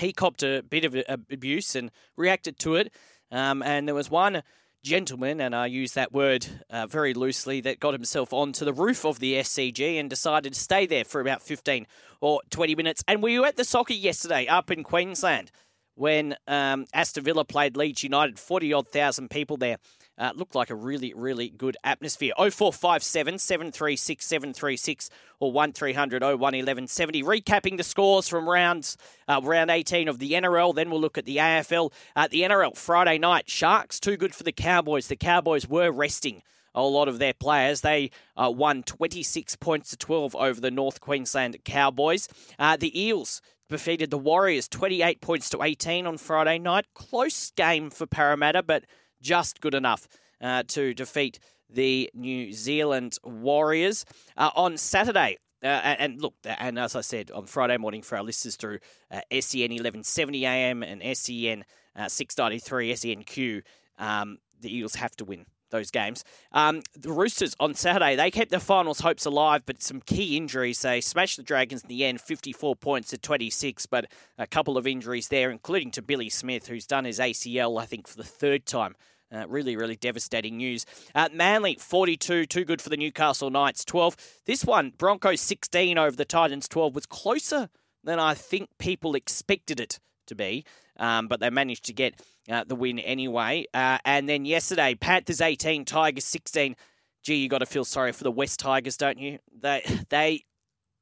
he 0.00 0.12
copped 0.12 0.42
a 0.42 0.62
bit 0.62 0.84
of 0.84 0.96
abuse 1.30 1.74
and 1.74 1.90
reacted 2.16 2.58
to 2.60 2.76
it. 2.76 2.92
Um, 3.30 3.62
and 3.62 3.86
there 3.86 3.94
was 3.94 4.10
one 4.10 4.42
gentleman, 4.82 5.40
and 5.40 5.54
I 5.54 5.66
use 5.66 5.92
that 5.92 6.12
word 6.12 6.46
uh, 6.70 6.86
very 6.86 7.14
loosely, 7.14 7.60
that 7.62 7.80
got 7.80 7.94
himself 7.94 8.32
onto 8.32 8.64
the 8.64 8.72
roof 8.72 9.04
of 9.04 9.18
the 9.18 9.34
SCG 9.34 9.98
and 9.98 10.08
decided 10.08 10.54
to 10.54 10.60
stay 10.60 10.86
there 10.86 11.04
for 11.04 11.20
about 11.20 11.42
15 11.42 11.86
or 12.20 12.40
20 12.50 12.74
minutes. 12.74 13.04
And 13.06 13.22
we 13.22 13.38
were 13.38 13.46
at 13.46 13.56
the 13.56 13.64
soccer 13.64 13.92
yesterday 13.92 14.46
up 14.46 14.70
in 14.70 14.82
Queensland 14.82 15.50
when 15.98 16.36
um, 16.46 16.86
Aston 16.94 17.24
Villa 17.24 17.44
played 17.44 17.76
Leeds 17.76 18.04
United, 18.04 18.38
40 18.38 18.72
odd 18.72 18.88
thousand 18.88 19.30
people 19.30 19.56
there. 19.56 19.78
Uh, 20.16 20.32
looked 20.34 20.56
like 20.56 20.70
a 20.70 20.74
really, 20.74 21.12
really 21.14 21.48
good 21.48 21.76
atmosphere. 21.84 22.32
0457 22.36 23.38
736 23.38 24.26
736 24.26 25.10
or 25.38 25.52
1300 25.52 26.22
01 26.22 26.40
1170. 26.40 27.22
Recapping 27.22 27.76
the 27.76 27.84
scores 27.84 28.28
from 28.28 28.48
rounds 28.48 28.96
uh, 29.28 29.40
round 29.44 29.70
18 29.70 30.08
of 30.08 30.18
the 30.18 30.32
NRL. 30.32 30.74
Then 30.74 30.90
we'll 30.90 31.00
look 31.00 31.18
at 31.18 31.24
the 31.24 31.36
AFL. 31.36 31.92
Uh, 32.16 32.26
the 32.28 32.42
NRL 32.42 32.76
Friday 32.76 33.18
night. 33.18 33.48
Sharks 33.48 34.00
too 34.00 34.16
good 34.16 34.34
for 34.34 34.42
the 34.42 34.50
Cowboys. 34.50 35.06
The 35.06 35.14
Cowboys 35.14 35.68
were 35.68 35.92
resting 35.92 36.42
a 36.74 36.82
lot 36.82 37.08
of 37.08 37.18
their 37.18 37.34
players. 37.34 37.80
They 37.80 38.10
uh, 38.36 38.52
won 38.54 38.82
26 38.82 39.56
points 39.56 39.90
to 39.90 39.96
12 39.96 40.34
over 40.34 40.60
the 40.60 40.70
North 40.70 41.00
Queensland 41.00 41.56
Cowboys. 41.64 42.28
Uh, 42.58 42.76
the 42.76 43.00
Eels 43.00 43.40
defeated 43.68 44.10
the 44.10 44.18
Warriors 44.18 44.68
28 44.68 45.20
points 45.20 45.50
to 45.50 45.62
18 45.62 46.06
on 46.06 46.18
Friday 46.18 46.58
night. 46.58 46.86
Close 46.94 47.50
game 47.52 47.90
for 47.90 48.06
Parramatta, 48.06 48.62
but 48.62 48.84
just 49.20 49.60
good 49.60 49.74
enough 49.74 50.08
uh, 50.40 50.62
to 50.68 50.94
defeat 50.94 51.38
the 51.70 52.10
New 52.14 52.52
Zealand 52.52 53.18
Warriors. 53.24 54.04
Uh, 54.36 54.50
on 54.54 54.76
Saturday, 54.78 55.36
uh, 55.62 55.66
and 55.66 56.20
look, 56.20 56.34
and 56.44 56.78
as 56.78 56.94
I 56.94 57.00
said 57.00 57.30
on 57.30 57.46
Friday 57.46 57.76
morning 57.76 58.02
for 58.02 58.16
our 58.16 58.22
listeners 58.22 58.56
through 58.56 58.78
uh, 59.10 59.20
SEN 59.32 59.70
1170 59.70 60.46
AM 60.46 60.82
and 60.82 61.02
SEN 61.16 61.64
uh, 61.96 62.08
693 62.08 62.92
SENQ, 62.92 63.62
um, 63.98 64.38
the 64.60 64.74
Eagles 64.74 64.94
have 64.94 65.16
to 65.16 65.24
win 65.24 65.46
those 65.70 65.90
games. 65.90 66.24
Um, 66.52 66.82
the 66.98 67.12
Roosters 67.12 67.54
on 67.60 67.74
Saturday, 67.74 68.16
they 68.16 68.30
kept 68.30 68.50
their 68.50 68.60
finals 68.60 69.00
hopes 69.00 69.26
alive, 69.26 69.62
but 69.66 69.82
some 69.82 70.00
key 70.00 70.36
injuries. 70.36 70.82
They 70.82 71.00
smashed 71.00 71.36
the 71.36 71.42
Dragons 71.42 71.82
in 71.82 71.88
the 71.88 72.04
end, 72.04 72.20
54 72.20 72.76
points 72.76 73.10
to 73.10 73.18
26, 73.18 73.86
but 73.86 74.06
a 74.38 74.46
couple 74.46 74.76
of 74.76 74.86
injuries 74.86 75.28
there, 75.28 75.50
including 75.50 75.90
to 75.92 76.02
Billy 76.02 76.28
Smith, 76.28 76.66
who's 76.66 76.86
done 76.86 77.04
his 77.04 77.18
ACL, 77.18 77.80
I 77.80 77.86
think, 77.86 78.08
for 78.08 78.16
the 78.16 78.24
third 78.24 78.66
time. 78.66 78.94
Uh, 79.30 79.46
really, 79.46 79.76
really 79.76 79.96
devastating 79.96 80.56
news. 80.56 80.86
Uh, 81.14 81.28
Manly, 81.34 81.76
42, 81.78 82.46
too 82.46 82.64
good 82.64 82.80
for 82.80 82.88
the 82.88 82.96
Newcastle 82.96 83.50
Knights, 83.50 83.84
12. 83.84 84.16
This 84.46 84.64
one, 84.64 84.94
Broncos 84.96 85.42
16 85.42 85.98
over 85.98 86.16
the 86.16 86.24
Titans 86.24 86.66
12, 86.66 86.94
was 86.94 87.04
closer 87.04 87.68
than 88.02 88.18
I 88.18 88.32
think 88.32 88.70
people 88.78 89.14
expected 89.14 89.80
it 89.80 90.00
to 90.28 90.34
be, 90.34 90.64
um, 90.96 91.28
but 91.28 91.40
they 91.40 91.50
managed 91.50 91.84
to 91.86 91.92
get 91.92 92.22
uh, 92.48 92.64
the 92.66 92.74
win 92.74 92.98
anyway. 92.98 93.66
Uh, 93.74 93.98
and 94.04 94.28
then 94.28 94.44
yesterday, 94.44 94.94
Panthers 94.94 95.40
18, 95.40 95.84
Tigers 95.84 96.24
16. 96.24 96.76
Gee, 97.22 97.34
you 97.34 97.48
got 97.48 97.58
to 97.58 97.66
feel 97.66 97.84
sorry 97.84 98.12
for 98.12 98.24
the 98.24 98.30
West 98.30 98.60
Tigers, 98.60 98.96
don't 98.96 99.18
you? 99.18 99.38
They 99.60 99.82
they 100.08 100.44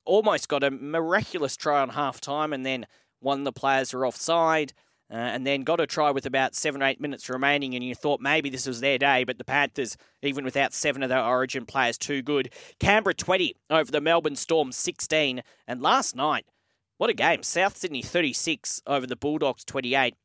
almost 0.04 0.48
got 0.48 0.64
a 0.64 0.70
miraculous 0.70 1.56
try 1.56 1.80
on 1.80 1.90
half 1.90 2.20
time, 2.20 2.52
and 2.52 2.64
then 2.64 2.86
of 3.22 3.44
the 3.44 3.52
players 3.52 3.92
were 3.92 4.06
offside. 4.06 4.72
Uh, 5.08 5.14
and 5.14 5.46
then 5.46 5.62
got 5.62 5.78
a 5.78 5.86
try 5.86 6.10
with 6.10 6.26
about 6.26 6.56
seven 6.56 6.82
or 6.82 6.86
eight 6.86 7.00
minutes 7.00 7.30
remaining, 7.30 7.76
and 7.76 7.84
you 7.84 7.94
thought 7.94 8.20
maybe 8.20 8.50
this 8.50 8.66
was 8.66 8.80
their 8.80 8.98
day, 8.98 9.22
but 9.22 9.38
the 9.38 9.44
Panthers, 9.44 9.96
even 10.20 10.44
without 10.44 10.74
seven 10.74 11.00
of 11.00 11.08
their 11.08 11.22
origin 11.22 11.64
players, 11.64 11.96
too 11.96 12.22
good. 12.22 12.52
Canberra 12.80 13.14
20 13.14 13.54
over 13.70 13.92
the 13.92 14.00
Melbourne 14.00 14.34
Storm 14.34 14.72
16, 14.72 15.44
and 15.68 15.80
last 15.80 16.16
night, 16.16 16.44
what 16.98 17.08
a 17.08 17.14
game. 17.14 17.44
South 17.44 17.76
Sydney 17.76 18.02
36 18.02 18.82
over 18.84 19.06
the 19.06 19.14
Bulldogs 19.14 19.64
28 19.64 20.16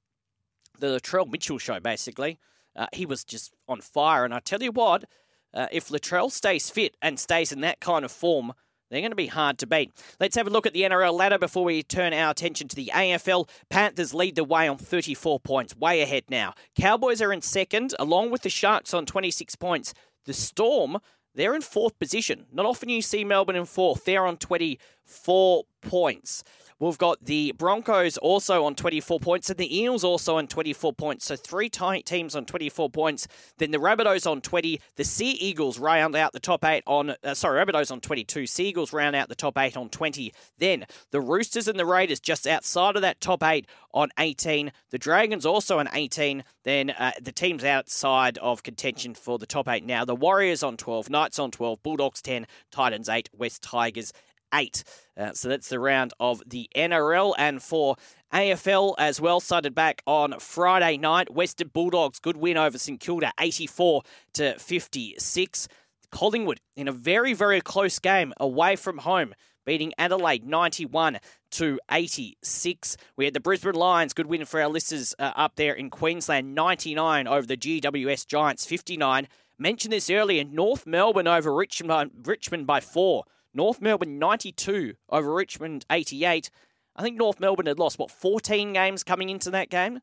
the 0.81 0.87
Latrell 0.99 1.31
Mitchell 1.31 1.57
show, 1.57 1.79
basically. 1.79 2.37
Uh, 2.75 2.87
he 2.91 3.05
was 3.05 3.23
just 3.23 3.53
on 3.67 3.79
fire. 3.79 4.25
And 4.25 4.33
I 4.33 4.39
tell 4.39 4.61
you 4.61 4.71
what, 4.71 5.05
uh, 5.53 5.67
if 5.71 5.87
Latrell 5.87 6.31
stays 6.31 6.69
fit 6.69 6.95
and 7.01 7.19
stays 7.19 7.51
in 7.51 7.61
that 7.61 7.79
kind 7.79 8.03
of 8.03 8.11
form, 8.11 8.53
they're 8.89 9.01
going 9.01 9.11
to 9.11 9.15
be 9.15 9.27
hard 9.27 9.57
to 9.59 9.67
beat. 9.67 9.91
Let's 10.19 10.35
have 10.35 10.47
a 10.47 10.49
look 10.49 10.65
at 10.65 10.73
the 10.73 10.81
NRL 10.81 11.13
ladder 11.13 11.37
before 11.37 11.63
we 11.63 11.81
turn 11.81 12.13
our 12.13 12.31
attention 12.31 12.67
to 12.67 12.75
the 12.75 12.91
AFL. 12.93 13.47
Panthers 13.69 14.13
lead 14.13 14.35
the 14.35 14.43
way 14.43 14.67
on 14.67 14.77
34 14.77 15.39
points, 15.39 15.75
way 15.77 16.01
ahead 16.01 16.25
now. 16.29 16.53
Cowboys 16.75 17.21
are 17.21 17.31
in 17.31 17.41
second, 17.41 17.93
along 17.99 18.31
with 18.31 18.41
the 18.41 18.49
Sharks 18.49 18.93
on 18.93 19.05
26 19.05 19.55
points. 19.55 19.93
The 20.25 20.33
Storm, 20.33 20.97
they're 21.33 21.55
in 21.55 21.61
fourth 21.61 21.97
position. 21.99 22.47
Not 22.51 22.65
often 22.65 22.89
you 22.89 23.01
see 23.01 23.23
Melbourne 23.23 23.55
in 23.55 23.65
fourth. 23.65 24.03
They're 24.03 24.25
on 24.25 24.35
24 24.35 25.63
points. 25.81 26.43
We've 26.81 26.97
got 26.97 27.23
the 27.23 27.51
Broncos 27.51 28.17
also 28.17 28.65
on 28.65 28.73
24 28.73 29.19
points 29.19 29.51
and 29.51 29.59
the 29.59 29.79
Eels 29.81 30.03
also 30.03 30.37
on 30.37 30.47
24 30.47 30.93
points. 30.93 31.25
So 31.25 31.35
three 31.35 31.69
teams 31.69 32.35
on 32.35 32.45
24 32.45 32.89
points. 32.89 33.27
Then 33.59 33.69
the 33.69 33.77
Rabbitohs 33.77 34.25
on 34.25 34.41
20. 34.41 34.81
The 34.95 35.03
Sea 35.03 35.29
Eagles 35.29 35.77
round 35.77 36.15
out 36.15 36.33
the 36.33 36.39
top 36.39 36.65
eight 36.65 36.81
on, 36.87 37.13
uh, 37.23 37.35
sorry, 37.35 37.63
Rabbitohs 37.63 37.91
on 37.91 38.01
22. 38.01 38.47
Sea 38.47 38.69
Eagles 38.69 38.93
round 38.93 39.15
out 39.15 39.29
the 39.29 39.35
top 39.35 39.59
eight 39.59 39.77
on 39.77 39.89
20. 39.89 40.33
Then 40.57 40.87
the 41.11 41.21
Roosters 41.21 41.67
and 41.67 41.77
the 41.77 41.85
Raiders 41.85 42.19
just 42.19 42.47
outside 42.47 42.95
of 42.95 43.03
that 43.03 43.21
top 43.21 43.43
eight 43.43 43.67
on 43.93 44.09
18. 44.17 44.71
The 44.89 44.97
Dragons 44.97 45.45
also 45.45 45.77
on 45.77 45.87
18. 45.93 46.43
Then 46.63 46.89
uh, 46.89 47.11
the 47.21 47.31
teams 47.31 47.63
outside 47.63 48.39
of 48.39 48.63
contention 48.63 49.13
for 49.13 49.37
the 49.37 49.45
top 49.45 49.67
eight 49.67 49.85
now. 49.85 50.03
The 50.03 50.15
Warriors 50.15 50.63
on 50.63 50.77
12. 50.77 51.11
Knights 51.11 51.37
on 51.37 51.51
12. 51.51 51.83
Bulldogs 51.83 52.23
10. 52.23 52.47
Titans 52.71 53.07
8. 53.07 53.29
West 53.37 53.61
Tigers 53.61 54.13
eight. 54.53 54.83
Uh, 55.17 55.33
so 55.33 55.49
that's 55.49 55.69
the 55.69 55.79
round 55.79 56.13
of 56.19 56.41
the 56.47 56.69
NRL. 56.75 57.33
And 57.37 57.61
for 57.61 57.95
AFL 58.33 58.95
as 58.97 59.19
well, 59.19 59.39
started 59.39 59.75
back 59.75 60.01
on 60.05 60.39
Friday 60.39 60.97
night. 60.97 61.33
Western 61.33 61.67
Bulldogs, 61.67 62.19
good 62.19 62.37
win 62.37 62.57
over 62.57 62.77
St 62.77 62.99
Kilda, 62.99 63.31
84 63.39 64.03
to 64.33 64.57
56. 64.57 65.67
Collingwood 66.11 66.59
in 66.75 66.87
a 66.87 66.91
very, 66.91 67.33
very 67.33 67.61
close 67.61 67.99
game 67.99 68.33
away 68.39 68.75
from 68.75 68.99
home, 68.99 69.33
beating 69.65 69.93
Adelaide 69.97 70.45
91 70.45 71.19
to 71.51 71.79
86. 71.89 72.97
We 73.15 73.25
had 73.25 73.33
the 73.33 73.39
Brisbane 73.39 73.75
Lions, 73.75 74.13
good 74.13 74.25
win 74.25 74.45
for 74.45 74.61
our 74.61 74.67
listeners 74.67 75.15
uh, 75.19 75.31
up 75.35 75.55
there 75.55 75.73
in 75.73 75.89
Queensland, 75.89 76.53
99 76.53 77.27
over 77.27 77.47
the 77.47 77.57
GWS 77.57 78.27
Giants, 78.27 78.65
59. 78.65 79.27
Mentioned 79.57 79.93
this 79.93 80.09
earlier, 80.09 80.43
North 80.43 80.87
Melbourne 80.87 81.27
over 81.27 81.53
Richmond, 81.53 82.11
Richmond 82.23 82.65
by 82.65 82.79
four. 82.79 83.25
North 83.53 83.81
Melbourne 83.81 84.19
92 84.19 84.93
over 85.09 85.33
Richmond 85.33 85.85
88. 85.91 86.49
I 86.95 87.01
think 87.01 87.17
North 87.17 87.39
Melbourne 87.39 87.67
had 87.67 87.79
lost, 87.79 87.99
what, 87.99 88.11
14 88.11 88.73
games 88.73 89.03
coming 89.03 89.29
into 89.29 89.49
that 89.51 89.69
game? 89.69 89.99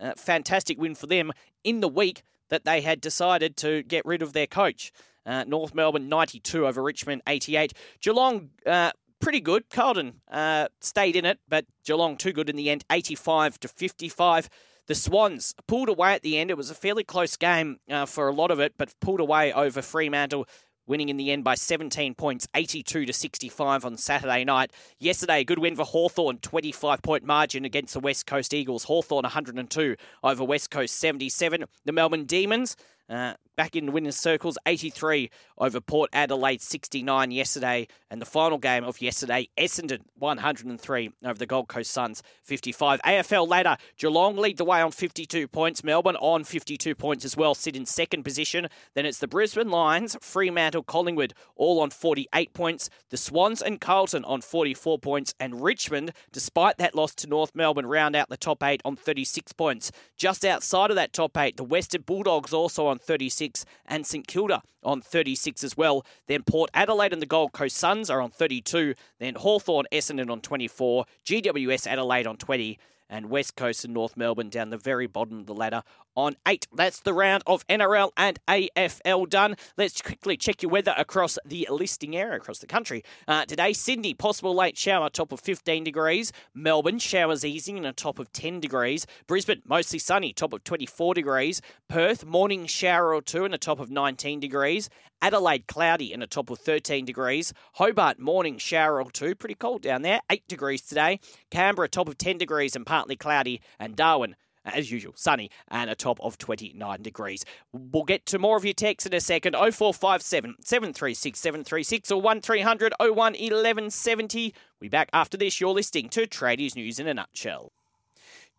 Uh, 0.00 0.12
fantastic 0.16 0.78
win 0.78 0.94
for 0.94 1.06
them 1.06 1.32
in 1.62 1.80
the 1.80 1.88
week 1.88 2.22
that 2.48 2.64
they 2.64 2.80
had 2.80 3.00
decided 3.00 3.56
to 3.58 3.82
get 3.82 4.04
rid 4.04 4.22
of 4.22 4.32
their 4.32 4.46
coach. 4.46 4.92
Uh, 5.26 5.44
North 5.46 5.74
Melbourne 5.74 6.08
92 6.08 6.66
over 6.66 6.82
Richmond 6.82 7.22
88. 7.26 7.74
Geelong, 8.00 8.50
uh, 8.66 8.90
pretty 9.20 9.40
good. 9.40 9.68
Carlton 9.70 10.20
uh, 10.30 10.68
stayed 10.80 11.16
in 11.16 11.24
it, 11.24 11.38
but 11.48 11.66
Geelong 11.84 12.16
too 12.16 12.32
good 12.32 12.48
in 12.48 12.56
the 12.56 12.70
end, 12.70 12.84
85 12.90 13.60
to 13.60 13.68
55. 13.68 14.48
The 14.86 14.94
Swans 14.94 15.54
pulled 15.68 15.88
away 15.88 16.14
at 16.14 16.22
the 16.22 16.38
end. 16.38 16.50
It 16.50 16.56
was 16.56 16.70
a 16.70 16.74
fairly 16.74 17.04
close 17.04 17.36
game 17.36 17.78
uh, 17.88 18.06
for 18.06 18.28
a 18.28 18.32
lot 18.32 18.50
of 18.50 18.58
it, 18.58 18.74
but 18.76 18.92
pulled 19.00 19.20
away 19.20 19.52
over 19.52 19.82
Fremantle 19.82 20.46
winning 20.90 21.08
in 21.08 21.16
the 21.16 21.30
end 21.30 21.44
by 21.44 21.54
17 21.54 22.14
points, 22.16 22.48
82 22.54 23.06
to 23.06 23.12
65 23.12 23.84
on 23.86 23.96
Saturday 23.96 24.44
night. 24.44 24.72
Yesterday, 24.98 25.40
a 25.40 25.44
good 25.44 25.60
win 25.60 25.76
for 25.76 25.84
Hawthorn, 25.84 26.38
25 26.38 27.00
point 27.00 27.24
margin 27.24 27.64
against 27.64 27.94
the 27.94 28.00
West 28.00 28.26
Coast 28.26 28.52
Eagles. 28.52 28.84
Hawthorn 28.84 29.22
102 29.22 29.96
over 30.22 30.44
West 30.44 30.70
Coast 30.70 30.96
77. 30.98 31.64
The 31.84 31.92
Melbourne 31.92 32.24
Demons. 32.24 32.76
Uh, 33.10 33.34
back 33.56 33.76
in 33.76 33.86
the 33.86 33.92
winners' 33.92 34.16
circles, 34.16 34.56
83 34.64 35.30
over 35.58 35.80
Port 35.80 36.08
Adelaide, 36.12 36.62
69 36.62 37.30
yesterday. 37.30 37.88
And 38.10 38.20
the 38.20 38.26
final 38.26 38.56
game 38.56 38.84
of 38.84 39.00
yesterday, 39.02 39.48
Essendon, 39.58 40.00
103 40.18 41.10
over 41.24 41.38
the 41.38 41.46
Gold 41.46 41.68
Coast 41.68 41.90
Suns, 41.90 42.22
55. 42.44 43.02
AFL 43.02 43.48
ladder, 43.48 43.76
Geelong 43.98 44.36
lead 44.36 44.56
the 44.56 44.64
way 44.64 44.80
on 44.80 44.92
52 44.92 45.48
points. 45.48 45.84
Melbourne 45.84 46.16
on 46.16 46.44
52 46.44 46.94
points 46.94 47.24
as 47.24 47.36
well, 47.36 47.54
sit 47.54 47.76
in 47.76 47.84
second 47.84 48.22
position. 48.22 48.68
Then 48.94 49.04
it's 49.04 49.18
the 49.18 49.28
Brisbane 49.28 49.68
Lions, 49.68 50.16
Fremantle, 50.20 50.84
Collingwood, 50.84 51.34
all 51.56 51.80
on 51.80 51.90
48 51.90 52.54
points. 52.54 52.88
The 53.10 53.16
Swans 53.16 53.60
and 53.60 53.80
Carlton 53.80 54.24
on 54.24 54.40
44 54.40 54.98
points. 54.98 55.34
And 55.38 55.62
Richmond, 55.62 56.12
despite 56.32 56.78
that 56.78 56.94
loss 56.94 57.14
to 57.16 57.26
North 57.26 57.54
Melbourne, 57.54 57.86
round 57.86 58.16
out 58.16 58.28
the 58.28 58.36
top 58.36 58.62
eight 58.62 58.80
on 58.84 58.96
36 58.96 59.52
points. 59.52 59.92
Just 60.16 60.44
outside 60.44 60.90
of 60.90 60.96
that 60.96 61.12
top 61.12 61.36
eight, 61.36 61.56
the 61.56 61.64
Western 61.64 62.02
Bulldogs 62.02 62.52
also 62.52 62.86
on 62.86 62.99
36 63.00 63.64
and 63.86 64.06
St 64.06 64.26
Kilda 64.26 64.62
on 64.82 65.00
36 65.00 65.64
as 65.64 65.76
well. 65.76 66.04
Then 66.26 66.42
Port 66.42 66.70
Adelaide 66.74 67.12
and 67.12 67.22
the 67.22 67.26
Gold 67.26 67.52
Coast 67.52 67.76
Suns 67.76 68.10
are 68.10 68.20
on 68.20 68.30
32. 68.30 68.94
Then 69.18 69.34
Hawthorn 69.34 69.86
Essendon 69.92 70.30
on 70.30 70.40
24. 70.40 71.06
GWS 71.24 71.86
Adelaide 71.86 72.26
on 72.26 72.36
20 72.36 72.78
and 73.10 73.28
West 73.28 73.56
Coast 73.56 73.84
and 73.84 73.92
North 73.92 74.16
Melbourne 74.16 74.48
down 74.48 74.70
the 74.70 74.78
very 74.78 75.06
bottom 75.06 75.40
of 75.40 75.46
the 75.46 75.54
ladder 75.54 75.82
on 76.16 76.36
eight. 76.46 76.66
That's 76.72 77.00
the 77.00 77.12
round 77.12 77.42
of 77.46 77.66
NRL 77.66 78.10
and 78.16 78.38
AFL 78.46 79.28
done. 79.28 79.56
Let's 79.76 80.00
quickly 80.00 80.36
check 80.36 80.62
your 80.62 80.70
weather 80.70 80.94
across 80.96 81.38
the 81.44 81.66
listing 81.70 82.16
area 82.16 82.36
across 82.36 82.58
the 82.58 82.66
country. 82.66 83.02
Uh, 83.26 83.44
today, 83.44 83.72
Sydney, 83.72 84.14
possible 84.14 84.54
late 84.54 84.78
shower, 84.78 85.10
top 85.10 85.32
of 85.32 85.40
15 85.40 85.84
degrees. 85.84 86.32
Melbourne, 86.54 86.98
showers 86.98 87.44
easing 87.44 87.76
and 87.76 87.86
a 87.86 87.92
top 87.92 88.18
of 88.18 88.32
10 88.32 88.60
degrees. 88.60 89.06
Brisbane, 89.26 89.62
mostly 89.66 89.98
sunny, 89.98 90.32
top 90.32 90.52
of 90.52 90.64
24 90.64 91.14
degrees. 91.14 91.60
Perth, 91.88 92.24
morning 92.24 92.66
shower 92.66 93.14
or 93.14 93.22
two 93.22 93.44
and 93.44 93.54
a 93.54 93.58
top 93.58 93.80
of 93.80 93.90
19 93.90 94.40
degrees. 94.40 94.88
Adelaide, 95.22 95.66
cloudy 95.66 96.12
and 96.12 96.22
a 96.22 96.26
top 96.26 96.50
of 96.50 96.58
13 96.58 97.04
degrees. 97.04 97.52
Hobart, 97.74 98.18
morning 98.18 98.58
shower 98.58 99.02
or 99.02 99.10
two, 99.10 99.34
pretty 99.34 99.54
cold 99.54 99.82
down 99.82 100.02
there, 100.02 100.20
8 100.30 100.46
degrees 100.48 100.82
today. 100.82 101.20
Canberra, 101.50 101.88
top 101.88 102.08
of 102.08 102.18
10 102.18 102.38
degrees 102.38 102.74
and 102.74 102.86
partly 102.86 103.16
cloudy. 103.16 103.60
And 103.78 103.96
Darwin, 103.96 104.36
as 104.64 104.90
usual, 104.90 105.14
sunny 105.16 105.50
and 105.68 105.90
a 105.90 105.94
top 105.94 106.18
of 106.20 106.38
29 106.38 107.02
degrees. 107.02 107.44
We'll 107.72 108.04
get 108.04 108.26
to 108.26 108.38
more 108.38 108.56
of 108.56 108.64
your 108.64 108.74
texts 108.74 109.06
in 109.06 109.14
a 109.14 109.20
second. 109.20 109.54
0457 109.54 110.56
736 110.64 111.38
736 111.38 112.10
or 112.10 112.20
1300 112.20 112.94
01 112.98 113.14
1170. 113.14 114.54
We 114.80 114.88
back 114.88 115.10
after 115.12 115.36
this. 115.36 115.60
You're 115.60 115.72
listening 115.72 116.08
to 116.10 116.26
Tradies 116.26 116.76
News 116.76 116.98
in 116.98 117.06
a 117.06 117.14
Nutshell. 117.14 117.72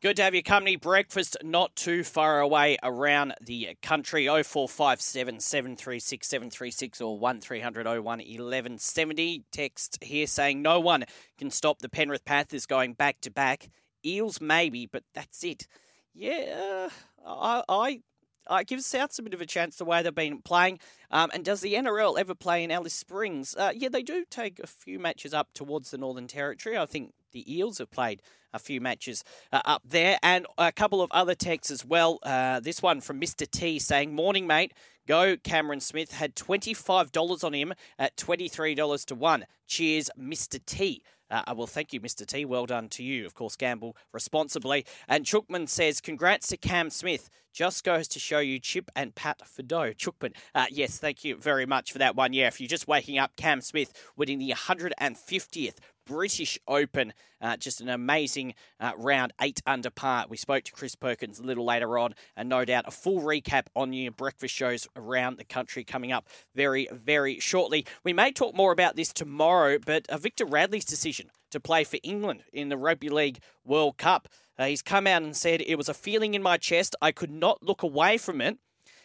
Good 0.01 0.15
to 0.15 0.23
have 0.23 0.33
your 0.33 0.41
company. 0.41 0.77
Breakfast 0.77 1.37
not 1.43 1.75
too 1.75 2.03
far 2.03 2.39
away 2.39 2.75
around 2.81 3.35
the 3.39 3.77
country. 3.83 4.25
0457 4.25 5.39
736 5.39 6.27
736 6.27 7.01
or 7.01 7.19
1300 7.19 7.85
01 7.85 8.03
1170. 8.03 9.43
Text 9.51 10.03
here 10.03 10.25
saying 10.25 10.63
no 10.63 10.79
one 10.79 11.05
can 11.37 11.51
stop 11.51 11.79
the 11.79 11.87
Penrith 11.89 12.25
Panthers 12.25 12.65
going 12.65 12.93
back 12.93 13.21
to 13.21 13.29
back. 13.29 13.69
Eels 14.03 14.41
maybe, 14.41 14.87
but 14.87 15.03
that's 15.13 15.43
it. 15.43 15.67
Yeah, 16.15 16.89
I, 17.23 17.61
I, 17.69 17.99
I 18.47 18.63
give 18.63 18.79
Souths 18.79 19.19
a 19.19 19.21
bit 19.21 19.35
of 19.35 19.41
a 19.41 19.45
chance 19.45 19.75
the 19.75 19.85
way 19.85 20.01
they've 20.01 20.15
been 20.15 20.41
playing. 20.41 20.79
Um, 21.11 21.29
and 21.31 21.45
does 21.45 21.61
the 21.61 21.75
NRL 21.75 22.19
ever 22.19 22.33
play 22.33 22.63
in 22.63 22.71
Alice 22.71 22.95
Springs? 22.95 23.55
Uh, 23.55 23.71
yeah, 23.75 23.89
they 23.89 24.01
do 24.01 24.25
take 24.31 24.57
a 24.57 24.65
few 24.65 24.97
matches 24.97 25.31
up 25.31 25.53
towards 25.53 25.91
the 25.91 25.99
Northern 25.99 26.25
Territory. 26.25 26.75
I 26.75 26.87
think 26.87 27.13
the 27.31 27.51
Eels 27.53 27.77
have 27.79 27.91
played 27.91 28.21
a 28.53 28.59
few 28.59 28.81
matches 28.81 29.23
uh, 29.51 29.61
up 29.65 29.83
there, 29.85 30.17
and 30.21 30.45
a 30.57 30.71
couple 30.71 31.01
of 31.01 31.11
other 31.11 31.35
texts 31.35 31.71
as 31.71 31.85
well. 31.85 32.19
Uh, 32.23 32.59
this 32.59 32.81
one 32.81 33.01
from 33.01 33.19
Mr. 33.19 33.49
T 33.49 33.79
saying, 33.79 34.13
"Morning, 34.13 34.47
mate. 34.47 34.73
Go, 35.07 35.35
Cameron 35.37 35.79
Smith. 35.79 36.13
Had 36.13 36.35
twenty 36.35 36.73
five 36.73 37.11
dollars 37.11 37.43
on 37.43 37.53
him 37.53 37.73
at 37.97 38.17
twenty 38.17 38.47
three 38.47 38.75
dollars 38.75 39.05
to 39.05 39.15
one. 39.15 39.45
Cheers, 39.67 40.09
Mr. 40.19 40.63
T." 40.65 41.03
Uh, 41.31 41.53
well, 41.55 41.65
thank 41.65 41.93
you, 41.93 42.01
Mr. 42.01 42.25
T. 42.25 42.43
Well 42.43 42.65
done 42.65 42.89
to 42.89 43.03
you. 43.03 43.25
Of 43.25 43.33
course, 43.33 43.55
gamble 43.55 43.95
responsibly. 44.11 44.85
And 45.07 45.23
Chookman 45.23 45.69
says, 45.69 46.01
congrats 46.01 46.47
to 46.47 46.57
Cam 46.57 46.89
Smith. 46.89 47.29
Just 47.53 47.85
goes 47.85 48.07
to 48.09 48.19
show 48.19 48.39
you 48.39 48.59
Chip 48.59 48.91
and 48.97 49.15
Pat 49.15 49.47
Fido. 49.47 49.93
Chookman, 49.93 50.35
uh, 50.53 50.65
yes, 50.69 50.97
thank 50.99 51.23
you 51.23 51.37
very 51.37 51.65
much 51.65 51.93
for 51.93 51.99
that 51.99 52.17
one. 52.17 52.33
Yeah, 52.33 52.47
if 52.47 52.59
you're 52.59 52.67
just 52.67 52.87
waking 52.87 53.17
up, 53.17 53.37
Cam 53.37 53.61
Smith 53.61 53.93
winning 54.17 54.39
the 54.39 54.51
150th 54.51 55.77
British 56.11 56.59
Open. 56.67 57.13
Uh, 57.39 57.55
just 57.55 57.79
an 57.79 57.87
amazing 57.87 58.53
uh, 58.81 58.91
round, 58.97 59.31
eight 59.39 59.61
under 59.65 59.89
par. 59.89 60.25
We 60.27 60.35
spoke 60.35 60.65
to 60.65 60.71
Chris 60.73 60.93
Perkins 60.93 61.39
a 61.39 61.43
little 61.43 61.63
later 61.63 61.97
on, 61.97 62.15
and 62.35 62.49
no 62.49 62.65
doubt 62.65 62.83
a 62.85 62.91
full 62.91 63.21
recap 63.21 63.67
on 63.77 63.93
your 63.93 64.11
breakfast 64.11 64.53
shows 64.53 64.89
around 64.97 65.37
the 65.37 65.45
country 65.45 65.85
coming 65.85 66.11
up 66.11 66.27
very, 66.53 66.89
very 66.91 67.39
shortly. 67.39 67.85
We 68.03 68.11
may 68.11 68.33
talk 68.33 68.53
more 68.53 68.73
about 68.73 68.97
this 68.97 69.13
tomorrow, 69.13 69.77
but 69.79 70.05
uh, 70.09 70.17
Victor 70.17 70.45
Radley's 70.45 70.83
decision 70.83 71.31
to 71.51 71.61
play 71.61 71.85
for 71.85 71.97
England 72.03 72.43
in 72.51 72.67
the 72.67 72.77
Rugby 72.77 73.07
League 73.07 73.39
World 73.63 73.97
Cup. 73.97 74.27
Uh, 74.59 74.65
he's 74.65 74.81
come 74.81 75.07
out 75.07 75.23
and 75.23 75.35
said, 75.35 75.61
It 75.65 75.77
was 75.77 75.87
a 75.87 75.93
feeling 75.93 76.33
in 76.33 76.43
my 76.43 76.57
chest. 76.57 76.93
I 77.01 77.13
could 77.13 77.31
not 77.31 77.63
look 77.63 77.83
away 77.83 78.17
from 78.17 78.41
it. 78.41 78.57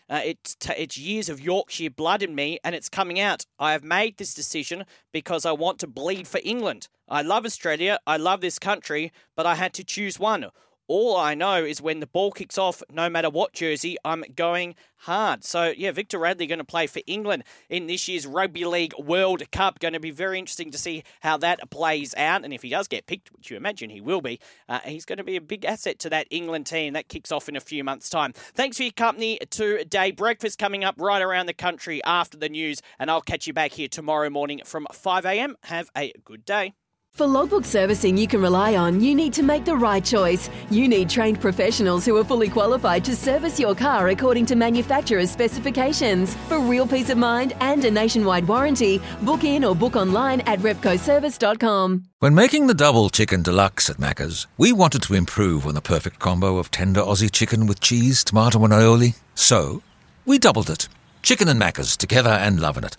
Uh, 0.08 0.20
it's, 0.24 0.54
t- 0.54 0.72
it's 0.76 0.96
years 0.96 1.28
of 1.28 1.40
Yorkshire 1.40 1.90
blood 1.90 2.22
in 2.22 2.34
me, 2.34 2.58
and 2.62 2.74
it's 2.74 2.88
coming 2.88 3.18
out. 3.18 3.44
I 3.58 3.72
have 3.72 3.82
made 3.82 4.16
this 4.16 4.34
decision 4.34 4.84
because 5.12 5.44
I 5.44 5.52
want 5.52 5.78
to 5.80 5.86
bleed 5.86 6.28
for 6.28 6.40
England. 6.44 6.88
I 7.08 7.22
love 7.22 7.44
Australia, 7.44 7.98
I 8.06 8.16
love 8.16 8.40
this 8.40 8.58
country, 8.58 9.12
but 9.36 9.46
I 9.46 9.54
had 9.54 9.72
to 9.74 9.84
choose 9.84 10.18
one. 10.18 10.46
All 10.88 11.16
I 11.16 11.34
know 11.34 11.64
is 11.64 11.82
when 11.82 11.98
the 11.98 12.06
ball 12.06 12.30
kicks 12.30 12.56
off, 12.56 12.80
no 12.92 13.10
matter 13.10 13.28
what 13.28 13.52
jersey, 13.52 13.96
I'm 14.04 14.24
going 14.36 14.76
hard. 14.98 15.42
So, 15.42 15.72
yeah, 15.76 15.90
Victor 15.90 16.18
Radley 16.18 16.46
going 16.46 16.60
to 16.60 16.64
play 16.64 16.86
for 16.86 17.00
England 17.08 17.42
in 17.68 17.88
this 17.88 18.06
year's 18.06 18.24
Rugby 18.24 18.64
League 18.64 18.94
World 18.96 19.50
Cup. 19.50 19.80
Going 19.80 19.94
to 19.94 20.00
be 20.00 20.12
very 20.12 20.38
interesting 20.38 20.70
to 20.70 20.78
see 20.78 21.02
how 21.20 21.38
that 21.38 21.70
plays 21.70 22.14
out. 22.16 22.44
And 22.44 22.54
if 22.54 22.62
he 22.62 22.68
does 22.68 22.86
get 22.86 23.06
picked, 23.06 23.32
which 23.32 23.50
you 23.50 23.56
imagine 23.56 23.90
he 23.90 24.00
will 24.00 24.20
be, 24.20 24.38
uh, 24.68 24.78
he's 24.84 25.04
going 25.04 25.18
to 25.18 25.24
be 25.24 25.36
a 25.36 25.40
big 25.40 25.64
asset 25.64 25.98
to 26.00 26.10
that 26.10 26.28
England 26.30 26.66
team. 26.66 26.92
That 26.92 27.08
kicks 27.08 27.32
off 27.32 27.48
in 27.48 27.56
a 27.56 27.60
few 27.60 27.82
months' 27.82 28.08
time. 28.08 28.32
Thanks 28.32 28.76
for 28.76 28.84
your 28.84 28.92
company 28.92 29.38
today. 29.50 30.12
Breakfast 30.12 30.56
coming 30.56 30.84
up 30.84 30.94
right 30.98 31.22
around 31.22 31.46
the 31.46 31.54
country 31.54 32.02
after 32.04 32.38
the 32.38 32.48
news. 32.48 32.80
And 33.00 33.10
I'll 33.10 33.20
catch 33.20 33.48
you 33.48 33.52
back 33.52 33.72
here 33.72 33.88
tomorrow 33.88 34.30
morning 34.30 34.60
from 34.64 34.86
5 34.92 35.24
a.m. 35.26 35.56
Have 35.64 35.90
a 35.96 36.12
good 36.24 36.44
day. 36.44 36.74
For 37.16 37.26
logbook 37.26 37.64
servicing 37.64 38.18
you 38.18 38.28
can 38.28 38.42
rely 38.42 38.76
on, 38.76 39.00
you 39.00 39.14
need 39.14 39.32
to 39.32 39.42
make 39.42 39.64
the 39.64 39.74
right 39.74 40.04
choice. 40.04 40.50
You 40.68 40.86
need 40.86 41.08
trained 41.08 41.40
professionals 41.40 42.04
who 42.04 42.14
are 42.18 42.24
fully 42.24 42.50
qualified 42.50 43.06
to 43.06 43.16
service 43.16 43.58
your 43.58 43.74
car 43.74 44.08
according 44.08 44.44
to 44.46 44.54
manufacturer's 44.54 45.30
specifications. 45.30 46.34
For 46.46 46.58
real 46.58 46.86
peace 46.86 47.08
of 47.08 47.16
mind 47.16 47.54
and 47.60 47.82
a 47.86 47.90
nationwide 47.90 48.46
warranty, 48.46 49.00
book 49.22 49.44
in 49.44 49.64
or 49.64 49.74
book 49.74 49.96
online 49.96 50.42
at 50.42 50.58
repcoservice.com. 50.58 52.04
When 52.18 52.34
making 52.34 52.66
the 52.66 52.74
double 52.74 53.08
chicken 53.08 53.40
deluxe 53.40 53.88
at 53.88 53.96
Macca's, 53.96 54.46
we 54.58 54.70
wanted 54.74 55.00
to 55.04 55.14
improve 55.14 55.66
on 55.66 55.72
the 55.72 55.80
perfect 55.80 56.18
combo 56.18 56.58
of 56.58 56.70
tender 56.70 57.00
Aussie 57.00 57.32
chicken 57.32 57.66
with 57.66 57.80
cheese, 57.80 58.24
tomato, 58.24 58.62
and 58.62 58.74
aioli. 58.74 59.16
So, 59.34 59.82
we 60.26 60.36
doubled 60.38 60.68
it. 60.68 60.86
Chicken 61.22 61.48
and 61.48 61.58
Macca's 61.58 61.96
together 61.96 62.28
and 62.28 62.60
loving 62.60 62.84
it. 62.84 62.98